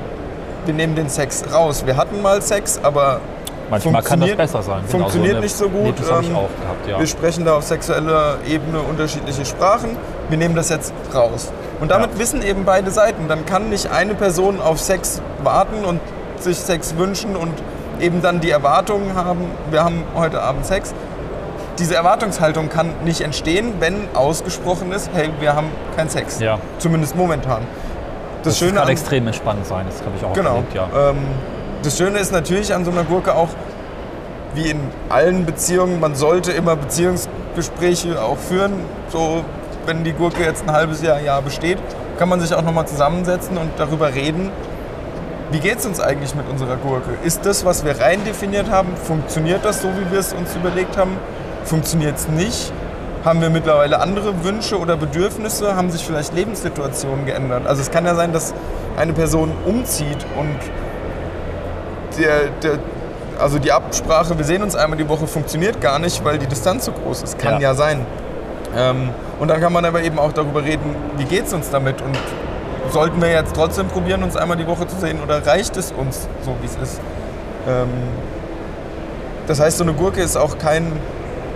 wir 0.64 0.75
nehmen 0.75 0.94
den 0.94 1.09
Sex 1.09 1.44
raus. 1.53 1.85
Wir 1.87 1.96
hatten 1.96 2.22
mal 2.22 2.40
Sex, 2.40 2.81
aber 2.83 3.20
Manchmal 3.70 4.03
kann 4.03 4.20
das 4.20 4.37
besser 4.37 4.62
sein. 4.62 4.83
Genau 4.87 4.98
funktioniert 4.98 5.37
so 5.37 5.40
nicht 5.40 5.57
so 5.57 5.68
gut. 5.68 5.94
Nee, 5.98 6.14
ähm, 6.14 6.33
gehabt, 6.35 6.88
ja. 6.88 6.98
Wir 6.98 7.07
sprechen 7.07 7.44
da 7.44 7.57
auf 7.57 7.64
sexueller 7.64 8.37
Ebene 8.46 8.81
unterschiedliche 8.81 9.46
Sprachen. 9.46 9.96
Wir 10.29 10.37
nehmen 10.38 10.55
das 10.55 10.68
jetzt 10.68 10.92
raus. 11.14 11.51
Und 11.83 11.90
damit 11.90 12.12
ja. 12.12 12.18
wissen 12.21 12.42
eben 12.42 12.64
beide 12.64 12.92
Seiten. 12.92 13.27
Dann 13.27 13.45
kann 13.45 13.68
nicht 13.68 13.90
eine 13.90 14.14
Person 14.14 14.61
auf 14.61 14.79
Sex 14.79 15.21
warten 15.42 15.85
und 15.85 16.01
sich 16.38 16.57
Sex 16.59 16.97
wünschen 16.97 17.35
und 17.35 17.53
eben 17.99 18.23
dann 18.23 18.40
die 18.40 18.51
Erwartungen 18.51 19.16
haben, 19.16 19.47
wir 19.68 19.83
haben 19.83 20.05
heute 20.14 20.40
Abend 20.40 20.64
Sex. 20.64 20.95
Diese 21.81 21.97
Erwartungshaltung 21.97 22.68
kann 22.68 22.92
nicht 23.05 23.21
entstehen, 23.21 23.75
wenn 23.81 23.97
ausgesprochen 24.14 24.92
ist, 24.92 25.11
hey, 25.12 25.31
wir 25.40 25.57
haben 25.57 25.71
keinen 25.97 26.09
Sex. 26.09 26.38
Ja. 26.38 26.61
Zumindest 26.79 27.16
momentan. 27.16 27.62
Das, 28.45 28.53
das 28.53 28.59
Schöne 28.59 28.75
kann 28.75 28.83
an, 28.83 28.88
extrem 28.88 29.27
entspannend 29.27 29.66
sein, 29.66 29.85
das 29.88 29.99
habe 30.07 30.12
ich 30.16 30.25
auch 30.25 30.35
genau, 30.35 30.55
erlebt, 30.55 30.75
ja. 30.75 30.88
Ähm, 31.11 31.16
das 31.83 31.99
Schöne 31.99 32.18
ist 32.21 32.31
natürlich 32.31 32.73
an 32.73 32.85
so 32.85 32.92
einer 32.92 33.03
Gurke 33.03 33.35
auch, 33.35 33.49
wie 34.55 34.71
in 34.71 34.79
allen 35.09 35.47
Beziehungen, 35.47 35.99
man 35.99 36.14
sollte 36.14 36.53
immer 36.53 36.77
Beziehungsgespräche 36.77 38.23
auch 38.23 38.38
führen. 38.38 38.73
So, 39.09 39.45
wenn 39.87 40.05
die 40.05 40.12
Gurke 40.12 40.42
jetzt 40.42 40.62
ein 40.66 40.73
halbes 40.73 41.03
Jahr, 41.03 41.21
Jahr 41.21 41.42
besteht, 41.42 41.79
kann 42.18 42.29
man 42.29 42.40
sich 42.40 42.55
auch 42.55 42.62
nochmal 42.62 42.87
zusammensetzen 42.87 43.57
und 43.57 43.71
darüber 43.79 44.14
reden, 44.14 44.51
wie 45.51 45.61
geht 45.61 45.79
es 45.79 45.87
uns 45.87 46.01
eigentlich 46.01 46.35
mit 46.35 46.49
unserer 46.49 46.77
Gurke? 46.77 47.11
Ist 47.25 47.45
das, 47.45 47.64
was 47.64 47.85
wir 47.85 48.01
rein 48.01 48.25
definiert 48.25 48.71
haben, 48.71 48.97
funktioniert 48.97 49.64
das 49.64 49.83
so, 49.83 49.88
wie 49.88 50.11
wir 50.11 50.18
es 50.18 50.33
uns 50.33 50.55
überlegt 50.55 50.97
haben? 50.97 51.18
Funktioniert 51.64 52.16
es 52.16 52.29
nicht? 52.29 52.73
Haben 53.25 53.40
wir 53.40 53.51
mittlerweile 53.51 54.01
andere 54.01 54.45
Wünsche 54.45 54.79
oder 54.79 54.97
Bedürfnisse? 54.97 55.77
Haben 55.77 55.90
sich 55.90 56.05
vielleicht 56.05 56.35
Lebenssituationen 56.35 57.27
geändert? 57.27 57.66
Also 57.66 57.83
es 57.83 57.90
kann 57.90 58.05
ja 58.05 58.14
sein, 58.14 58.33
dass 58.33 58.55
eine 58.97 59.12
Person 59.12 59.53
umzieht 59.66 60.27
und 60.38 60.59
der, 62.18 62.49
der, 62.62 62.79
also 63.38 63.59
die 63.59 63.73
Absprache, 63.73 64.37
wir 64.37 64.45
sehen 64.45 64.62
uns 64.62 64.75
einmal 64.75 64.99
die 64.99 65.09
Woche, 65.09 65.27
funktioniert 65.27 65.81
gar 65.81 65.99
nicht, 65.99 66.25
weil 66.25 66.38
die 66.38 66.47
Distanz 66.47 66.87
so 66.87 66.92
groß 66.92 67.23
ist. 67.23 67.38
Kann 67.38 67.55
ja, 67.55 67.61
ja 67.61 67.75
sein. 67.75 68.07
Ähm, 68.77 69.11
und 69.42 69.48
dann 69.48 69.61
kann 69.61 69.72
man 69.72 69.85
aber 69.85 70.05
eben 70.05 70.20
auch 70.20 70.33
darüber 70.33 70.62
reden, 70.62 70.94
wie 71.16 71.24
geht 71.24 71.46
es 71.46 71.52
uns 71.52 71.68
damit 71.68 72.00
und 72.00 72.16
sollten 72.92 73.20
wir 73.20 73.28
jetzt 73.28 73.57
trotzdem 73.57 73.88
probieren, 73.88 74.22
uns 74.22 74.37
einmal 74.37 74.57
die 74.57 74.68
Woche 74.68 74.87
zu 74.87 74.94
sehen 74.94 75.18
oder 75.20 75.44
reicht 75.44 75.76
es 75.76 75.90
uns 75.90 76.28
so, 76.44 76.55
wie 76.61 76.66
es 76.66 76.76
ist? 76.76 77.00
Ähm, 77.66 77.88
das 79.48 79.59
heißt, 79.59 79.78
so 79.78 79.83
eine 79.83 79.94
Gurke 79.94 80.20
ist 80.20 80.37
auch 80.37 80.59
kein, 80.59 80.92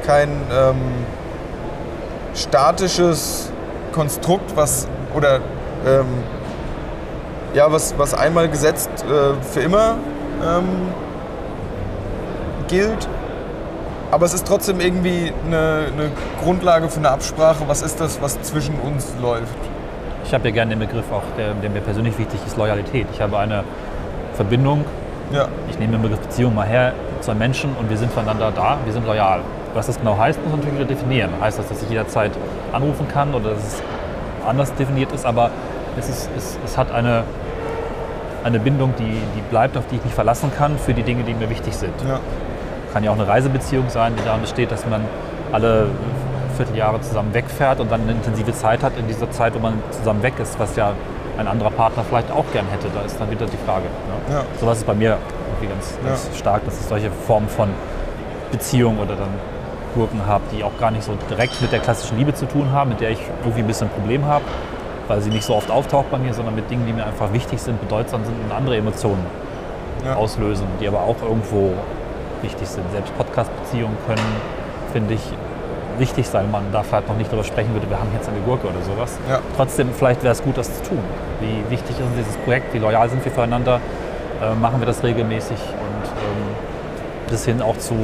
kein 0.05 0.31
ähm, 0.53 0.77
statisches 2.35 3.53
Konstrukt, 3.93 4.57
was 4.57 4.89
oder 5.15 5.37
ähm, 5.87 6.07
ja, 7.55 7.71
was, 7.71 7.97
was 7.97 8.15
einmal 8.15 8.49
gesetzt 8.49 8.91
äh, 9.05 9.41
für 9.45 9.61
immer 9.61 9.95
ähm, 10.45 10.89
gilt. 12.67 13.09
Aber 14.11 14.25
es 14.27 14.35
ist 14.35 14.47
trotzdem 14.47 14.81
irgendwie 14.81 15.33
eine, 15.47 15.87
eine, 15.93 16.11
Grundlage 16.43 16.89
für 16.89 16.99
eine 16.99 17.11
Absprache. 17.11 17.65
Was 17.67 17.83
ist 17.83 18.01
das, 18.01 18.21
was 18.23 18.41
zwischen 18.43 18.79
uns 18.81 19.13
läuft? 19.21 19.57
Ich 20.25 20.33
habe 20.33 20.49
ja 20.49 20.55
gerne 20.55 20.71
den 20.71 20.81
Begriff 20.81 21.11
auch, 21.13 21.23
der, 21.37 21.55
der, 21.55 21.71
mir 21.71 21.81
persönlich 21.81 22.17
wichtig 22.19 22.41
ist, 22.47 22.57
Loyalität. 22.57 23.07
Ich 23.13 23.21
habe 23.21 23.39
eine 23.39 23.65
Verbindung, 24.35 24.85
ja. 25.33 25.49
ich 25.71 25.79
nehme 25.79 25.93
den 25.93 26.03
Begriff 26.03 26.21
Beziehung 26.21 26.55
mal 26.55 26.67
her, 26.67 26.95
zu 27.21 27.31
einem 27.31 27.41
Menschen 27.41 27.75
und 27.79 27.91
wir 27.91 27.97
sind 27.97 28.13
voneinander 28.13 28.53
da, 28.55 28.79
wir 28.85 28.93
sind 28.93 29.07
loyal. 29.07 29.41
Was 29.75 29.87
das 29.87 29.99
genau 29.99 30.17
heißt, 30.17 30.39
muss 30.41 30.51
man 30.51 30.61
natürlich 30.61 30.79
wieder 30.79 30.89
definieren. 30.89 31.31
Heißt 31.41 31.59
das, 31.59 31.69
dass 31.69 31.83
ich 31.83 31.91
jederzeit 31.91 32.33
anrufen 32.73 33.09
kann 33.09 33.35
oder 33.35 33.51
dass 33.51 33.59
es 33.59 33.83
anders 34.47 34.73
definiert 34.75 35.13
ist, 35.13 35.27
aber 35.27 35.51
es, 35.99 36.09
ist, 36.09 36.31
es, 36.37 36.59
es 36.65 36.79
hat 36.79 36.93
eine, 36.93 37.25
eine 38.45 38.61
Bindung, 38.61 38.95
die, 38.99 39.05
die 39.05 39.41
bleibt, 39.51 39.77
auf 39.77 39.87
die 39.91 39.97
ich 39.97 40.05
mich 40.05 40.15
verlassen 40.15 40.53
kann 40.57 40.79
für 40.79 40.95
die 40.95 41.03
Dinge, 41.03 41.25
die 41.25 41.35
mir 41.35 41.51
wichtig 41.51 41.75
sind. 41.75 41.95
Ja. 42.07 42.21
Kann 42.97 43.05
ja 43.05 43.11
auch 43.11 43.19
eine 43.19 43.29
Reisebeziehung 43.29 43.91
sein, 43.91 44.15
die 44.19 44.25
daran 44.25 44.41
besteht, 44.41 44.73
dass 44.73 44.87
man 44.87 45.05
alle 45.53 45.89
Vierteljahre 46.57 46.99
zusammen 47.03 47.35
wegfährt 47.35 47.79
und 47.79 47.93
dann 47.93 48.01
eine 48.01 48.13
intensive 48.13 48.55
Zeit 48.55 48.83
hat 48.83 48.97
in 48.99 49.07
dieser 49.07 49.31
Zeit, 49.31 49.55
wo 49.55 49.59
man 49.59 49.75
zusammen 49.91 50.23
weg 50.23 50.33
ist, 50.41 50.59
was 50.59 50.77
ja 50.77 50.95
ein 51.37 51.47
anderer 51.47 51.69
Partner 51.73 52.05
vielleicht 52.09 52.31
auch 52.31 52.47
gern 52.55 52.65
hätte. 52.71 52.89
Da 52.95 53.03
ist 53.03 53.21
dann 53.21 53.31
wieder 53.31 53.45
die 53.45 53.59
Frage. 53.67 53.83
Ne? 53.83 54.37
Ja. 54.37 54.45
So 54.59 54.67
was 54.67 54.79
ist 54.79 54.87
bei 54.87 54.95
mir 54.95 55.19
irgendwie 55.51 55.75
ganz, 55.75 55.99
ganz 56.03 56.31
ja. 56.33 56.39
stark, 56.39 56.65
dass 56.65 56.81
es 56.81 56.89
solche 56.89 57.11
Formen 57.11 57.51
von 57.51 57.69
Beziehung 58.51 58.99
oder 58.99 59.15
dann 59.15 59.29
Gurken 59.95 60.25
habe, 60.25 60.45
die 60.57 60.65
auch 60.65 60.79
gar 60.81 60.91
nicht 60.91 61.05
so 61.05 61.13
direkt 61.29 61.61
mit 61.61 61.73
der 61.73 61.81
klassischen 61.81 62.17
Liebe 62.17 62.33
zu 62.33 62.47
tun 62.47 62.73
haben, 62.73 62.89
mit 62.89 63.03
der 63.03 63.11
ich 63.11 63.21
irgendwie 63.43 63.61
ein 63.61 63.67
bisschen 63.67 63.89
ein 63.89 63.93
Problem 63.93 64.25
habe, 64.25 64.47
weil 65.07 65.21
sie 65.21 65.29
nicht 65.29 65.45
so 65.45 65.55
oft 65.55 65.71
auftaucht 65.71 66.11
bei 66.11 66.17
mir, 66.17 66.33
sondern 66.33 66.55
mit 66.55 66.71
Dingen, 66.71 66.87
die 66.87 66.95
mir 66.95 67.05
einfach 67.05 67.31
wichtig 67.35 67.61
sind, 67.61 67.79
bedeutsam 67.79 68.25
sind 68.25 68.37
und 68.43 68.57
andere 68.57 68.79
Emotionen 68.79 69.27
ja. 70.03 70.15
auslösen, 70.15 70.67
die 70.81 70.89
aber 70.89 71.01
auch 71.01 71.21
irgendwo 71.21 71.75
wichtig 72.43 72.69
sind. 72.69 72.85
Selbst 72.93 73.17
Podcast-Beziehungen 73.17 73.97
können, 74.07 74.27
finde 74.93 75.15
ich, 75.15 75.23
wichtig 75.99 76.29
sein. 76.29 76.51
Man 76.51 76.73
darf 76.73 76.93
halt 76.93 77.09
noch 77.09 77.17
nicht 77.17 77.31
darüber 77.31 77.45
sprechen 77.45 77.73
würde, 77.73 77.89
wir 77.89 77.99
haben 77.99 78.11
jetzt 78.15 78.29
eine 78.29 78.41
Gurke 78.41 78.67
oder 78.67 78.83
sowas. 78.83 79.19
Ja. 79.29 79.41
Trotzdem, 79.57 79.91
vielleicht 79.93 80.23
wäre 80.23 80.33
es 80.33 80.43
gut, 80.43 80.59
das 80.59 80.83
zu 80.83 80.91
tun. 80.91 81.01
Wie 81.41 81.71
wichtig 81.71 81.99
ist 81.99 82.07
dieses 82.19 82.37
Projekt, 82.39 82.75
wie 82.75 82.79
loyal 82.79 83.09
sind 83.09 83.25
wir 83.25 83.33
füreinander, 83.33 83.81
äh, 84.43 84.55
machen 84.55 84.81
wir 84.81 84.87
das 84.87 85.03
regelmäßig 85.03 85.57
und 85.59 86.09
ähm, 86.09 87.31
bis 87.31 87.45
hin 87.45 87.63
auch 87.63 87.77
zu 87.79 87.95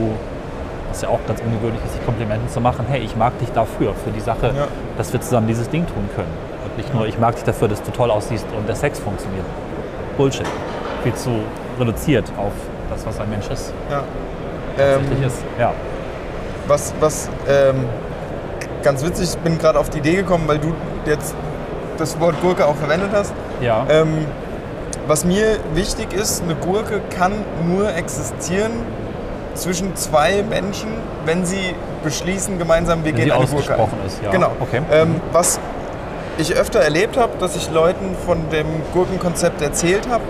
was 0.93 1.01
ja 1.01 1.09
auch 1.09 1.21
ganz 1.27 1.41
ungewöhnlich 1.41 1.83
ist, 1.87 1.95
sich 1.95 2.05
Komplimente 2.05 2.47
zu 2.49 2.61
machen, 2.61 2.85
hey, 2.87 3.01
ich 3.01 3.17
mag 3.17 3.39
dich 3.39 3.51
dafür, 3.53 3.95
für 3.95 4.11
die 4.11 4.21
Sache, 4.21 4.49
ja. 4.55 4.69
dass 4.99 5.11
wir 5.11 5.23
zusammen 5.23 5.47
dieses 5.47 5.71
Ding 5.71 5.87
tun 5.87 6.07
können. 6.15 6.29
Und 6.65 6.77
nicht 6.77 6.93
nur, 6.93 7.07
ich 7.07 7.19
mag 7.19 7.35
dich 7.35 7.45
dafür, 7.45 7.69
dass 7.69 7.83
du 7.83 7.91
toll 7.93 8.11
aussiehst 8.11 8.45
und 8.57 8.69
der 8.69 8.77
Sex 8.77 9.01
funktioniert. 9.01 9.47
Bullshit. 10.19 10.47
Viel 11.03 11.15
zu 11.15 11.31
reduziert 11.81 12.31
auf 12.37 12.53
das, 12.91 13.07
was 13.07 13.21
ein 13.21 13.31
Mensch 13.31 13.49
ist. 13.49 13.73
Ja. 13.91 14.03
Ähm, 14.79 15.01
ist. 15.25 15.39
Ja. 15.59 15.73
Was, 16.67 16.95
was 17.01 17.29
ähm, 17.49 17.85
ganz 18.83 19.05
witzig, 19.05 19.31
ich 19.35 19.39
bin 19.39 19.59
gerade 19.59 19.79
auf 19.79 19.91
die 19.91 19.99
Idee 19.99 20.17
gekommen, 20.17 20.45
weil 20.47 20.59
du 20.59 20.73
jetzt 21.07 21.35
das 21.99 22.19
Wort 22.21 22.41
Gurke 22.41 22.67
auch 22.67 22.77
verwendet 22.77 23.11
hast. 23.13 23.33
Ja. 23.61 23.87
Ähm, 23.91 24.27
was 25.07 25.25
mir 25.25 25.59
wichtig 25.75 26.13
ist, 26.13 26.43
eine 26.43 26.55
Gurke 26.55 27.01
kann 27.11 27.33
nur 27.67 27.95
existieren, 27.95 28.73
zwischen 29.55 29.95
zwei 29.97 30.43
Menschen, 30.43 30.89
wenn 31.25 31.45
sie 31.45 31.75
beschließen, 32.03 32.59
gemeinsam 32.59 33.05
wir 33.05 33.13
gehen 33.13 33.31
eine 33.31 33.47
Gurke 33.47 33.75
ein. 33.75 34.07
ist, 34.07 34.23
ja. 34.23 34.31
Genau. 34.31 34.53
Okay. 34.61 34.81
Ähm, 34.91 35.21
was 35.33 35.61
ich 36.39 36.55
öfter 36.55 36.81
erlebt 36.81 37.17
habe, 37.17 37.33
dass 37.39 37.57
ich 37.57 37.71
Leuten 37.71 38.17
von 38.25 38.49
dem 38.51 38.67
Gurkenkonzept 38.95 39.61
erzählt 39.61 40.09
habe 40.09 40.23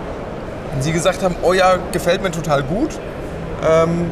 Und 0.74 0.82
sie 0.82 0.92
gesagt 0.92 1.22
haben, 1.22 1.36
oh 1.42 1.52
ja, 1.52 1.76
gefällt 1.92 2.22
mir 2.22 2.30
total 2.30 2.62
gut. 2.62 2.90
Ähm, 3.68 4.10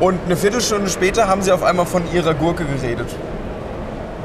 und 0.00 0.18
eine 0.26 0.36
Viertelstunde 0.36 0.88
später 0.88 1.28
haben 1.28 1.42
sie 1.42 1.50
auf 1.52 1.62
einmal 1.62 1.86
von 1.86 2.02
ihrer 2.12 2.34
Gurke 2.34 2.64
geredet. 2.64 3.08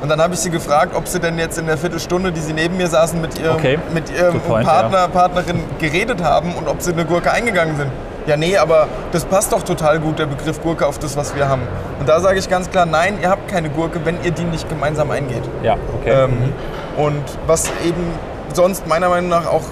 Und 0.01 0.09
dann 0.09 0.21
habe 0.21 0.33
ich 0.33 0.41
sie 0.41 0.49
gefragt, 0.49 0.95
ob 0.95 1.07
sie 1.07 1.19
denn 1.19 1.39
jetzt 1.39 1.57
in 1.57 1.65
der 1.65 1.77
Viertelstunde, 1.77 2.31
die 2.31 2.41
sie 2.41 2.53
neben 2.53 2.75
mir 2.77 2.87
saßen, 2.87 3.19
mit 3.21 3.39
ihrem, 3.39 3.55
Okay. 3.55 3.79
mit 3.93 4.09
ihrem 4.11 4.39
point, 4.41 4.67
Partner, 4.67 4.97
ja. 4.97 5.07
Partnerin 5.07 5.63
geredet 5.79 6.21
haben 6.21 6.53
und 6.55 6.67
ob 6.67 6.81
sie 6.81 6.91
eine 6.91 7.05
Gurke 7.05 7.31
eingegangen 7.31 7.77
sind. 7.77 7.89
Ja, 8.27 8.37
nee, 8.37 8.57
aber 8.57 8.87
das 9.11 9.25
passt 9.25 9.51
doch 9.51 9.63
total 9.63 9.99
gut, 9.99 10.19
der 10.19 10.25
Begriff 10.25 10.61
Gurke, 10.61 10.85
auf 10.85 10.99
das, 10.99 11.17
was 11.17 11.35
wir 11.35 11.47
haben. 11.47 11.61
Und 11.99 12.07
da 12.07 12.19
sage 12.19 12.37
ich 12.37 12.49
ganz 12.49 12.69
klar, 12.69 12.85
nein, 12.85 13.17
ihr 13.21 13.29
habt 13.29 13.47
keine 13.49 13.69
Gurke, 13.69 13.99
wenn 14.03 14.17
ihr 14.23 14.31
die 14.31 14.43
nicht 14.43 14.69
gemeinsam 14.69 15.09
eingeht. 15.09 15.43
Ja, 15.61 15.77
okay. 15.99 16.25
Ähm, 16.25 16.53
und 16.97 17.23
was 17.47 17.65
eben 17.85 18.11
sonst 18.53 18.87
meiner 18.87 19.09
Meinung 19.09 19.29
nach 19.29 19.45
auch 19.47 19.63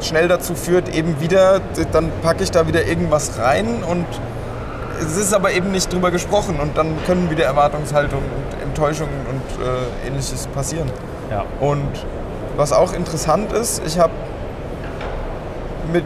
schnell 0.00 0.28
dazu 0.28 0.54
führt, 0.54 0.94
eben 0.94 1.20
wieder, 1.20 1.60
dann 1.92 2.10
packe 2.22 2.42
ich 2.42 2.50
da 2.50 2.66
wieder 2.66 2.86
irgendwas 2.86 3.38
rein 3.38 3.82
und 3.88 4.06
es 5.00 5.16
ist 5.16 5.34
aber 5.34 5.52
eben 5.52 5.72
nicht 5.72 5.92
drüber 5.92 6.10
gesprochen 6.10 6.58
und 6.60 6.76
dann 6.76 6.94
können 7.06 7.30
wieder 7.30 7.44
Erwartungshaltung 7.44 8.20
und 8.20 8.62
Enttäuschungen 8.62 9.26
und 9.28 9.64
äh, 9.64 10.08
ähnliches 10.08 10.46
passieren. 10.48 10.90
ja. 11.30 11.44
Und 11.60 12.06
was 12.56 12.72
auch 12.72 12.94
interessant 12.94 13.52
ist, 13.52 13.82
ich 13.86 13.98
habe 13.98 14.12
mit 15.92 16.04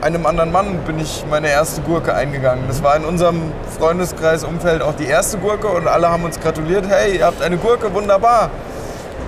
einem 0.00 0.26
anderen 0.26 0.50
Mann 0.50 0.78
bin 0.86 0.98
ich 0.98 1.24
meine 1.30 1.48
erste 1.48 1.80
Gurke 1.82 2.14
eingegangen. 2.14 2.64
Das 2.66 2.82
war 2.82 2.96
in 2.96 3.04
unserem 3.04 3.52
Freundeskreis-Umfeld 3.78 4.82
auch 4.82 4.94
die 4.94 5.04
erste 5.06 5.38
Gurke 5.38 5.68
und 5.68 5.86
alle 5.86 6.10
haben 6.10 6.24
uns 6.24 6.40
gratuliert. 6.40 6.86
Hey, 6.88 7.18
ihr 7.18 7.26
habt 7.26 7.42
eine 7.42 7.56
Gurke, 7.56 7.92
wunderbar. 7.94 8.50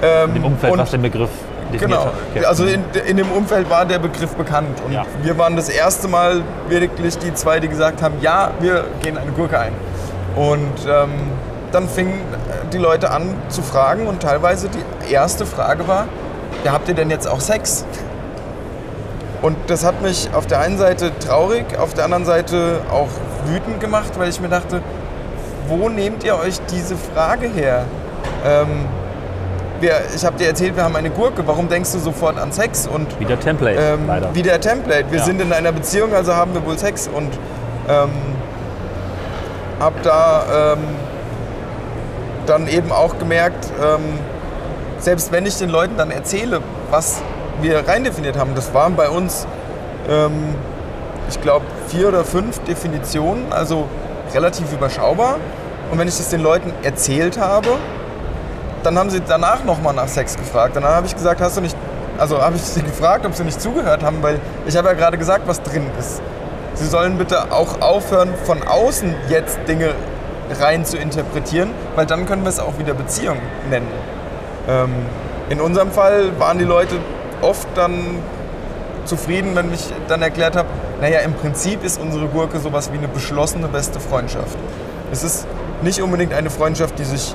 Ähm, 0.03 0.35
Im 0.37 0.45
Umfeld, 0.45 0.73
und 0.73 0.79
was 0.81 0.91
den 0.91 1.03
Begriff 1.03 1.31
Genau, 1.79 2.07
hat. 2.35 2.45
Also 2.45 2.65
in, 2.65 2.85
in 3.07 3.17
dem 3.17 3.31
Umfeld 3.31 3.69
war 3.71 3.85
der 3.85 3.99
Begriff 3.99 4.35
bekannt. 4.35 4.81
Und 4.87 4.93
Ja. 4.93 5.05
wir 5.23 5.37
waren 5.39 5.57
das 5.57 5.69
erste 5.69 6.09
Mal 6.09 6.43
wirklich 6.69 7.19
die 7.19 7.33
zwei, 7.35 7.61
die 7.61 7.69
gesagt 7.69 8.03
haben, 8.03 8.15
ja, 8.21 8.51
wir 8.61 8.85
gehen 9.03 9.17
eine 9.19 9.33
Gurke 9.33 9.59
ein. 9.59 9.73
Und 10.37 10.87
ähm, 10.89 11.11
dann 11.73 11.89
fingen 11.89 12.21
die 12.73 12.79
Leute 12.79 13.11
an 13.11 13.35
zu 13.49 13.63
fragen 13.63 14.07
und 14.07 14.23
teilweise 14.23 14.69
die 14.69 15.13
erste 15.13 15.47
Frage 15.47 15.87
war, 15.89 16.07
ja, 16.65 16.73
habt 16.73 16.89
ihr 16.89 16.95
denn 16.95 17.11
jetzt 17.11 17.27
auch 17.29 17.41
Sex? 17.41 17.85
Und 19.41 19.57
das 19.67 19.85
hat 19.85 20.01
mich 20.03 20.29
auf 20.35 20.47
der 20.47 20.61
einen 20.61 20.79
Seite 20.79 21.11
traurig, 21.19 21.77
auf 21.79 21.95
der 21.95 22.05
anderen 22.05 22.25
Seite 22.25 22.81
auch 22.91 23.09
wütend 23.47 23.81
gemacht, 23.81 24.13
weil 24.17 24.29
ich 24.29 24.41
mir 24.41 24.49
dachte, 24.49 24.81
wo 25.67 25.89
nehmt 25.89 26.23
ihr 26.25 26.37
euch 26.37 26.61
diese 26.71 26.97
Frage 26.97 27.49
her? 27.49 27.85
Ähm, 28.47 28.87
wir, 29.83 30.01
ich 30.15 30.25
habe 30.25 30.39
dir 30.39 30.47
erzählt, 30.47 30.77
wir 30.77 30.85
haben 30.85 30.97
eine 30.97 31.11
Gurke. 31.11 31.47
Warum 31.47 31.69
denkst 31.69 31.93
du 31.93 31.99
sofort 31.99 32.39
an 32.39 32.53
Sex? 32.53 32.87
Und 32.87 33.19
Wieder 33.21 33.39
Template, 33.39 33.79
ähm, 33.79 34.07
leider. 34.07 34.35
wie 34.35 34.43
der 34.43 34.61
Template. 34.61 35.11
Wir 35.11 35.19
Ja. 35.19 35.25
sind 35.25 35.41
in 35.43 35.53
einer 35.53 35.73
Beziehung, 35.73 36.15
also 36.15 36.35
haben 36.35 36.55
wir 36.55 36.65
wohl 36.65 36.79
Sex. 36.79 37.09
Und 37.13 37.31
ähm, 37.89 38.11
habe 39.81 39.97
da 40.03 40.73
ähm, 40.75 40.79
dann 42.47 42.69
eben 42.69 42.91
auch 42.93 43.19
gemerkt, 43.19 43.67
ähm, 43.83 44.01
selbst 44.99 45.33
wenn 45.33 45.45
ich 45.47 45.59
den 45.59 45.69
Leuten 45.69 45.97
dann 45.97 46.11
erzähle, 46.11 46.61
was 46.91 47.21
wir 47.61 47.87
rein 47.87 48.05
definiert 48.05 48.39
haben, 48.39 48.55
das 48.55 48.73
waren 48.73 48.95
bei 48.95 49.09
uns, 49.09 49.47
ähm, 50.09 50.55
ich 51.29 51.41
glaube, 51.41 51.65
vier 51.89 52.09
oder 52.09 52.25
fünf 52.25 52.59
Definitionen, 52.61 53.53
also 53.53 53.87
relativ 54.35 54.73
überschaubar. 54.73 55.37
Und 55.91 55.99
wenn 55.99 56.09
ich 56.09 56.17
das 56.17 56.29
den 56.31 56.41
Leuten 56.43 56.73
erzählt 56.83 57.39
habe, 57.39 57.69
dann 58.83 58.99
haben 58.99 59.11
sie 59.11 59.21
danach 59.21 59.65
nochmal 59.65 59.95
nach 59.95 60.09
Sex 60.09 60.37
gefragt. 60.37 60.77
Und 60.77 60.83
dann 60.83 60.93
habe 60.93 61.07
ich 61.07 61.15
gesagt, 61.15 61.41
hast 61.41 61.57
du 61.57 61.61
nicht, 61.61 61.77
also 62.19 62.41
habe 62.41 62.57
ich 62.57 62.63
sie 62.63 62.83
gefragt, 62.93 63.27
ob 63.27 63.35
sie 63.35 63.45
nicht 63.45 63.61
zugehört 63.61 64.03
haben, 64.03 64.23
weil 64.23 64.41
ich 64.67 64.77
habe 64.77 64.89
ja 64.89 64.95
gerade 64.95 65.19
gesagt, 65.19 65.47
was 65.47 65.63
drin 65.63 65.87
ist. 65.99 66.21
Sie 66.75 66.87
sollen 66.87 67.19
bitte 67.19 67.53
auch 67.53 67.81
aufhören, 67.81 68.31
von 68.45 68.63
außen 68.63 69.15
jetzt 69.29 69.59
Dinge 69.69 69.95
rein 70.61 70.85
zu 70.85 70.97
interpretieren, 70.97 71.71
weil 71.97 72.07
dann 72.07 72.27
können 72.27 72.43
wir 72.43 72.49
es 72.49 72.61
auch 72.61 72.79
wieder 72.79 72.95
Beziehung 72.95 73.37
nennen. 73.71 73.89
Ähm, 74.69 74.95
in 75.51 75.61
unserem 75.61 75.91
Fall 75.91 76.39
waren 76.39 76.59
die 76.59 76.65
Leute 76.65 76.97
oft 77.41 77.69
dann 77.75 78.19
zufrieden, 79.05 79.55
wenn 79.55 79.73
ich 79.73 79.93
dann 80.09 80.23
erklärt 80.23 80.57
habe, 80.57 80.69
naja, 81.01 81.21
im 81.21 81.35
Prinzip 81.35 81.85
ist 81.85 82.01
unsere 82.01 82.27
Gurke 82.27 82.59
sowas 82.61 82.93
wie 82.93 82.99
eine 82.99 83.09
beschlossene 83.09 83.69
beste 83.69 84.01
Freundschaft. 84.01 84.57
Es 85.11 85.25
ist 85.25 85.47
nicht 85.83 86.01
unbedingt 86.01 86.33
eine 86.33 86.49
Freundschaft, 86.49 86.99
die 86.99 87.05
sich 87.05 87.35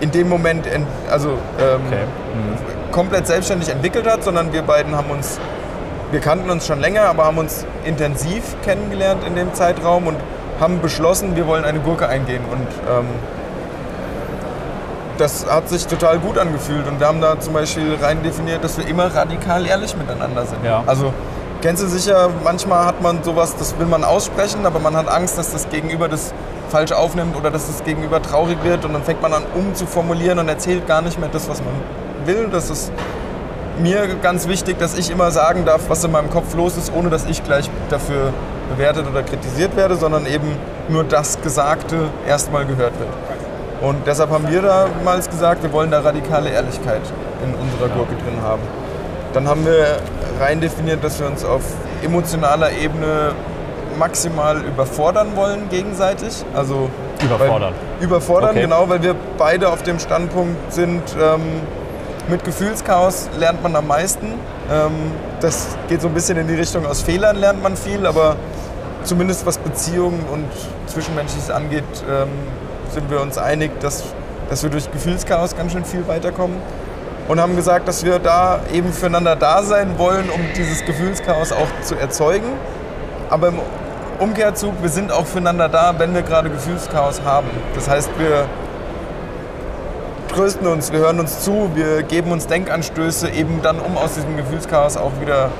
in 0.00 0.10
dem 0.10 0.28
Moment 0.28 0.66
ent, 0.66 0.86
also 1.10 1.30
ähm, 1.30 1.80
Okay. 1.86 2.04
Mhm. 2.34 2.92
komplett 2.92 3.26
selbstständig 3.26 3.68
entwickelt 3.68 4.06
hat, 4.10 4.22
sondern 4.22 4.52
wir 4.52 4.62
beiden 4.62 4.96
haben 4.96 5.10
uns, 5.10 5.38
wir 6.10 6.20
kannten 6.20 6.50
uns 6.50 6.66
schon 6.66 6.80
länger, 6.80 7.02
aber 7.02 7.24
haben 7.24 7.38
uns 7.38 7.66
intensiv 7.84 8.42
kennengelernt 8.64 9.22
in 9.26 9.34
dem 9.34 9.52
Zeitraum 9.54 10.06
und 10.06 10.16
haben 10.60 10.80
beschlossen, 10.80 11.36
wir 11.36 11.46
wollen 11.46 11.64
eine 11.64 11.80
Gurke 11.80 12.08
eingehen. 12.08 12.42
Und 12.50 12.66
ähm, 12.90 13.06
das 15.18 15.46
hat 15.50 15.68
sich 15.68 15.86
total 15.86 16.18
gut 16.18 16.38
angefühlt. 16.38 16.86
Und 16.86 17.00
wir 17.00 17.06
haben 17.06 17.20
da 17.20 17.38
zum 17.40 17.52
Beispiel 17.52 17.96
rein 18.00 18.22
definiert, 18.22 18.62
dass 18.64 18.78
wir 18.78 18.86
immer 18.86 19.14
radikal 19.14 19.66
ehrlich 19.66 19.96
miteinander 19.96 20.46
sind. 20.46 20.64
Ja. 20.64 20.82
Also 20.86 21.12
kennst 21.60 21.82
du 21.82 21.88
sicher, 21.88 22.30
manchmal 22.44 22.86
hat 22.86 23.02
man 23.02 23.22
sowas, 23.22 23.56
das 23.56 23.78
will 23.78 23.86
man 23.86 24.04
aussprechen, 24.04 24.64
aber 24.64 24.78
man 24.78 24.96
hat 24.96 25.08
Angst, 25.08 25.38
dass 25.38 25.52
das 25.52 25.68
Gegenüber 25.68 26.08
das 26.08 26.32
falsch 26.68 26.92
aufnimmt 26.92 27.36
oder 27.36 27.50
dass 27.50 27.66
das 27.66 27.84
Gegenüber 27.84 28.22
traurig 28.22 28.58
wird 28.62 28.84
und 28.84 28.92
dann 28.92 29.02
fängt 29.02 29.22
man 29.22 29.32
an 29.32 29.44
umzuformulieren 29.54 30.38
und 30.38 30.48
erzählt 30.48 30.86
gar 30.86 31.02
nicht 31.02 31.18
mehr 31.18 31.28
das, 31.28 31.48
was 31.48 31.60
man 31.60 31.74
will. 32.26 32.48
Das 32.50 32.70
ist 32.70 32.92
mir 33.80 34.08
ganz 34.22 34.48
wichtig, 34.48 34.78
dass 34.78 34.96
ich 34.96 35.10
immer 35.10 35.30
sagen 35.30 35.64
darf, 35.64 35.82
was 35.88 36.04
in 36.04 36.12
meinem 36.12 36.30
Kopf 36.30 36.54
los 36.54 36.76
ist, 36.76 36.92
ohne 36.94 37.10
dass 37.10 37.26
ich 37.26 37.44
gleich 37.44 37.70
dafür 37.90 38.32
bewertet 38.70 39.06
oder 39.08 39.22
kritisiert 39.22 39.76
werde, 39.76 39.96
sondern 39.96 40.26
eben 40.26 40.56
nur 40.88 41.04
das 41.04 41.40
Gesagte 41.40 42.08
erstmal 42.26 42.66
gehört 42.66 42.98
wird. 42.98 43.10
Und 43.80 44.06
deshalb 44.06 44.30
haben 44.30 44.50
wir 44.50 44.62
damals 44.62 45.30
gesagt, 45.30 45.62
wir 45.62 45.72
wollen 45.72 45.90
da 45.90 46.00
radikale 46.00 46.50
Ehrlichkeit 46.50 47.02
in 47.44 47.54
unserer 47.54 47.88
Gurke 47.88 48.14
drin 48.14 48.42
haben. 48.42 48.62
Dann 49.32 49.46
haben 49.46 49.64
wir 49.64 49.98
rein 50.40 50.60
definiert, 50.60 51.04
dass 51.04 51.20
wir 51.20 51.28
uns 51.28 51.44
auf 51.44 51.62
emotionaler 52.02 52.72
Ebene 52.72 53.32
maximal 53.98 54.62
überfordern 54.62 55.36
wollen 55.36 55.68
gegenseitig. 55.68 56.44
Also 56.54 56.88
Überfordern. 57.22 57.72
Weil, 57.98 58.04
überfordern, 58.04 58.50
Okay. 58.50 58.60
genau, 58.62 58.88
weil 58.88 59.02
wir 59.02 59.14
beide 59.36 59.68
auf 59.70 59.82
dem 59.82 59.98
Standpunkt 59.98 60.72
sind, 60.72 61.02
ähm, 61.20 61.40
mit 62.28 62.44
Gefühlschaos 62.44 63.28
lernt 63.38 63.62
man 63.62 63.74
am 63.74 63.86
meisten. 63.86 64.26
Ähm, 64.70 64.92
das 65.40 65.76
geht 65.88 66.00
so 66.00 66.08
ein 66.08 66.14
bisschen 66.14 66.38
in 66.38 66.46
die 66.46 66.54
Richtung, 66.54 66.86
aus 66.86 67.02
Fehlern 67.02 67.36
lernt 67.36 67.62
man 67.62 67.76
viel, 67.76 68.06
aber 68.06 68.36
zumindest 69.02 69.46
was 69.46 69.58
Beziehungen 69.58 70.24
und 70.32 70.44
Zwischenmenschliches 70.86 71.50
angeht, 71.50 71.84
ähm, 72.08 72.28
sind 72.92 73.10
wir 73.10 73.20
uns 73.20 73.36
einig, 73.38 73.80
dass, 73.80 74.04
dass 74.50 74.62
wir 74.62 74.70
durch 74.70 74.90
Gefühlschaos 74.92 75.56
ganz 75.56 75.72
schön 75.72 75.84
viel 75.84 76.06
weiterkommen. 76.06 76.56
Und 77.28 77.40
haben 77.40 77.56
gesagt, 77.56 77.86
dass 77.88 78.04
wir 78.06 78.18
da 78.18 78.60
eben 78.72 78.90
füreinander 78.90 79.36
da 79.36 79.62
sein 79.62 79.98
wollen, 79.98 80.30
um 80.30 80.40
dieses 80.56 80.82
Gefühlschaos 80.86 81.52
auch 81.52 81.66
zu 81.82 81.94
erzeugen. 81.94 82.46
Aber 83.28 83.48
im 83.48 83.58
Umkehrzug, 84.18 84.74
wir 84.82 84.88
sind 84.88 85.12
auch 85.12 85.26
füreinander 85.26 85.68
da, 85.68 85.94
wenn 85.98 86.12
wir 86.12 86.22
gerade 86.22 86.50
Gefühlschaos 86.50 87.22
haben. 87.24 87.48
Das 87.76 87.88
heißt, 87.88 88.10
wir 88.18 88.46
trösten 90.28 90.66
uns, 90.66 90.90
wir 90.90 90.98
hören 90.98 91.20
uns 91.20 91.40
zu, 91.40 91.70
wir 91.74 92.02
geben 92.02 92.32
uns 92.32 92.48
Denkanstöße, 92.48 93.30
eben 93.30 93.62
dann, 93.62 93.78
um 93.78 93.96
aus 93.96 94.14
diesem 94.14 94.36
Gefühlschaos 94.36 94.96
auch 94.96 95.12
wieder 95.20 95.50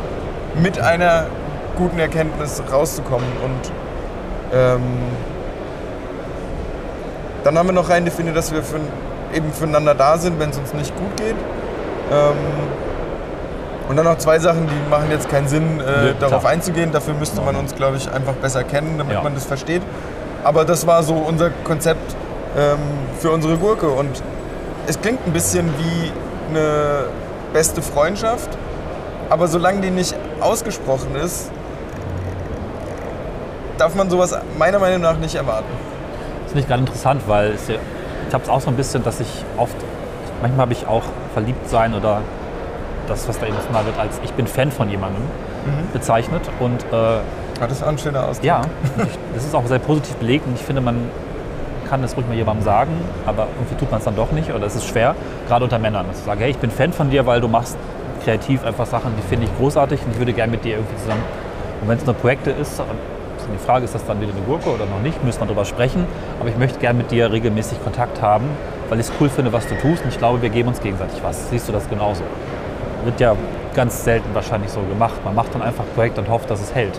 mit 0.61 0.81
einer 0.81 1.27
guten 1.77 2.01
Erkenntnis 2.01 2.61
rauszukommen. 2.71 3.29
Und 3.45 3.73
ähm, 4.53 4.83
dann 7.45 7.57
haben 7.57 7.69
wir 7.69 7.73
noch 7.75 7.89
rein 7.91 8.05
definiert, 8.05 8.37
dass 8.37 8.53
wir 8.53 8.65
für, 8.65 8.81
eben 9.35 9.53
füreinander 9.53 9.95
da 9.95 10.19
sind, 10.19 10.41
wenn 10.41 10.51
es 10.51 10.59
uns 10.59 10.75
nicht 10.75 10.97
gut 10.97 11.17
geht. 11.17 11.37
Ähm, 12.11 12.37
und 13.89 13.97
dann 13.97 14.05
noch 14.05 14.18
zwei 14.18 14.39
Sachen, 14.39 14.68
die 14.68 14.91
machen 14.91 15.11
jetzt 15.11 15.28
keinen 15.30 15.49
Sinn, 15.49 15.80
äh, 15.80 16.03
Nö, 16.03 16.14
darauf 16.20 16.45
einzugehen. 16.45 16.93
Dafür 16.93 17.14
müsste 17.14 17.41
man 17.41 17.57
uns, 17.57 17.74
glaube 17.74 17.97
ich, 17.97 18.11
einfach 18.12 18.34
besser 18.34 18.62
kennen, 18.64 18.99
damit 18.99 19.14
Ja. 19.14 19.22
man 19.22 19.34
das 19.34 19.45
versteht. 19.47 19.82
Aber 20.45 20.64
das 20.64 20.86
war 20.86 21.03
so 21.03 21.14
unser 21.14 21.51
Konzept 21.64 22.14
ähm, 22.57 22.78
für 23.18 23.30
unsere 23.30 23.57
Gurke. 23.57 23.89
Und 23.89 24.22
es 24.86 25.01
klingt 25.01 25.26
ein 25.26 25.32
bisschen 25.32 25.66
wie 25.78 26.12
eine 26.51 27.07
beste 27.53 27.82
Freundschaft, 27.82 28.49
aber 29.30 29.49
solange 29.49 29.80
die 29.80 29.91
nicht 29.91 30.14
ausgesprochen 30.41 31.16
ist, 31.16 31.51
darf 33.78 33.95
man 33.95 34.11
sowas 34.11 34.36
meiner 34.59 34.78
Meinung 34.78 35.01
nach 35.01 35.16
nicht 35.18 35.34
erwarten. 35.34 35.66
Das 36.43 36.53
finde 36.53 36.61
ich 36.61 36.68
gerade 36.68 36.80
interessant, 36.80 37.22
weil 37.26 37.53
ja, 37.68 37.74
ich 38.28 38.34
habe 38.34 38.45
es 38.45 38.51
auch 38.51 38.61
so 38.61 38.68
ein 38.68 38.76
bisschen, 38.76 39.03
dass 39.05 39.20
ich 39.20 39.45
oft, 39.57 39.76
manchmal 40.43 40.62
habe 40.62 40.72
ich 40.72 40.86
auch 40.86 41.03
verliebt 41.32 41.68
sein 41.68 41.95
oder 41.95 42.22
das, 43.09 43.29
was 43.29 43.39
da 43.39 43.47
emotional 43.47 43.85
wird, 43.87 43.99
als 43.99 44.21
ich 44.25 44.33
bin 44.33 44.47
Fan 44.47 44.71
von 44.71 44.89
jemandem 44.91 45.23
bezeichnet. 45.93 46.43
Und 46.61 46.83
äh, 46.93 46.97
Ah, 47.61 47.67
das 47.67 47.73
ist 47.79 47.83
auch 47.83 47.89
ein 47.89 47.99
schöner 47.99 48.25
Ausdruck. 48.29 48.45
ja, 48.45 48.61
ich, 48.99 49.19
das 49.35 49.45
ist 49.45 49.55
auch 49.55 49.67
sehr 49.67 49.81
positiv 49.81 50.15
belegt 50.17 50.47
und 50.47 50.55
ich 50.55 50.63
finde, 50.65 50.81
man 50.81 50.97
kann 51.91 52.03
das 52.03 52.17
ruhig 52.17 52.27
mal 52.29 52.37
jemandem 52.37 52.65
sagen, 52.65 52.93
aber 53.27 53.49
irgendwie 53.57 53.75
tut 53.75 53.91
man 53.91 53.99
es 53.99 54.05
dann 54.05 54.15
doch 54.15 54.31
nicht 54.31 54.53
oder 54.53 54.67
es 54.67 54.77
ist 54.77 54.87
schwer, 54.87 55.17
gerade 55.49 55.65
unter 55.65 55.79
Männern. 55.81 56.07
Dass 56.07 56.19
ich 56.21 56.25
sage, 56.25 56.41
hey, 56.45 56.51
ich 56.51 56.59
bin 56.59 56.71
Fan 56.71 56.93
von 56.93 57.11
dir, 57.11 57.27
weil 57.27 57.41
du 57.41 57.49
machst 57.49 57.77
kreativ 58.23 58.65
einfach 58.65 58.87
Sachen, 58.87 59.13
die 59.17 59.23
finde 59.29 59.47
ich 59.47 59.57
großartig 59.59 60.01
und 60.05 60.13
ich 60.13 60.19
würde 60.19 60.33
gerne 60.35 60.53
mit 60.53 60.65
dir 60.65 60.77
irgendwie 60.77 60.97
zusammen. 61.03 61.23
Und 61.81 61.89
wenn 61.89 61.99
es 61.99 62.07
nur 62.07 62.15
Projekte 62.15 62.51
ist, 62.51 62.73
ist 62.75 62.83
die 63.53 63.65
Frage, 63.67 63.87
ist 63.87 63.95
das 63.95 64.05
dann 64.07 64.21
wieder 64.21 64.33
eine 64.33 64.43
Gurke 64.43 64.69
oder 64.71 64.85
noch 64.87 65.01
nicht, 65.03 65.25
müssen 65.25 65.41
wir 65.41 65.47
darüber 65.47 65.65
sprechen. 65.65 66.05
Aber 66.39 66.49
ich 66.49 66.57
möchte 66.59 66.79
gerne 66.79 66.99
mit 66.99 67.11
dir 67.11 67.33
regelmäßig 67.33 67.83
Kontakt 67.83 68.21
haben, 68.23 68.45
weil 68.89 69.01
ich 69.01 69.07
es 69.07 69.13
cool 69.21 69.29
finde, 69.31 69.53
was 69.53 69.67
du 69.67 69.75
tust 69.77 70.05
und 70.05 70.11
ich 70.11 70.19
glaube, 70.19 70.43
wir 70.43 70.51
geben 70.51 70.69
uns 70.69 70.81
gegenseitig 70.81 71.21
was. 71.25 71.51
Siehst 71.51 71.67
du 71.69 71.73
das 71.73 71.89
genauso? 71.89 72.23
Wird 73.05 73.21
ja 73.21 73.35
ganz 73.75 74.05
selten 74.05 74.35
wahrscheinlich 74.35 74.71
so 74.71 74.81
gemacht. 74.81 75.25
Man 75.25 75.35
macht 75.35 75.55
dann 75.55 75.63
einfach 75.63 75.85
ein 75.85 75.91
Projekt 75.95 76.19
und 76.19 76.29
hofft, 76.29 76.51
dass 76.51 76.61
es 76.61 76.75
hält. 76.75 76.99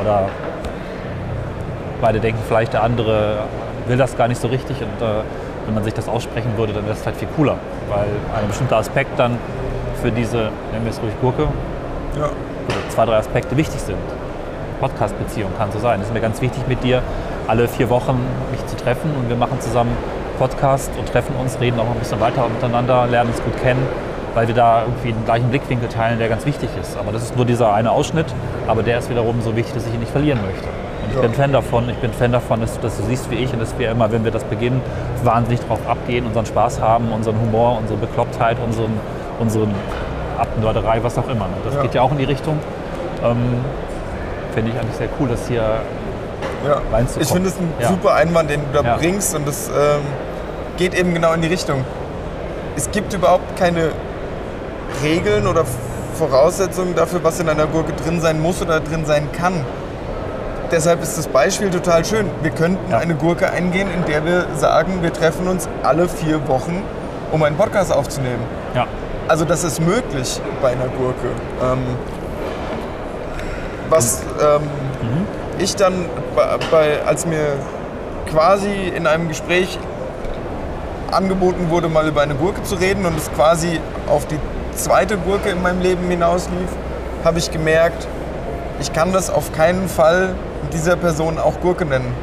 Oder 0.00 0.28
beide 2.00 2.20
denken 2.20 2.40
vielleicht, 2.46 2.72
der 2.72 2.82
andere 2.82 3.38
will 3.86 3.96
das 3.96 4.16
gar 4.16 4.28
nicht 4.28 4.40
so 4.40 4.48
richtig 4.48 4.80
und 4.80 5.04
äh, 5.04 5.22
wenn 5.66 5.74
man 5.74 5.84
sich 5.84 5.94
das 5.94 6.08
aussprechen 6.08 6.52
würde, 6.56 6.72
dann 6.72 6.84
wäre 6.84 6.96
es 6.96 7.04
halt 7.04 7.16
viel 7.16 7.28
cooler, 7.36 7.56
weil 7.88 8.08
ein 8.36 8.46
bestimmter 8.46 8.76
Aspekt 8.76 9.18
dann 9.18 9.38
für 10.00 10.10
diese, 10.10 10.50
nennen 10.72 10.84
wir 10.84 10.90
es 10.90 11.02
ruhig 11.02 11.12
Gurke, 11.20 11.48
ja. 12.18 12.30
zwei, 12.88 13.04
drei 13.04 13.16
Aspekte 13.16 13.56
wichtig 13.56 13.80
sind. 13.80 13.98
Podcast-Beziehung 14.80 15.50
kann 15.58 15.70
so 15.72 15.78
sein. 15.78 16.00
Es 16.00 16.06
ist 16.06 16.14
mir 16.14 16.20
ganz 16.20 16.40
wichtig, 16.40 16.66
mit 16.66 16.82
dir 16.82 17.02
alle 17.46 17.68
vier 17.68 17.90
Wochen 17.90 18.18
mich 18.50 18.66
zu 18.66 18.76
treffen 18.76 19.10
und 19.16 19.28
wir 19.28 19.36
machen 19.36 19.60
zusammen 19.60 19.94
Podcast 20.38 20.90
und 20.98 21.06
treffen 21.08 21.34
uns, 21.36 21.60
reden 21.60 21.78
auch 21.78 21.90
ein 21.90 21.98
bisschen 21.98 22.20
weiter 22.20 22.48
miteinander, 22.48 23.06
lernen 23.06 23.30
uns 23.30 23.42
gut 23.42 23.56
kennen, 23.58 23.86
weil 24.34 24.46
wir 24.46 24.54
da 24.54 24.82
irgendwie 24.82 25.12
den 25.12 25.24
gleichen 25.24 25.48
Blickwinkel 25.50 25.88
teilen, 25.88 26.18
der 26.18 26.28
ganz 26.28 26.46
wichtig 26.46 26.68
ist. 26.80 26.96
Aber 26.96 27.12
das 27.12 27.22
ist 27.22 27.36
nur 27.36 27.44
dieser 27.44 27.72
eine 27.72 27.90
Ausschnitt, 27.90 28.26
aber 28.66 28.82
der 28.82 28.98
ist 28.98 29.10
wiederum 29.10 29.40
so 29.42 29.56
wichtig, 29.56 29.74
dass 29.74 29.86
ich 29.86 29.94
ihn 29.94 30.00
nicht 30.00 30.12
verlieren 30.12 30.40
möchte. 30.44 30.66
Und 31.02 31.10
ich 31.10 31.16
ja. 31.16 31.22
bin 31.22 31.34
Fan 31.34 31.52
davon, 31.52 31.88
ich 31.88 31.96
bin 31.96 32.12
Fan 32.12 32.32
davon, 32.32 32.60
dass, 32.60 32.78
dass, 32.80 32.96
du 32.96 33.02
siehst 33.04 33.30
wie 33.30 33.36
ich 33.36 33.52
und 33.52 33.60
dass 33.60 33.76
wir 33.78 33.90
immer, 33.90 34.12
wenn 34.12 34.24
wir 34.24 34.30
das 34.30 34.44
beginnen, 34.44 34.80
wahnsinnig 35.24 35.60
drauf 35.60 35.80
abgehen, 35.88 36.26
unseren 36.26 36.46
Spaß 36.46 36.80
haben, 36.80 37.12
unseren 37.12 37.40
Humor, 37.40 37.78
unsere 37.78 37.98
Beklopptheit, 37.98 38.56
unseren, 38.64 38.92
unseren 39.38 39.74
Abnörderei, 40.38 41.02
was 41.02 41.18
auch 41.18 41.28
immer. 41.28 41.46
Ne? 41.46 41.54
Das 41.64 41.74
ja. 41.74 41.82
geht 41.82 41.94
ja 41.94 42.02
auch 42.02 42.12
in 42.12 42.18
die 42.18 42.24
Richtung. 42.24 42.58
Ähm, 43.24 43.64
Finde 44.54 44.72
ich 44.72 44.80
eigentlich 44.80 44.96
sehr 44.96 45.08
cool, 45.18 45.28
dass 45.28 45.46
hier 45.48 45.62
ja. 46.66 46.82
Ich 47.18 47.28
finde 47.28 47.48
es 47.48 47.56
ein 47.58 47.72
ja. 47.78 47.88
super 47.88 48.14
Einwand, 48.14 48.50
den 48.50 48.60
du 48.72 48.82
da 48.82 48.96
bringst 48.96 49.34
und 49.34 49.48
das 49.48 49.68
ähm, 49.68 50.02
geht 50.76 50.94
eben 50.94 51.14
genau 51.14 51.32
in 51.32 51.40
die 51.40 51.48
Richtung. 51.48 51.84
Es 52.76 52.90
gibt 52.90 53.14
überhaupt 53.14 53.56
keine 53.58 53.92
Regeln 55.02 55.46
oder 55.46 55.64
Voraussetzungen 56.14 56.94
dafür, 56.94 57.22
was 57.22 57.40
in 57.40 57.48
einer 57.48 57.66
Gurke 57.66 57.92
drin 57.92 58.20
sein 58.20 58.40
muss 58.40 58.60
oder 58.60 58.80
drin 58.80 59.06
sein 59.06 59.30
kann 59.32 59.64
deshalb 60.70 61.02
ist 61.02 61.18
das 61.18 61.26
Beispiel 61.26 61.70
total 61.70 62.04
schön. 62.04 62.26
Wir 62.42 62.50
könnten 62.50 62.90
ja. 62.90 62.98
eine 62.98 63.14
Gurke 63.14 63.50
eingehen, 63.50 63.88
in 63.92 64.04
der 64.04 64.24
wir 64.24 64.46
sagen, 64.56 65.02
wir 65.02 65.12
treffen 65.12 65.48
uns 65.48 65.68
alle 65.82 66.08
vier 66.08 66.46
Wochen, 66.48 66.82
um 67.32 67.42
einen 67.42 67.56
Podcast 67.56 67.92
aufzunehmen. 67.92 68.42
Ja. 68.74 68.86
Also 69.28 69.44
das 69.44 69.64
ist 69.64 69.80
möglich 69.80 70.40
bei 70.60 70.70
einer 70.70 70.88
Gurke. 70.88 71.28
Ähm, 71.62 71.78
was 73.88 74.22
ähm, 74.40 74.62
mhm. 74.62 75.26
ich 75.58 75.76
dann, 75.76 76.06
bei, 76.70 77.02
als 77.04 77.26
mir 77.26 77.56
quasi 78.30 78.88
in 78.94 79.06
einem 79.06 79.28
Gespräch 79.28 79.78
angeboten 81.10 81.70
wurde, 81.70 81.88
mal 81.88 82.06
über 82.06 82.22
eine 82.22 82.34
Gurke 82.34 82.62
zu 82.62 82.76
reden 82.76 83.04
und 83.04 83.18
es 83.18 83.32
quasi 83.32 83.80
auf 84.08 84.26
die 84.26 84.38
zweite 84.74 85.16
Gurke 85.16 85.50
in 85.50 85.62
meinem 85.62 85.80
Leben 85.80 86.08
hinauslief, 86.08 86.68
habe 87.24 87.38
ich 87.38 87.50
gemerkt, 87.50 88.06
ich 88.80 88.92
kann 88.92 89.12
das 89.12 89.30
auf 89.30 89.52
keinen 89.52 89.88
Fall 89.88 90.34
dieser 90.72 90.96
Person 90.96 91.38
auch 91.38 91.60
Gurke 91.60 91.84
nennen. 91.84 92.14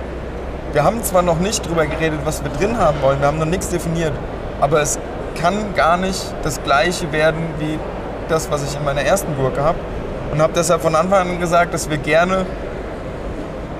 Wir 0.73 0.83
haben 0.83 1.03
zwar 1.03 1.21
noch 1.21 1.39
nicht 1.39 1.65
darüber 1.65 1.85
geredet, 1.85 2.19
was 2.23 2.43
wir 2.43 2.51
drin 2.51 2.77
haben 2.77 3.01
wollen, 3.01 3.19
wir 3.19 3.27
haben 3.27 3.39
noch 3.39 3.45
nichts 3.45 3.69
definiert, 3.69 4.13
aber 4.59 4.81
es 4.81 4.99
kann 5.39 5.75
gar 5.75 5.97
nicht 5.97 6.33
das 6.43 6.61
gleiche 6.63 7.11
werden 7.11 7.41
wie 7.59 7.79
das, 8.27 8.51
was 8.51 8.63
ich 8.63 8.77
in 8.77 8.83
meiner 8.83 9.01
ersten 9.01 9.35
Gurke 9.35 9.63
habe. 9.63 9.77
Und 10.31 10.41
habe 10.41 10.53
deshalb 10.53 10.81
von 10.81 10.95
Anfang 10.95 11.29
an 11.29 11.39
gesagt, 11.39 11.73
dass 11.73 11.89
wir 11.89 11.97
gerne 11.97 12.45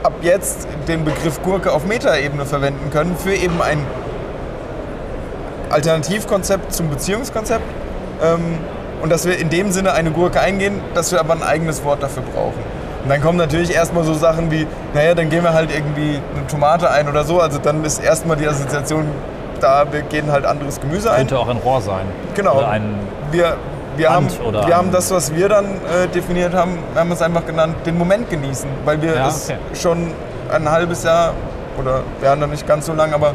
ab 0.03 0.13
jetzt 0.21 0.67
den 0.87 1.03
Begriff 1.03 1.41
Gurke 1.43 1.73
auf 1.73 1.85
Metaebene 1.85 2.45
verwenden 2.45 2.89
können 2.91 3.17
für 3.17 3.33
eben 3.33 3.61
ein 3.61 3.85
Alternativkonzept 5.69 6.73
zum 6.73 6.89
Beziehungskonzept. 6.89 7.65
Ähm, 8.23 8.59
und 9.01 9.11
dass 9.11 9.25
wir 9.25 9.37
in 9.37 9.49
dem 9.49 9.71
Sinne 9.71 9.93
eine 9.93 10.11
Gurke 10.11 10.39
eingehen, 10.39 10.81
dass 10.93 11.11
wir 11.11 11.19
aber 11.19 11.33
ein 11.33 11.43
eigenes 11.43 11.83
Wort 11.83 12.01
dafür 12.01 12.23
brauchen. 12.23 12.63
Und 13.03 13.09
dann 13.09 13.21
kommen 13.21 13.37
natürlich 13.37 13.73
erstmal 13.73 14.03
so 14.03 14.13
Sachen 14.13 14.51
wie, 14.51 14.67
naja, 14.93 15.13
dann 15.13 15.29
gehen 15.29 15.43
wir 15.43 15.53
halt 15.53 15.69
irgendwie 15.73 16.19
eine 16.35 16.47
Tomate 16.47 16.89
ein 16.89 17.07
oder 17.07 17.23
so. 17.23 17.39
Also 17.39 17.59
dann 17.59 17.83
ist 17.85 18.03
erstmal 18.03 18.37
die 18.37 18.47
Assoziation 18.47 19.05
da, 19.61 19.85
wir 19.91 20.01
gehen 20.01 20.31
halt 20.31 20.45
anderes 20.45 20.79
Gemüse 20.79 21.11
ein. 21.11 21.19
Könnte 21.19 21.39
auch 21.39 21.47
ein 21.47 21.57
Rohr 21.57 21.81
sein. 21.81 22.05
Genau. 22.35 22.57
Oder 22.57 22.69
ein 22.69 22.95
wir, 23.31 23.55
wir, 23.95 24.09
haben, 24.09 24.27
wir 24.29 24.75
haben 24.75 24.91
das, 24.91 25.11
was 25.11 25.33
wir 25.33 25.49
dann 25.49 25.65
äh, 25.65 26.07
definiert 26.13 26.53
haben, 26.53 26.77
wir 26.93 26.99
haben 27.01 27.11
es 27.11 27.21
einfach 27.21 27.45
genannt, 27.45 27.75
den 27.85 27.97
Moment 27.97 28.29
genießen. 28.29 28.69
Weil 28.85 29.01
wir 29.01 29.15
ja, 29.15 29.27
es 29.27 29.51
schon 29.73 30.11
ein 30.51 30.69
halbes 30.69 31.03
Jahr, 31.03 31.33
oder 31.79 32.01
wir 32.19 32.29
haben 32.29 32.41
noch 32.41 32.47
nicht 32.47 32.67
ganz 32.67 32.85
so 32.85 32.93
lange, 32.93 33.15
aber 33.15 33.33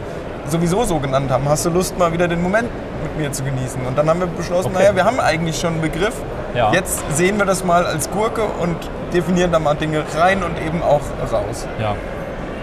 sowieso 0.49 0.85
so 0.85 0.99
genannt 0.99 1.31
haben. 1.31 1.49
Hast 1.49 1.65
du 1.65 1.71
Lust, 1.71 1.99
mal 1.99 2.13
wieder 2.13 2.29
den 2.29 2.43
Moment 2.43 2.69
mit 3.03 3.19
mir 3.19 3.33
zu 3.33 3.45
genießen? 3.45 3.85
Und 3.87 3.97
dann 3.99 4.09
haben 4.09 4.21
wir 4.21 4.27
beschlossen, 4.27 4.69
okay. 4.69 4.85
naja, 4.85 4.97
wir 4.97 5.05
haben 5.05 5.21
eigentlich 5.21 5.59
schon 5.59 5.75
einen 5.75 5.83
Begriff. 5.83 6.15
Ja. 6.55 6.73
Jetzt 6.73 7.03
sehen 7.17 7.39
wir 7.39 7.47
das 7.47 7.65
mal 7.65 7.87
als 7.87 8.11
Gurke 8.11 8.45
und 8.45 8.77
definieren 9.13 9.53
da 9.53 9.59
mal 9.59 9.75
Dinge 9.75 10.05
rein 10.17 10.43
und 10.43 10.59
eben 10.59 10.83
auch 10.83 11.01
raus. 11.33 11.67
Ja. 11.81 11.95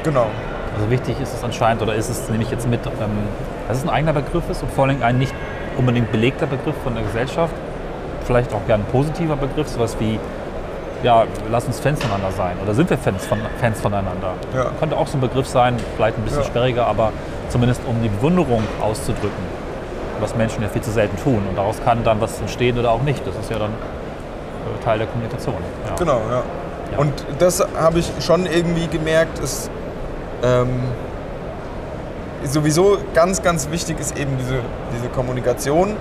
Genau. 0.04 0.28
Also 0.76 0.90
wichtig 0.90 1.20
ist 1.20 1.34
es 1.34 1.44
anscheinend, 1.44 1.82
oder 1.82 1.96
ist 1.96 2.10
es, 2.10 2.30
nehme 2.30 2.44
ich 2.44 2.52
jetzt 2.52 2.68
mit, 2.68 2.86
ähm, 2.86 2.94
dass 3.68 3.78
es 3.78 3.84
ein 3.84 3.90
eigener 3.90 4.14
Begriff 4.14 4.50
ist 4.50 4.64
und 4.64 4.72
vor 4.72 4.86
allem 4.86 5.02
ein 5.04 5.18
nicht 5.18 5.34
unbedingt 5.78 6.12
belegter 6.12 6.46
Begriff 6.46 6.76
von 6.84 6.94
der 6.94 7.04
Gesellschaft. 7.04 7.54
Vielleicht 8.26 8.54
auch 8.54 8.66
gern 8.68 8.82
ein 8.82 8.86
positiver 8.86 9.36
Begriff, 9.36 9.68
sowas 9.68 9.96
wie, 10.00 10.20
ja, 11.04 11.26
lass 11.50 11.66
uns 11.66 11.80
Fans 11.80 12.02
voneinander 12.02 12.32
sein. 12.32 12.58
Oder 12.64 12.74
sind 12.74 12.90
wir 12.90 12.98
Fans, 12.98 13.26
von, 13.26 13.40
Fans 13.60 13.82
voneinander? 13.82 14.34
Ja. 14.56 14.72
Könnte 14.80 14.96
auch 14.98 15.08
so 15.08 15.18
ein 15.18 15.22
Begriff 15.22 15.48
sein, 15.48 15.78
vielleicht 15.96 16.18
ein 16.18 16.24
bisschen 16.24 16.42
ja. 16.42 16.48
sperriger, 16.48 16.86
aber 16.86 17.12
zumindest 17.50 17.82
um 17.88 18.02
die 18.04 18.10
Bewunderung 18.10 18.64
auszudrücken, 18.82 19.44
was 20.22 20.36
Menschen 20.36 20.62
ja 20.64 20.70
viel 20.70 20.82
zu 20.82 20.92
selten 20.92 21.18
tun. 21.18 21.44
Und 21.50 21.58
daraus 21.58 21.78
kann 21.84 22.04
dann 22.04 22.22
was 22.22 22.40
entstehen 22.40 22.78
oder 22.78 22.92
auch 22.92 23.02
nicht. 23.02 23.26
Das 23.26 23.36
ist 23.36 23.50
ja 23.50 23.60
dann 23.60 23.72
Teil 24.84 25.00
der 25.00 25.08
Kommunikation. 25.08 25.56
Ja. 25.88 25.96
Genau, 25.96 26.22
ja. 26.30 26.44
ja. 26.92 26.98
Und 26.98 27.26
das 27.40 27.66
habe 27.80 28.00
ich 28.00 28.12
schon 28.20 28.46
irgendwie 28.46 28.88
gemerkt, 28.88 29.40
ist 29.40 29.70
ähm, 30.44 30.82
sowieso 32.44 32.98
ganz, 33.14 33.42
ganz 33.42 33.70
wichtig 33.72 34.00
ist 34.00 34.18
eben 34.18 34.38
diese, 34.38 34.60
diese 34.96 35.10
Kommunikation 35.10 35.96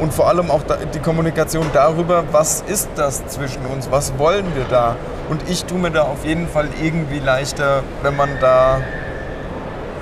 und 0.00 0.14
vor 0.14 0.28
allem 0.28 0.50
auch 0.50 0.62
die 0.94 0.98
Kommunikation 0.98 1.66
darüber, 1.74 2.24
was 2.32 2.64
ist 2.66 2.88
das 2.96 3.26
zwischen 3.26 3.66
uns, 3.66 3.90
was 3.90 4.16
wollen 4.18 4.46
wir 4.54 4.64
da. 4.70 4.96
Und 5.28 5.48
ich 5.48 5.66
tue 5.66 5.78
mir 5.78 5.90
da 5.90 6.02
auf 6.02 6.24
jeden 6.24 6.48
Fall 6.48 6.68
irgendwie 6.82 7.18
leichter, 7.18 7.82
wenn 8.02 8.16
man 8.16 8.30
da 8.40 8.80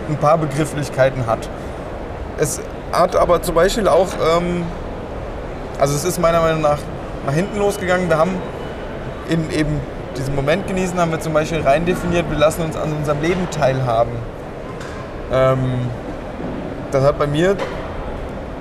ein 0.08 0.16
paar 0.16 0.38
Begrifflichkeiten 0.38 1.26
hat. 1.26 1.50
Es 2.38 2.60
hat 2.92 3.16
aber 3.16 3.42
zum 3.42 3.54
Beispiel 3.54 3.88
auch, 3.88 4.08
ähm, 4.36 4.64
also 5.78 5.94
es 5.94 6.04
ist 6.04 6.18
meiner 6.18 6.40
Meinung 6.40 6.60
nach 6.62 6.78
nach 7.28 7.34
hinten 7.34 7.58
losgegangen. 7.58 8.08
Wir 8.08 8.18
haben 8.18 8.36
in 9.28 9.50
eben 9.50 9.80
diesen 10.16 10.34
Moment 10.34 10.66
genießen, 10.66 10.98
haben 10.98 11.10
wir 11.10 11.20
zum 11.20 11.34
Beispiel 11.34 11.60
rein 11.60 11.84
definiert, 11.84 12.24
wir 12.30 12.38
lassen 12.38 12.62
uns 12.62 12.76
an 12.76 12.92
unserem 12.92 13.20
Leben 13.20 13.48
teilhaben. 13.50 14.12
Ähm, 15.30 15.90
das 16.90 17.04
hat 17.04 17.18
bei 17.18 17.26
mir, 17.26 17.56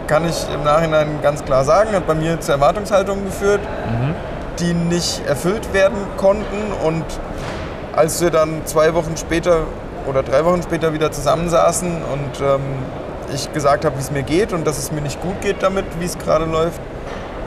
kann 0.08 0.28
ich 0.28 0.46
im 0.54 0.64
Nachhinein 0.64 1.20
ganz 1.22 1.46
klar 1.46 1.64
sagen, 1.64 1.94
hat 1.94 2.06
bei 2.06 2.14
mir 2.14 2.40
zu 2.42 2.52
Erwartungshaltungen 2.52 3.26
geführt, 3.26 3.62
mhm. 3.62 4.14
die 4.60 4.74
nicht 4.74 5.26
erfüllt 5.26 5.74
werden 5.74 5.98
konnten. 6.18 6.74
Und 6.84 7.06
als 7.96 8.22
wir 8.22 8.30
dann 8.30 8.66
zwei 8.66 8.94
Wochen 8.94 9.16
später 9.16 9.62
oder 10.08 10.24
drei 10.24 10.44
Wochen 10.44 10.62
später 10.62 10.94
wieder 10.94 11.12
zusammensaßen 11.12 11.90
und 11.90 12.42
ähm, 12.42 12.62
ich 13.34 13.52
gesagt 13.54 13.86
habe, 13.86 13.96
wie 13.98 14.02
es 14.02 14.12
mir 14.12 14.24
geht 14.24 14.54
und 14.54 14.66
dass 14.66 14.78
es 14.78 14.92
mir 14.92 15.02
nicht 15.02 15.22
gut 15.22 15.42
geht 15.42 15.62
damit, 15.62 15.86
wie 16.00 16.06
es 16.06 16.18
gerade 16.18 16.46
läuft, 16.46 16.80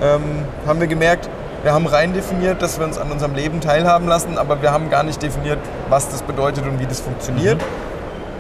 ähm, 0.03 0.45
haben 0.66 0.81
wir 0.81 0.87
gemerkt, 0.87 1.28
wir 1.62 1.74
haben 1.74 1.87
rein 1.87 2.14
definiert, 2.14 2.62
dass 2.62 2.78
wir 2.78 2.87
uns 2.87 2.97
an 2.97 3.11
unserem 3.11 3.35
Leben 3.35 3.61
teilhaben 3.61 4.09
lassen, 4.09 4.39
aber 4.39 4.62
wir 4.62 4.72
haben 4.72 4.89
gar 4.89 5.03
nicht 5.03 5.22
definiert, 5.22 5.59
was 5.91 6.09
das 6.09 6.22
bedeutet 6.22 6.64
und 6.64 6.81
wie 6.81 6.87
das 6.87 7.01
funktioniert. 7.01 7.59
Mhm. 7.59 7.91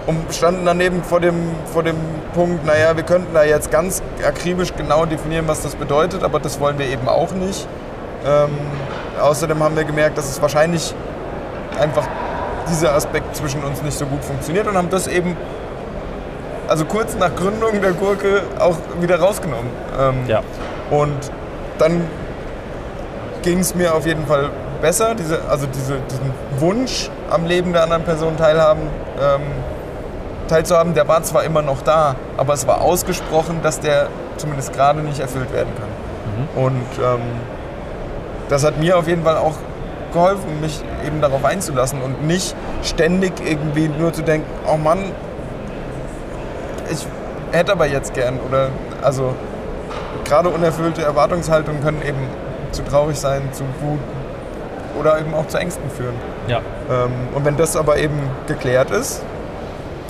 Und 0.06 0.34
standen 0.34 0.64
daneben 0.64 1.04
vor 1.04 1.20
dem, 1.20 1.36
vor 1.66 1.82
dem 1.82 1.96
Punkt, 2.32 2.64
naja, 2.64 2.96
wir 2.96 3.02
könnten 3.02 3.34
da 3.34 3.44
jetzt 3.44 3.70
ganz 3.70 4.02
akribisch 4.26 4.74
genau 4.74 5.04
definieren, 5.04 5.46
was 5.46 5.60
das 5.60 5.74
bedeutet, 5.74 6.24
aber 6.24 6.40
das 6.40 6.58
wollen 6.58 6.78
wir 6.78 6.86
eben 6.86 7.06
auch 7.08 7.32
nicht. 7.32 7.68
Ähm, 8.26 8.50
außerdem 9.20 9.62
haben 9.62 9.76
wir 9.76 9.84
gemerkt, 9.84 10.16
dass 10.16 10.30
es 10.30 10.40
wahrscheinlich 10.40 10.94
einfach 11.78 12.08
dieser 12.70 12.94
Aspekt 12.94 13.36
zwischen 13.36 13.62
uns 13.62 13.82
nicht 13.82 13.98
so 13.98 14.06
gut 14.06 14.24
funktioniert 14.24 14.66
und 14.66 14.76
haben 14.76 14.90
das 14.90 15.06
eben, 15.06 15.36
also 16.70 16.84
kurz 16.84 17.16
nach 17.16 17.34
Gründung 17.34 17.80
der 17.80 17.92
Gurke, 17.92 18.42
auch 18.60 18.76
wieder 19.00 19.18
rausgenommen. 19.18 19.70
Ähm, 20.00 20.14
ja. 20.28 20.40
Und 20.88 21.18
dann 21.78 22.06
ging 23.42 23.58
es 23.58 23.74
mir 23.74 23.92
auf 23.92 24.06
jeden 24.06 24.24
Fall 24.24 24.50
besser. 24.80 25.16
Diese, 25.16 25.40
also 25.50 25.66
diese, 25.66 25.98
diesen 26.08 26.32
Wunsch, 26.60 27.10
am 27.28 27.44
Leben 27.44 27.72
der 27.72 27.82
anderen 27.82 28.04
Person 28.04 28.36
teilhaben, 28.36 28.82
ähm, 29.20 29.40
teilzuhaben, 30.46 30.94
der 30.94 31.08
war 31.08 31.24
zwar 31.24 31.42
immer 31.42 31.62
noch 31.62 31.82
da, 31.82 32.14
aber 32.36 32.54
es 32.54 32.68
war 32.68 32.80
ausgesprochen, 32.82 33.62
dass 33.62 33.80
der 33.80 34.06
zumindest 34.36 34.72
gerade 34.72 35.00
nicht 35.00 35.18
erfüllt 35.18 35.52
werden 35.52 35.72
kann. 35.76 35.88
Mhm. 35.88 36.64
Und 36.66 37.04
ähm, 37.04 37.20
das 38.48 38.64
hat 38.64 38.78
mir 38.78 38.96
auf 38.96 39.08
jeden 39.08 39.24
Fall 39.24 39.38
auch 39.38 39.54
geholfen, 40.12 40.60
mich 40.60 40.80
eben 41.04 41.20
darauf 41.20 41.44
einzulassen 41.44 42.00
und 42.00 42.28
nicht 42.28 42.54
ständig 42.84 43.32
irgendwie 43.44 43.88
nur 43.88 44.12
zu 44.12 44.22
denken, 44.22 44.46
oh 44.72 44.76
Mann, 44.76 44.98
ich 46.90 47.06
hätte 47.52 47.72
aber 47.72 47.86
jetzt 47.86 48.14
gern 48.14 48.38
oder 48.40 48.68
also 49.02 49.34
gerade 50.24 50.48
unerfüllte 50.48 51.02
Erwartungshaltungen 51.02 51.82
können 51.82 52.02
eben 52.02 52.28
zu 52.72 52.82
traurig 52.82 53.18
sein, 53.18 53.42
zu 53.52 53.64
Wut 53.80 54.00
oder 54.98 55.18
eben 55.18 55.34
auch 55.34 55.46
zu 55.46 55.58
Ängsten 55.58 55.90
führen. 55.90 56.14
Ja. 56.46 56.60
Ähm, 56.90 57.12
und 57.34 57.44
wenn 57.44 57.56
das 57.56 57.76
aber 57.76 57.98
eben 57.98 58.18
geklärt 58.46 58.90
ist, 58.90 59.22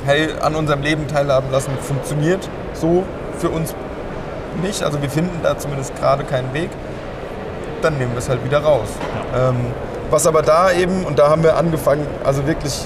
hey, 0.05 0.28
an 0.41 0.55
unserem 0.55 0.83
Leben 0.83 1.07
teilhaben 1.09 1.51
lassen 1.51 1.72
funktioniert 1.81 2.49
so 2.72 3.05
für 3.39 3.49
uns 3.49 3.74
nicht, 4.62 4.83
also 4.83 5.01
wir 5.01 5.11
finden 5.11 5.41
da 5.43 5.57
zumindest 5.57 5.95
gerade 5.97 6.24
keinen 6.24 6.53
Weg, 6.53 6.70
dann 7.83 7.97
nehmen 7.99 8.12
wir 8.12 8.18
es 8.18 8.28
halt 8.28 8.45
wieder 8.45 8.62
raus. 8.62 8.89
Ja. 9.33 9.51
Ähm, 9.51 9.57
was 10.11 10.26
aber 10.26 10.43
da 10.43 10.72
eben, 10.72 11.05
und 11.05 11.18
da 11.18 11.28
haben 11.28 11.43
wir 11.43 11.57
angefangen, 11.57 12.07
also 12.24 12.47
wirklich, 12.47 12.85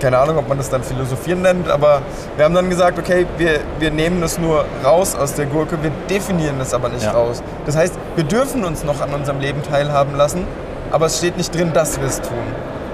keine 0.00 0.18
Ahnung, 0.18 0.38
ob 0.38 0.48
man 0.48 0.58
das 0.58 0.70
dann 0.70 0.82
Philosophieren 0.82 1.42
nennt, 1.42 1.68
aber 1.68 2.02
wir 2.36 2.44
haben 2.44 2.54
dann 2.54 2.70
gesagt, 2.70 2.98
okay, 2.98 3.26
wir, 3.36 3.60
wir 3.78 3.90
nehmen 3.90 4.20
das 4.20 4.38
nur 4.38 4.64
raus 4.84 5.14
aus 5.14 5.34
der 5.34 5.46
Gurke, 5.46 5.82
wir 5.82 5.90
definieren 6.08 6.58
das 6.58 6.74
aber 6.74 6.88
nicht 6.88 7.04
ja. 7.04 7.12
raus. 7.12 7.42
Das 7.66 7.76
heißt, 7.76 7.94
wir 8.16 8.24
dürfen 8.24 8.64
uns 8.64 8.84
noch 8.84 9.00
an 9.00 9.12
unserem 9.14 9.40
Leben 9.40 9.62
teilhaben 9.62 10.16
lassen, 10.16 10.46
aber 10.90 11.06
es 11.06 11.18
steht 11.18 11.36
nicht 11.36 11.54
drin, 11.54 11.72
dass 11.72 12.00
wir 12.00 12.06
es 12.06 12.20
tun. 12.20 12.38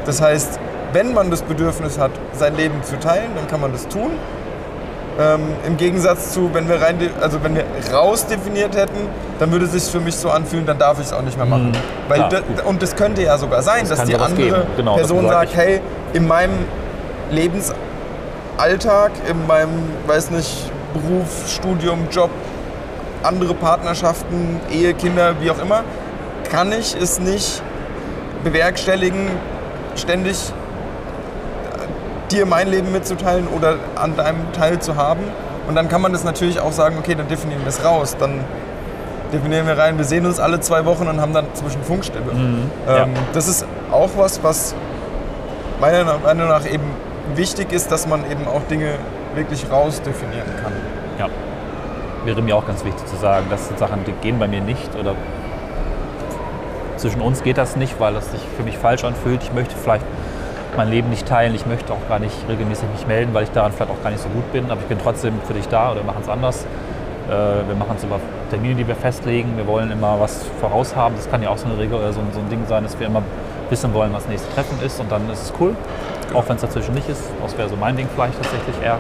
Das 0.07 0.21
heißt, 0.21 0.59
wenn 0.93 1.13
man 1.13 1.31
das 1.31 1.43
Bedürfnis 1.43 1.99
hat, 1.99 2.13
sein 2.33 2.57
Leben 2.57 2.83
zu 2.83 2.99
teilen, 2.99 3.31
dann 3.35 3.47
kann 3.49 3.61
man 3.61 3.73
das 3.73 3.89
tun. 3.89 4.13
Ähm, 5.19 5.41
Im 5.65 5.77
Gegensatz 5.77 6.33
zu, 6.33 6.53
wenn 6.53 6.69
wir 6.69 6.83
rein, 6.83 6.99
also 7.21 7.43
wenn 7.45 7.55
wir 7.55 7.65
rausdefiniert 7.93 8.75
hätten, 8.77 9.09
dann 9.39 9.53
würde 9.53 9.67
es 9.67 9.73
sich 9.73 9.85
für 9.85 10.01
mich 10.01 10.17
so 10.17 10.29
anfühlen, 10.29 10.67
dann 10.67 10.79
darf 10.79 10.99
ich 10.99 11.07
es 11.07 11.13
auch 11.13 11.23
nicht 11.23 11.37
mehr 11.37 11.47
machen. 11.47 11.69
Mhm. 11.69 12.09
Weil 12.09 12.21
ja, 12.21 12.29
und 12.65 12.83
das 12.83 12.97
könnte 12.97 13.23
ja 13.23 13.39
sogar 13.39 13.63
sein, 13.63 13.87
das 13.89 13.99
dass 13.99 14.09
die 14.09 14.17
andere 14.17 14.67
genau, 14.77 14.97
Person 14.97 15.29
sagt, 15.29 15.55
hey, 15.55 15.81
in 16.15 16.27
meinem 16.27 16.59
Lebensalltag, 17.35 19.13
in 19.29 19.47
meinem, 19.47 19.83
weiß 20.07 20.31
nicht, 20.31 20.71
Beruf, 20.93 21.49
Studium, 21.49 22.09
Job, 22.11 22.31
andere 23.23 23.55
Partnerschaften, 23.55 24.61
Ehe, 24.71 24.95
Kinder, 24.95 25.35
wie 25.41 25.51
auch 25.51 25.61
immer, 25.61 25.83
kann 26.51 26.73
ich 26.73 26.95
es 26.95 27.19
nicht 27.19 27.63
bewerkstelligen, 28.45 29.31
ständig 29.97 30.53
dir 32.31 32.47
mein 32.47 32.69
Leben 32.69 32.93
mitzuteilen 32.93 33.49
oder 33.49 33.77
an 33.97 34.17
deinem 34.17 34.53
Teil 34.53 34.79
zu 34.79 34.97
haben. 34.97 35.23
Und 35.67 35.75
dann 35.75 35.89
kann 35.89 36.03
man 36.03 36.13
das 36.13 36.25
natürlich 36.25 36.61
auch 36.61 36.73
sagen, 36.73 36.97
okay, 36.99 37.15
dann 37.15 37.29
definieren 37.29 37.63
wir 37.63 37.69
es 37.69 37.85
raus. 37.85 38.17
Dann 38.19 38.45
definieren 39.33 39.67
wir 39.67 39.79
rein, 39.79 39.97
wir 39.99 40.05
sehen 40.05 40.27
uns 40.27 40.39
alle 40.39 40.61
zwei 40.61 40.85
Wochen 40.85 41.09
und 41.09 41.21
haben 41.21 41.33
dann 41.33 41.47
zwischen 41.55 41.83
Funkstille. 41.83 42.33
Mhm, 42.33 42.71
ähm, 42.87 42.97
ja. 42.97 43.07
Das 43.33 43.49
ist 43.49 43.67
auch 43.91 44.11
was, 44.17 44.43
was 44.43 44.75
meiner 45.81 46.19
Meinung 46.19 46.49
nach 46.49 46.67
eben 46.67 46.85
wichtig 47.35 47.73
ist, 47.73 47.91
dass 47.91 48.07
man 48.07 48.31
eben 48.31 48.47
auch 48.47 48.63
Dinge 48.69 48.95
wirklich 49.35 49.71
rausdefinieren 49.71 50.57
kann. 50.63 50.73
Ja, 51.19 51.29
wäre 52.25 52.43
mir 52.43 52.57
auch 52.57 52.67
ganz 52.67 52.85
wichtig 52.85 53.07
zu 53.07 53.17
sagen, 53.17 53.47
das 53.51 53.69
sind 53.69 53.79
Sachen, 53.79 54.05
die 54.05 54.13
gehen 54.13 54.39
bei 54.39 54.49
mir 54.49 54.61
nicht 54.61 54.95
oder 54.97 55.15
zwischen 56.97 57.21
uns 57.21 57.43
geht 57.43 57.59
das 57.59 57.77
nicht, 57.77 58.01
weil 58.01 58.15
das 58.15 58.31
sich 58.31 58.41
für 58.57 58.63
mich 58.63 58.79
falsch 58.79 59.05
anfühlt. 59.05 59.43
Ich 59.43 59.53
möchte 59.53 59.75
vielleicht 59.77 60.07
mein 60.77 60.89
Leben 60.91 61.11
nicht 61.11 61.27
teilen. 61.27 61.55
Ich 61.55 61.67
möchte 61.67 61.93
auch 61.93 62.09
gar 62.09 62.19
nicht 62.19 62.35
regelmäßig 62.49 62.89
mich 62.91 63.07
melden, 63.07 63.35
weil 63.35 63.45
ich 63.45 63.51
daran 63.51 63.73
vielleicht 63.73 63.91
auch 63.91 64.03
gar 64.03 64.11
nicht 64.11 64.23
so 64.23 64.29
gut 64.29 64.51
bin. 64.53 64.71
Aber 64.71 64.81
ich 64.81 64.87
bin 64.87 64.99
trotzdem 64.99 65.35
für 65.47 65.55
dich 65.55 65.69
da 65.69 65.93
oder 65.93 66.01
wir 66.01 66.05
machen 66.05 66.23
es 66.23 66.29
anders. 66.29 66.67
Äh, 67.29 67.69
wir 67.69 67.75
machen 67.79 67.95
es 67.97 68.05
über 68.05 68.21
Termine, 68.51 68.77
die 68.77 68.89
wir 68.89 68.95
festlegen. 68.95 69.57
Wir 69.57 69.67
wollen 69.67 69.91
immer 69.91 70.19
was 70.19 70.45
voraus 70.61 70.97
haben. 70.97 71.15
Das 71.17 71.31
kann 71.31 71.43
ja 71.43 71.51
auch 71.51 71.59
so 71.59 71.67
eine 71.67 71.79
Regel 71.79 71.99
oder 71.99 72.13
so, 72.13 72.21
so 72.33 72.41
ein 72.41 72.49
Ding 72.49 72.65
sein, 72.69 72.85
dass 72.85 72.99
wir 72.99 73.07
immer 73.07 73.23
wissen 73.71 73.93
wollen, 73.95 74.13
was 74.13 74.23
das 74.23 74.31
nächste 74.31 74.55
Treffen 74.55 74.79
ist. 74.85 75.01
Und 75.01 75.11
dann 75.11 75.29
ist 75.31 75.43
es 75.43 75.53
cool. 75.61 75.77
Auch 76.33 76.49
wenn 76.49 76.57
es 76.57 76.63
dazwischen 76.63 76.95
nicht 76.95 77.09
ist. 77.09 77.23
Das 77.43 77.57
wäre 77.59 77.69
so 77.69 77.77
mein 77.77 77.97
Ding 77.97 78.09
vielleicht 78.15 78.41
tatsächlich 78.41 78.77
eher 78.83 78.99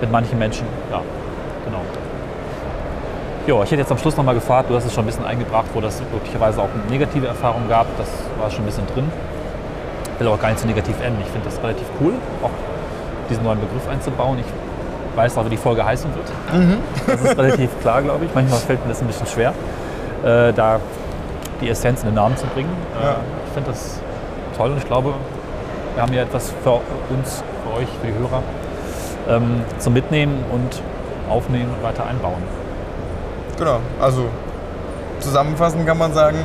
mit 0.00 0.10
manchen 0.10 0.38
Menschen. 0.38 0.66
Ja, 0.90 1.00
genau. 1.64 1.80
Jo, 3.46 3.62
ich 3.62 3.70
hätte 3.70 3.82
jetzt 3.82 3.92
am 3.92 3.98
Schluss 3.98 4.16
nochmal 4.16 4.34
gefragt, 4.34 4.70
du 4.70 4.74
hast 4.74 4.86
es 4.86 4.94
schon 4.94 5.04
ein 5.04 5.06
bisschen 5.06 5.26
eingebracht, 5.26 5.66
wo 5.74 5.80
das 5.80 6.00
möglicherweise 6.12 6.62
auch 6.62 6.68
negative 6.88 7.26
Erfahrungen 7.26 7.68
gab. 7.68 7.86
Das 7.98 8.08
war 8.40 8.50
schon 8.50 8.62
ein 8.62 8.66
bisschen 8.66 8.86
drin 8.86 9.10
will 10.18 10.28
auch 10.28 10.40
gar 10.40 10.48
nicht 10.48 10.60
so 10.60 10.66
negativ 10.66 11.00
enden. 11.00 11.20
Ich 11.20 11.28
finde 11.28 11.48
das 11.48 11.62
relativ 11.62 11.86
cool, 12.00 12.14
auch 12.42 12.50
diesen 13.28 13.44
neuen 13.44 13.60
Begriff 13.60 13.88
einzubauen. 13.88 14.38
Ich 14.38 15.16
weiß 15.16 15.38
auch, 15.38 15.44
wie 15.44 15.50
die 15.50 15.56
Folge 15.56 15.84
heißen 15.84 16.10
wird. 16.14 16.26
Mhm. 16.52 16.78
Das 17.06 17.20
ist 17.22 17.38
relativ 17.38 17.70
klar, 17.80 18.02
glaube 18.02 18.24
ich. 18.24 18.34
Manchmal 18.34 18.58
fällt 18.60 18.82
mir 18.82 18.90
das 18.90 19.00
ein 19.00 19.06
bisschen 19.06 19.26
schwer, 19.26 19.54
äh, 20.24 20.52
da 20.52 20.80
die 21.60 21.68
Essenz 21.68 22.00
in 22.00 22.06
den 22.06 22.14
Namen 22.14 22.36
zu 22.36 22.46
bringen. 22.48 22.70
Äh, 23.00 23.04
ja. 23.04 23.16
Ich 23.46 23.52
finde 23.52 23.70
das 23.70 24.00
toll 24.56 24.70
und 24.70 24.78
ich 24.78 24.86
glaube, 24.86 25.14
wir 25.94 26.02
haben 26.02 26.12
hier 26.12 26.22
etwas 26.22 26.52
für 26.62 26.80
uns, 27.10 27.42
für 27.62 27.78
euch, 27.78 27.88
für 28.00 28.06
die 28.08 28.14
Hörer 28.14 28.42
ähm, 29.28 29.62
zum 29.78 29.92
Mitnehmen 29.92 30.44
und 30.52 30.82
aufnehmen 31.30 31.70
und 31.76 31.82
weiter 31.82 32.06
einbauen. 32.06 32.42
Genau, 33.58 33.78
also 34.00 34.26
zusammenfassend 35.20 35.86
kann 35.86 35.98
man 35.98 36.12
sagen, 36.12 36.38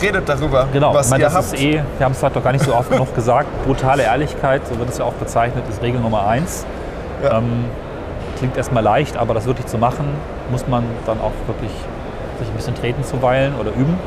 redet 0.00 0.28
darüber, 0.28 0.68
genau. 0.72 0.94
was 0.94 1.06
ich 1.06 1.10
meine, 1.10 1.24
ihr 1.24 1.26
das 1.26 1.34
habt. 1.34 1.52
Ist 1.54 1.60
eh, 1.60 1.82
wir 1.98 2.04
haben 2.04 2.12
es 2.12 2.22
halt 2.22 2.36
doch 2.36 2.42
gar 2.42 2.52
nicht 2.52 2.64
so 2.64 2.74
oft 2.74 2.90
genug 2.90 3.14
gesagt. 3.14 3.48
Brutale 3.64 4.04
Ehrlichkeit, 4.04 4.66
so 4.66 4.78
wird 4.78 4.88
es 4.88 4.98
ja 4.98 5.04
auch 5.04 5.12
bezeichnet, 5.14 5.64
ist 5.68 5.82
Regel 5.82 6.00
Nummer 6.00 6.26
eins. 6.26 6.64
Ja. 7.22 7.38
Ähm, 7.38 7.64
klingt 8.38 8.56
erstmal 8.56 8.82
leicht, 8.82 9.16
aber 9.16 9.34
das 9.34 9.46
wirklich 9.46 9.66
zu 9.66 9.78
machen, 9.78 10.06
muss 10.50 10.66
man 10.66 10.84
dann 11.06 11.20
auch 11.20 11.32
wirklich 11.46 11.70
sich 12.38 12.48
ein 12.48 12.54
bisschen 12.54 12.74
treten 12.74 13.04
zuweilen 13.04 13.54
oder 13.60 13.70
üben. 13.70 13.98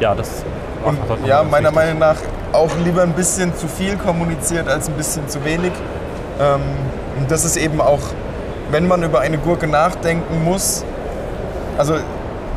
Ja, 0.00 0.14
das 0.14 0.44
und 0.84 1.26
ja, 1.26 1.42
meiner 1.42 1.72
Meinung 1.72 1.98
nach 1.98 2.16
auch 2.52 2.70
lieber 2.84 3.02
ein 3.02 3.12
bisschen 3.12 3.54
zu 3.56 3.68
viel 3.68 3.96
kommuniziert 3.96 4.68
als 4.68 4.88
ein 4.88 4.94
bisschen 4.94 5.28
zu 5.28 5.44
wenig. 5.44 5.72
Ähm, 6.40 6.60
und 7.18 7.30
das 7.30 7.44
ist 7.44 7.56
eben 7.56 7.80
auch, 7.80 8.00
wenn 8.70 8.86
man 8.86 9.02
über 9.02 9.20
eine 9.20 9.38
Gurke 9.38 9.66
nachdenken 9.66 10.44
muss, 10.44 10.84
also 11.76 11.94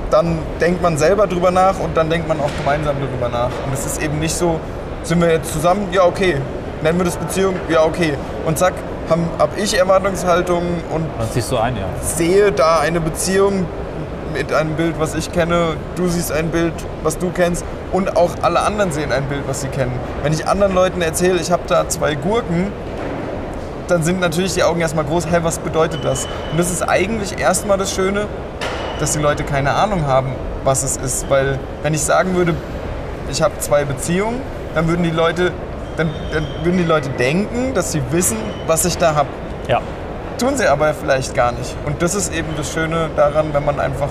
dann 0.09 0.39
denkt 0.59 0.81
man 0.81 0.97
selber 0.97 1.27
drüber 1.27 1.51
nach 1.51 1.79
und 1.79 1.95
dann 1.95 2.09
denkt 2.09 2.27
man 2.27 2.39
auch 2.39 2.49
gemeinsam 2.57 2.97
darüber 2.99 3.29
nach. 3.29 3.51
Und 3.65 3.73
es 3.73 3.85
ist 3.85 4.01
eben 4.01 4.19
nicht 4.19 4.35
so, 4.35 4.59
sind 5.03 5.21
wir 5.21 5.31
jetzt 5.31 5.53
zusammen? 5.53 5.87
Ja, 5.91 6.03
okay. 6.05 6.37
Nennen 6.83 6.97
wir 6.97 7.05
das 7.05 7.17
Beziehung? 7.17 7.55
Ja, 7.69 7.83
okay. 7.83 8.15
Und 8.45 8.57
zack, 8.57 8.73
habe 9.09 9.21
hab 9.37 9.57
ich 9.57 9.77
Erwartungshaltungen 9.77 10.83
und 10.91 11.05
du 11.49 11.57
ein, 11.57 11.75
ja. 11.75 11.83
sehe 12.01 12.51
da 12.51 12.79
eine 12.79 12.99
Beziehung 12.99 13.65
mit 14.33 14.53
einem 14.53 14.75
Bild, 14.75 14.99
was 14.99 15.15
ich 15.15 15.31
kenne. 15.31 15.75
Du 15.95 16.07
siehst 16.07 16.31
ein 16.31 16.49
Bild, 16.49 16.73
was 17.03 17.17
du 17.17 17.29
kennst. 17.29 17.65
Und 17.91 18.15
auch 18.15 18.31
alle 18.41 18.61
anderen 18.61 18.91
sehen 18.91 19.11
ein 19.11 19.25
Bild, 19.25 19.43
was 19.47 19.61
sie 19.61 19.67
kennen. 19.67 19.99
Wenn 20.23 20.31
ich 20.31 20.47
anderen 20.47 20.73
Leuten 20.73 21.01
erzähle, 21.01 21.39
ich 21.39 21.51
habe 21.51 21.63
da 21.67 21.89
zwei 21.89 22.15
Gurken, 22.15 22.71
dann 23.87 24.03
sind 24.03 24.21
natürlich 24.21 24.53
die 24.53 24.63
Augen 24.63 24.79
erstmal 24.79 25.03
groß, 25.03 25.27
hä, 25.29 25.39
was 25.41 25.59
bedeutet 25.59 26.05
das? 26.05 26.25
Und 26.51 26.57
das 26.57 26.71
ist 26.71 26.83
eigentlich 26.83 27.37
erstmal 27.37 27.77
das 27.77 27.93
Schöne, 27.93 28.27
dass 28.99 29.11
die 29.11 29.19
Leute 29.19 29.43
keine 29.43 29.73
Ahnung 29.73 30.07
haben, 30.07 30.35
was 30.63 30.83
es 30.83 30.95
ist. 30.95 31.29
Weil 31.29 31.59
wenn 31.83 31.93
ich 31.93 32.01
sagen 32.01 32.35
würde, 32.35 32.55
ich 33.29 33.41
habe 33.41 33.57
zwei 33.59 33.83
Beziehungen, 33.83 34.41
dann 34.73 34.87
würden 34.87 35.03
die 35.03 35.11
Leute, 35.11 35.51
dann, 35.97 36.09
dann 36.31 36.47
würden 36.63 36.77
die 36.77 36.85
Leute 36.85 37.09
denken, 37.09 37.73
dass 37.73 37.91
sie 37.91 38.01
wissen, 38.11 38.37
was 38.67 38.85
ich 38.85 38.97
da 38.97 39.15
habe. 39.15 39.29
Ja. 39.67 39.81
Tun 40.37 40.55
sie 40.55 40.67
aber 40.67 40.93
vielleicht 40.93 41.35
gar 41.35 41.51
nicht. 41.51 41.75
Und 41.85 42.01
das 42.01 42.15
ist 42.15 42.33
eben 42.33 42.47
das 42.55 42.71
Schöne 42.71 43.09
daran, 43.17 43.53
wenn 43.53 43.65
man 43.65 43.79
einfach 43.79 44.09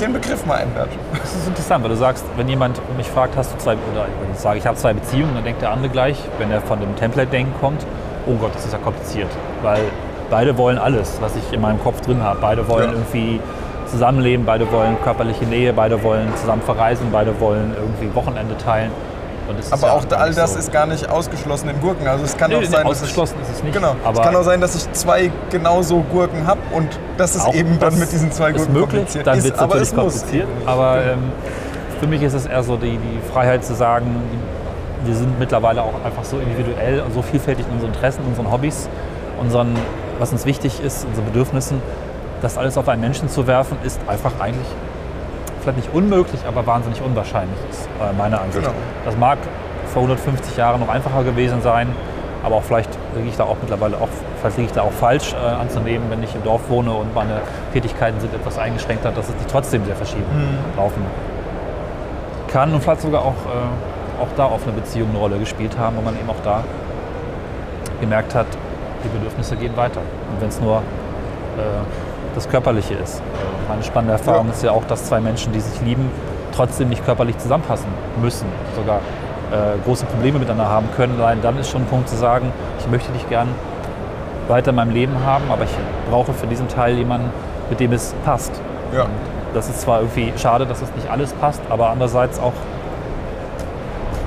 den 0.00 0.12
Begriff 0.12 0.44
mal 0.46 0.58
ändert. 0.58 0.88
Das 1.12 1.34
ist 1.34 1.46
interessant, 1.46 1.82
weil 1.82 1.90
du 1.90 1.96
sagst, 1.96 2.24
wenn 2.36 2.48
jemand 2.48 2.80
mich 2.96 3.08
fragt, 3.08 3.36
hast 3.36 3.54
du 3.54 3.58
zwei, 3.58 3.72
oder 3.72 4.06
ich 4.32 4.38
sage, 4.38 4.58
ich 4.58 4.66
habe 4.66 4.76
zwei 4.76 4.92
Beziehungen, 4.92 5.34
dann 5.34 5.44
denkt 5.44 5.62
der 5.62 5.70
andere 5.70 5.90
gleich, 5.90 6.18
wenn 6.38 6.50
er 6.50 6.60
von 6.60 6.80
dem 6.80 6.94
Template-Denken 6.96 7.54
kommt, 7.60 7.84
oh 8.26 8.34
Gott, 8.34 8.54
das 8.54 8.66
ist 8.66 8.72
ja 8.72 8.78
kompliziert. 8.78 9.30
Weil 9.62 9.82
beide 10.30 10.56
wollen 10.58 10.78
alles, 10.78 11.18
was 11.20 11.36
ich 11.36 11.52
in 11.52 11.60
meinem 11.60 11.82
Kopf 11.82 12.00
drin 12.00 12.22
habe. 12.22 12.38
Beide 12.40 12.68
wollen 12.68 12.90
ja. 12.90 12.92
irgendwie 12.92 13.40
zusammenleben, 13.86 14.44
beide 14.44 14.70
wollen 14.72 14.96
körperliche 15.02 15.44
Nähe, 15.44 15.72
beide 15.72 16.02
wollen 16.02 16.28
zusammen 16.36 16.62
verreisen, 16.62 17.08
beide 17.12 17.38
wollen 17.40 17.74
irgendwie 17.76 18.14
Wochenende 18.14 18.56
teilen. 18.56 18.90
Aber 19.70 19.86
ja 19.86 19.92
auch 19.92 20.04
all 20.12 20.34
das 20.34 20.54
so. 20.54 20.58
ist 20.58 20.72
gar 20.72 20.86
nicht 20.86 21.08
ausgeschlossen 21.08 21.68
in 21.68 21.80
Gurken. 21.80 22.06
Also 22.06 22.24
es 22.24 22.36
kann 22.36 22.50
nee, 22.50 22.56
auch 22.56 22.64
sein, 22.64 22.86
dass 22.86 23.02
ich, 23.02 23.16
ist 23.16 23.34
es 23.52 23.62
nicht. 23.62 23.74
Genau. 23.74 23.96
Aber 24.04 24.20
es 24.20 24.26
kann 24.26 24.36
auch 24.36 24.42
sein, 24.42 24.60
dass 24.60 24.74
ich 24.74 24.92
zwei 24.92 25.30
genauso 25.50 26.00
Gurken 26.00 26.46
habe 26.46 26.60
und 26.72 26.98
das 27.16 27.36
ist 27.36 27.54
eben 27.54 27.78
dann 27.78 27.98
mit 27.98 28.12
diesen 28.12 28.32
zwei 28.32 28.52
Gurken 28.52 28.72
möglich, 28.72 28.90
kompliziert. 28.90 29.26
Dann 29.26 29.42
wird 29.42 29.54
es 29.54 29.60
natürlich 29.60 29.94
kompliziert. 29.94 30.48
Aber 30.66 31.04
ähm, 31.04 31.32
für 32.00 32.06
mich 32.06 32.22
ist 32.22 32.34
es 32.34 32.46
eher 32.46 32.62
so 32.62 32.76
die, 32.76 32.98
die 32.98 33.20
Freiheit 33.32 33.64
zu 33.64 33.74
sagen, 33.74 34.22
wir 35.04 35.14
sind 35.14 35.38
mittlerweile 35.38 35.82
auch 35.82 36.04
einfach 36.04 36.24
so 36.24 36.38
individuell 36.38 37.00
und 37.00 37.14
so 37.14 37.22
vielfältig 37.22 37.66
in 37.66 37.74
unseren 37.74 37.92
Interessen, 37.92 38.22
unseren 38.26 38.50
Hobbys, 38.50 38.88
unseren, 39.40 39.74
was 40.18 40.32
uns 40.32 40.44
wichtig 40.46 40.80
ist, 40.80 41.06
unseren 41.06 41.26
Bedürfnissen, 41.26 41.80
das 42.42 42.58
alles 42.58 42.76
auf 42.76 42.88
einen 42.88 43.00
Menschen 43.00 43.28
zu 43.28 43.46
werfen, 43.46 43.78
ist 43.84 44.00
einfach 44.08 44.32
eigentlich 44.40 44.66
vielleicht 45.66 45.78
nicht 45.86 45.94
unmöglich, 45.94 46.40
aber 46.46 46.66
wahnsinnig 46.66 47.02
unwahrscheinlich, 47.02 47.58
ist 47.70 47.86
äh, 48.00 48.12
meine 48.16 48.40
Ansicht. 48.40 48.64
Genau. 48.64 48.76
Das 49.04 49.16
mag 49.16 49.38
vor 49.92 50.02
150 50.02 50.56
Jahren 50.56 50.80
noch 50.80 50.88
einfacher 50.88 51.24
gewesen 51.24 51.60
sein, 51.62 51.88
aber 52.44 52.56
auch 52.56 52.62
vielleicht 52.62 52.90
liege 53.16 53.28
ich 53.28 53.36
da 53.36 53.44
auch 53.44 53.56
mittlerweile 53.60 53.96
auch 53.96 54.08
Vielleicht 54.40 54.58
liege 54.58 54.68
ich 54.68 54.74
da 54.74 54.82
auch 54.82 54.92
falsch 54.92 55.32
äh, 55.34 55.36
anzunehmen, 55.44 56.08
wenn 56.10 56.22
ich 56.22 56.34
im 56.34 56.44
Dorf 56.44 56.68
wohne 56.68 56.92
und 56.92 57.12
meine 57.14 57.40
Tätigkeiten 57.72 58.20
sind 58.20 58.32
etwas 58.34 58.58
eingeschränkter, 58.58 59.10
dass 59.10 59.28
es 59.30 59.34
die 59.36 59.46
trotzdem 59.50 59.84
sehr 59.86 59.96
verschieden 59.96 60.26
Mhm. 60.32 60.76
laufen 60.78 61.02
kann 62.52 62.72
und 62.72 62.82
vielleicht 62.82 63.00
sogar 63.00 63.22
auch, 63.22 63.32
äh, 63.32 64.22
auch 64.22 64.28
da 64.36 64.46
offene 64.46 64.72
Beziehungen 64.74 65.10
eine 65.10 65.18
Rolle 65.18 65.38
gespielt 65.38 65.76
haben, 65.78 65.96
wo 65.96 66.02
man 66.02 66.14
eben 66.14 66.28
auch 66.30 66.40
da 66.44 66.62
gemerkt 68.00 68.34
hat, 68.34 68.46
die 69.02 69.08
Bedürfnisse 69.08 69.56
gehen 69.56 69.76
weiter. 69.76 70.00
Und 70.30 70.40
wenn 70.40 70.48
es 70.48 70.60
nur 70.60 70.76
äh, 70.76 71.60
das 72.36 72.48
Körperliche 72.48 72.94
ist. 72.94 73.20
Meine 73.68 73.82
spannende 73.82 74.12
Erfahrung 74.12 74.46
Ja. 74.46 74.52
ist 74.52 74.62
ja 74.62 74.70
auch, 74.70 74.84
dass 74.84 75.06
zwei 75.06 75.20
Menschen, 75.20 75.52
die 75.52 75.60
sich 75.60 75.80
lieben, 75.80 76.08
trotzdem 76.54 76.88
nicht 76.88 77.04
körperlich 77.04 77.36
zusammenpassen 77.38 77.88
müssen, 78.22 78.46
sogar 78.76 78.98
äh, 79.52 79.78
große 79.84 80.06
Probleme 80.06 80.38
miteinander 80.38 80.68
haben 80.68 80.88
können. 80.96 81.20
Allein 81.20 81.40
dann 81.42 81.58
ist 81.58 81.70
schon 81.70 81.82
ein 81.82 81.86
Punkt 81.86 82.08
zu 82.08 82.16
sagen, 82.16 82.52
ich 82.78 82.86
möchte 82.88 83.10
dich 83.12 83.28
gern 83.28 83.48
weiter 84.48 84.70
in 84.70 84.76
meinem 84.76 84.92
Leben 84.92 85.12
haben, 85.24 85.44
aber 85.50 85.64
ich 85.64 85.70
brauche 86.10 86.32
für 86.32 86.46
diesen 86.46 86.68
Teil 86.68 86.94
jemanden, 86.96 87.30
mit 87.70 87.80
dem 87.80 87.92
es 87.92 88.14
passt. 88.24 88.52
Ja. 88.94 89.02
Und 89.02 89.10
das 89.54 89.68
ist 89.68 89.80
zwar 89.80 90.00
irgendwie 90.00 90.32
schade, 90.36 90.66
dass 90.66 90.82
es 90.82 90.94
nicht 90.94 91.10
alles 91.10 91.32
passt, 91.32 91.60
aber 91.70 91.90
andererseits 91.90 92.38
auch 92.38 92.52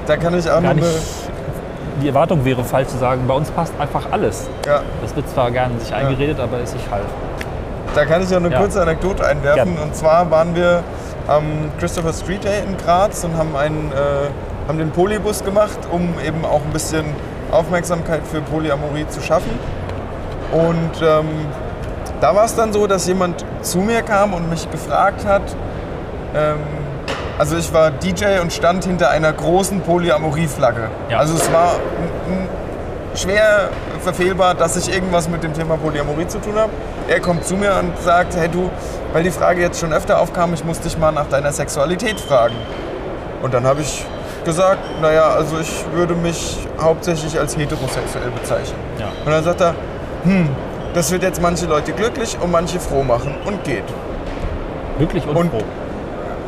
Da 0.07 0.17
kann 0.17 0.37
ich 0.37 0.49
auch 0.49 0.61
gar 0.61 0.73
nicht. 0.73 0.87
Die 2.01 2.07
Erwartung 2.07 2.43
wäre 2.45 2.63
falsch 2.63 2.87
zu 2.87 2.97
sagen, 2.97 3.23
bei 3.27 3.33
uns 3.33 3.51
passt 3.51 3.73
einfach 3.79 4.03
alles. 4.11 4.49
ja, 4.65 4.81
Das 5.01 5.15
wird 5.15 5.29
zwar 5.29 5.51
gerne 5.51 5.77
sich 5.79 5.93
eingeredet, 5.93 6.39
aber 6.39 6.59
ist 6.59 6.73
nicht 6.73 6.89
halb. 6.89 7.05
Da 7.95 8.05
kann 8.05 8.21
ich 8.23 8.31
auch 8.33 8.37
eine 8.37 8.49
Ja. 8.49 8.59
kurze 8.59 8.81
Anekdote 8.81 9.25
einwerfen. 9.25 9.73
Gerne. 9.75 9.81
Und 9.81 9.95
zwar 9.95 10.29
waren 10.31 10.55
wir 10.55 10.83
am 11.27 11.71
Christopher 11.79 12.13
Street 12.13 12.43
Day 12.43 12.61
in 12.65 12.77
Graz 12.77 13.23
und 13.23 13.37
haben, 13.37 13.55
einen, 13.55 13.91
äh, 13.91 14.67
haben 14.67 14.77
den 14.77 14.91
Polybus 14.91 15.43
gemacht, 15.43 15.77
um 15.91 16.13
eben 16.25 16.45
auch 16.45 16.61
ein 16.63 16.71
bisschen 16.73 17.05
Aufmerksamkeit 17.51 18.21
für 18.29 18.41
Polyamorie 18.41 19.07
zu 19.07 19.21
schaffen. 19.21 19.51
Und 20.51 21.01
ähm, 21.01 21.27
da 22.21 22.35
war 22.35 22.45
es 22.45 22.55
dann 22.55 22.73
so, 22.73 22.87
dass 22.87 23.07
jemand 23.07 23.45
zu 23.61 23.79
mir 23.79 24.01
kam 24.01 24.33
und 24.33 24.49
mich 24.49 24.69
gefragt 24.71 25.25
hat, 25.25 25.43
ähm, 26.35 26.57
also 27.37 27.55
ich 27.57 27.71
war 27.73 27.91
DJ 27.91 28.39
und 28.41 28.51
stand 28.51 28.83
hinter 28.85 29.09
einer 29.11 29.31
großen 29.31 29.81
Polyamorie-Flagge. 29.81 30.89
Ja. 31.09 31.19
Also 31.19 31.35
es 31.35 31.51
war 31.53 31.75
schwer 33.15 33.69
verfehlbar, 34.13 34.55
dass 34.55 34.75
ich 34.75 34.91
irgendwas 34.93 35.29
mit 35.29 35.43
dem 35.43 35.53
Thema 35.53 35.77
Polyamorie 35.77 36.27
zu 36.27 36.39
tun 36.39 36.55
habe. 36.55 36.71
Er 37.07 37.19
kommt 37.19 37.45
zu 37.45 37.55
mir 37.55 37.75
und 37.79 37.91
sagt, 38.03 38.35
hey 38.35 38.49
du, 38.49 38.69
weil 39.13 39.23
die 39.23 39.29
Frage 39.31 39.61
jetzt 39.61 39.79
schon 39.79 39.93
öfter 39.93 40.19
aufkam, 40.19 40.53
ich 40.53 40.63
muss 40.65 40.79
dich 40.79 40.97
mal 40.97 41.11
nach 41.11 41.27
deiner 41.27 41.51
Sexualität 41.51 42.19
fragen. 42.19 42.55
Und 43.43 43.53
dann 43.53 43.65
habe 43.65 43.81
ich 43.81 44.03
gesagt, 44.45 44.79
naja, 45.01 45.29
also 45.29 45.59
ich 45.59 45.85
würde 45.93 46.15
mich 46.15 46.57
hauptsächlich 46.81 47.37
als 47.39 47.55
heterosexuell 47.55 48.31
bezeichnen. 48.31 48.79
Ja. 48.99 49.07
Und 49.25 49.31
dann 49.31 49.43
sagt 49.43 49.61
er, 49.61 49.75
hm, 50.23 50.49
das 50.93 51.11
wird 51.11 51.21
jetzt 51.23 51.41
manche 51.41 51.65
Leute 51.67 51.91
glücklich 51.91 52.37
und 52.41 52.51
manche 52.51 52.79
froh 52.79 53.03
machen 53.03 53.35
und 53.45 53.63
geht. 53.63 53.83
Glücklich 54.97 55.25
und, 55.27 55.35
Und- 55.37 55.51
froh. 55.51 55.63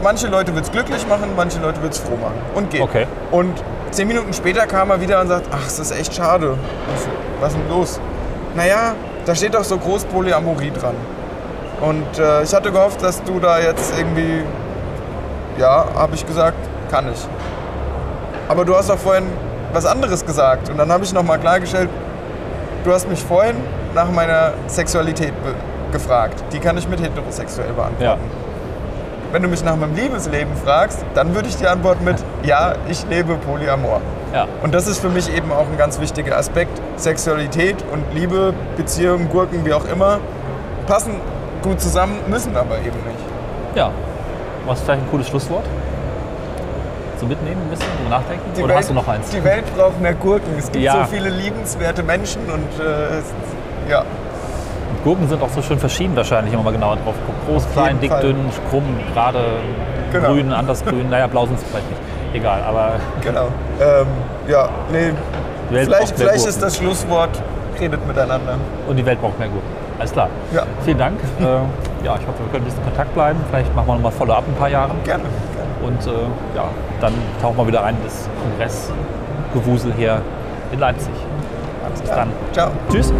Manche 0.03 0.25
Leute 0.27 0.55
wird 0.55 0.65
es 0.65 0.71
glücklich 0.71 1.07
machen, 1.07 1.29
manche 1.37 1.59
Leute 1.59 1.79
wird 1.83 1.93
es 1.93 1.99
froh 1.99 2.15
machen 2.19 2.33
und 2.55 2.71
geht. 2.71 2.81
Okay. 2.81 3.05
Und 3.29 3.53
zehn 3.91 4.07
Minuten 4.07 4.33
später 4.33 4.65
kam 4.65 4.89
er 4.89 4.99
wieder 5.01 5.21
und 5.21 5.27
sagt, 5.27 5.47
ach, 5.51 5.63
das 5.63 5.79
ist 5.79 5.91
echt 5.91 6.13
schade. 6.13 6.57
So, 6.97 7.09
Was 7.39 7.53
ist 7.53 7.59
denn 7.59 7.69
los? 7.69 7.99
Naja, 8.55 8.95
da 9.25 9.35
steht 9.35 9.53
doch 9.53 9.63
so 9.63 9.77
groß 9.77 10.05
Polyamorie 10.05 10.71
dran. 10.71 10.95
Und 11.81 12.19
äh, 12.19 12.43
ich 12.43 12.53
hatte 12.53 12.71
gehofft, 12.71 13.03
dass 13.03 13.23
du 13.23 13.39
da 13.39 13.59
jetzt 13.59 13.93
irgendwie, 13.97 14.43
ja, 15.57 15.85
habe 15.95 16.15
ich 16.15 16.25
gesagt, 16.25 16.57
kann 16.89 17.11
ich. 17.11 17.27
Aber 18.47 18.65
du 18.65 18.75
hast 18.75 18.89
doch 18.89 18.97
vorhin 18.97 19.25
was 19.73 19.85
anderes 19.85 20.25
gesagt. 20.25 20.69
Und 20.69 20.77
dann 20.77 20.91
habe 20.91 21.03
ich 21.03 21.13
nochmal 21.13 21.39
klargestellt, 21.39 21.89
du 22.83 22.91
hast 22.91 23.07
mich 23.09 23.23
vorhin 23.23 23.55
nach 23.95 24.09
meiner 24.11 24.53
Sexualität 24.67 25.33
gefragt. 25.91 26.43
Die 26.51 26.59
kann 26.59 26.77
ich 26.77 26.87
mit 26.87 27.01
heterosexuell 27.01 27.73
beantworten. 27.73 28.21
Wenn 29.31 29.41
du 29.43 29.47
mich 29.47 29.63
nach 29.63 29.77
meinem 29.77 29.95
Liebesleben 29.95 30.53
fragst, 30.63 30.99
dann 31.13 31.33
würde 31.33 31.47
ich 31.47 31.55
dir 31.55 31.71
antworten 31.71 32.03
mit 32.03 32.17
Ja, 32.43 32.73
ich 32.89 33.05
lebe 33.09 33.35
Polyamor. 33.35 34.01
Ja. 34.33 34.47
Und 34.61 34.73
das 34.73 34.87
ist 34.87 34.99
für 34.99 35.09
mich 35.09 35.33
eben 35.33 35.51
auch 35.51 35.67
ein 35.71 35.77
ganz 35.77 35.99
wichtiger 36.01 36.37
Aspekt. 36.37 36.81
Sexualität 36.97 37.77
und 37.91 38.03
Liebe, 38.13 38.53
Beziehungen, 38.75 39.29
Gurken, 39.29 39.65
wie 39.65 39.73
auch 39.73 39.85
immer, 39.85 40.19
passen 40.85 41.15
gut 41.61 41.79
zusammen, 41.79 42.15
müssen 42.27 42.55
aber 42.57 42.77
eben 42.79 42.97
nicht. 43.07 43.19
Ja. 43.75 43.91
Was 44.65 44.79
ist 44.79 44.85
vielleicht 44.85 45.03
ein 45.03 45.09
cooles 45.11 45.27
Schlusswort? 45.29 45.63
Zum 47.17 47.29
Mitnehmen 47.29 47.61
ein 47.61 47.69
bisschen, 47.69 47.85
zum 48.01 48.09
Nachdenken? 48.09 48.43
Die 48.55 48.59
Oder 48.63 48.69
Welt, 48.69 48.79
hast 48.79 48.89
du 48.89 48.93
noch 48.93 49.07
eins? 49.07 49.29
Die 49.29 49.43
Welt 49.43 49.63
braucht 49.77 50.01
mehr 50.01 50.13
Gurken. 50.13 50.55
Es 50.57 50.71
gibt 50.71 50.83
Ja. 50.83 51.05
so 51.05 51.11
viele 51.11 51.29
liebenswerte 51.29 52.03
Menschen 52.03 52.41
und 52.49 52.83
äh, 52.83 53.89
ja, 53.91 54.03
Gurken 55.03 55.27
sind 55.27 55.41
auch 55.41 55.49
so 55.49 55.61
schön 55.61 55.79
verschieden 55.79 56.15
wahrscheinlich, 56.15 56.51
wenn 56.53 56.59
man 56.59 56.65
mal 56.65 56.73
genauer 56.73 56.95
drauf 56.97 57.15
guckt. 57.25 57.47
Groß, 57.47 57.65
Auf 57.65 57.73
klein, 57.73 57.99
dick, 57.99 58.11
Fall. 58.11 58.21
dünn, 58.21 58.37
krumm, 58.69 58.83
gerade, 59.13 59.39
Genau. 60.11 60.29
grün, 60.29 60.53
anders 60.53 60.83
grün. 60.85 61.09
Naja, 61.09 61.27
blau 61.27 61.45
sind 61.45 61.57
es 61.57 61.63
vielleicht 61.63 61.89
nicht. 61.89 62.01
Egal, 62.33 62.61
aber 62.67 62.93
genau. 63.21 63.47
Ähm, 63.81 64.07
ja, 64.47 64.69
nee, 64.91 65.11
vielleicht, 65.69 66.17
vielleicht 66.17 66.45
ist 66.45 66.61
das 66.61 66.77
Schlusswort, 66.77 67.29
redet 67.79 68.05
miteinander. 68.07 68.55
Und 68.87 68.95
die 68.95 69.05
Welt 69.05 69.19
braucht 69.19 69.37
mehr 69.39 69.49
Gurken. 69.49 69.67
Alles 69.99 70.13
klar. 70.13 70.29
Ja. 70.53 70.63
Vielen 70.83 70.97
Dank. 70.97 71.19
äh, 71.39 71.43
ja, 72.05 72.15
ich 72.15 72.27
hoffe, 72.27 72.39
wir 72.39 72.51
können 72.51 72.63
ein 72.63 72.65
bisschen 72.65 72.79
in 72.79 72.85
Kontakt 72.85 73.13
bleiben. 73.13 73.39
Vielleicht 73.49 73.75
machen 73.75 73.87
wir 73.87 73.93
nochmal 73.95 74.11
Follow-up 74.11 74.43
in 74.47 74.53
ein 74.53 74.57
paar 74.57 74.69
Jahren. 74.69 74.91
Gerne. 75.03 75.23
gerne. 75.23 75.93
Und 75.93 76.07
äh, 76.07 76.55
ja, 76.55 76.65
dann 76.99 77.13
tauchen 77.41 77.57
wir 77.57 77.67
wieder 77.67 77.81
rein 77.83 77.95
in 77.97 78.03
das 78.03 78.29
Kongressgewusel 78.41 79.93
hier 79.97 80.21
in 80.71 80.79
Leipzig. 80.79 81.13
Bis 81.99 82.09
dann. 82.09 82.29
Ciao. 82.53 82.71
Tschüss. 82.89 83.13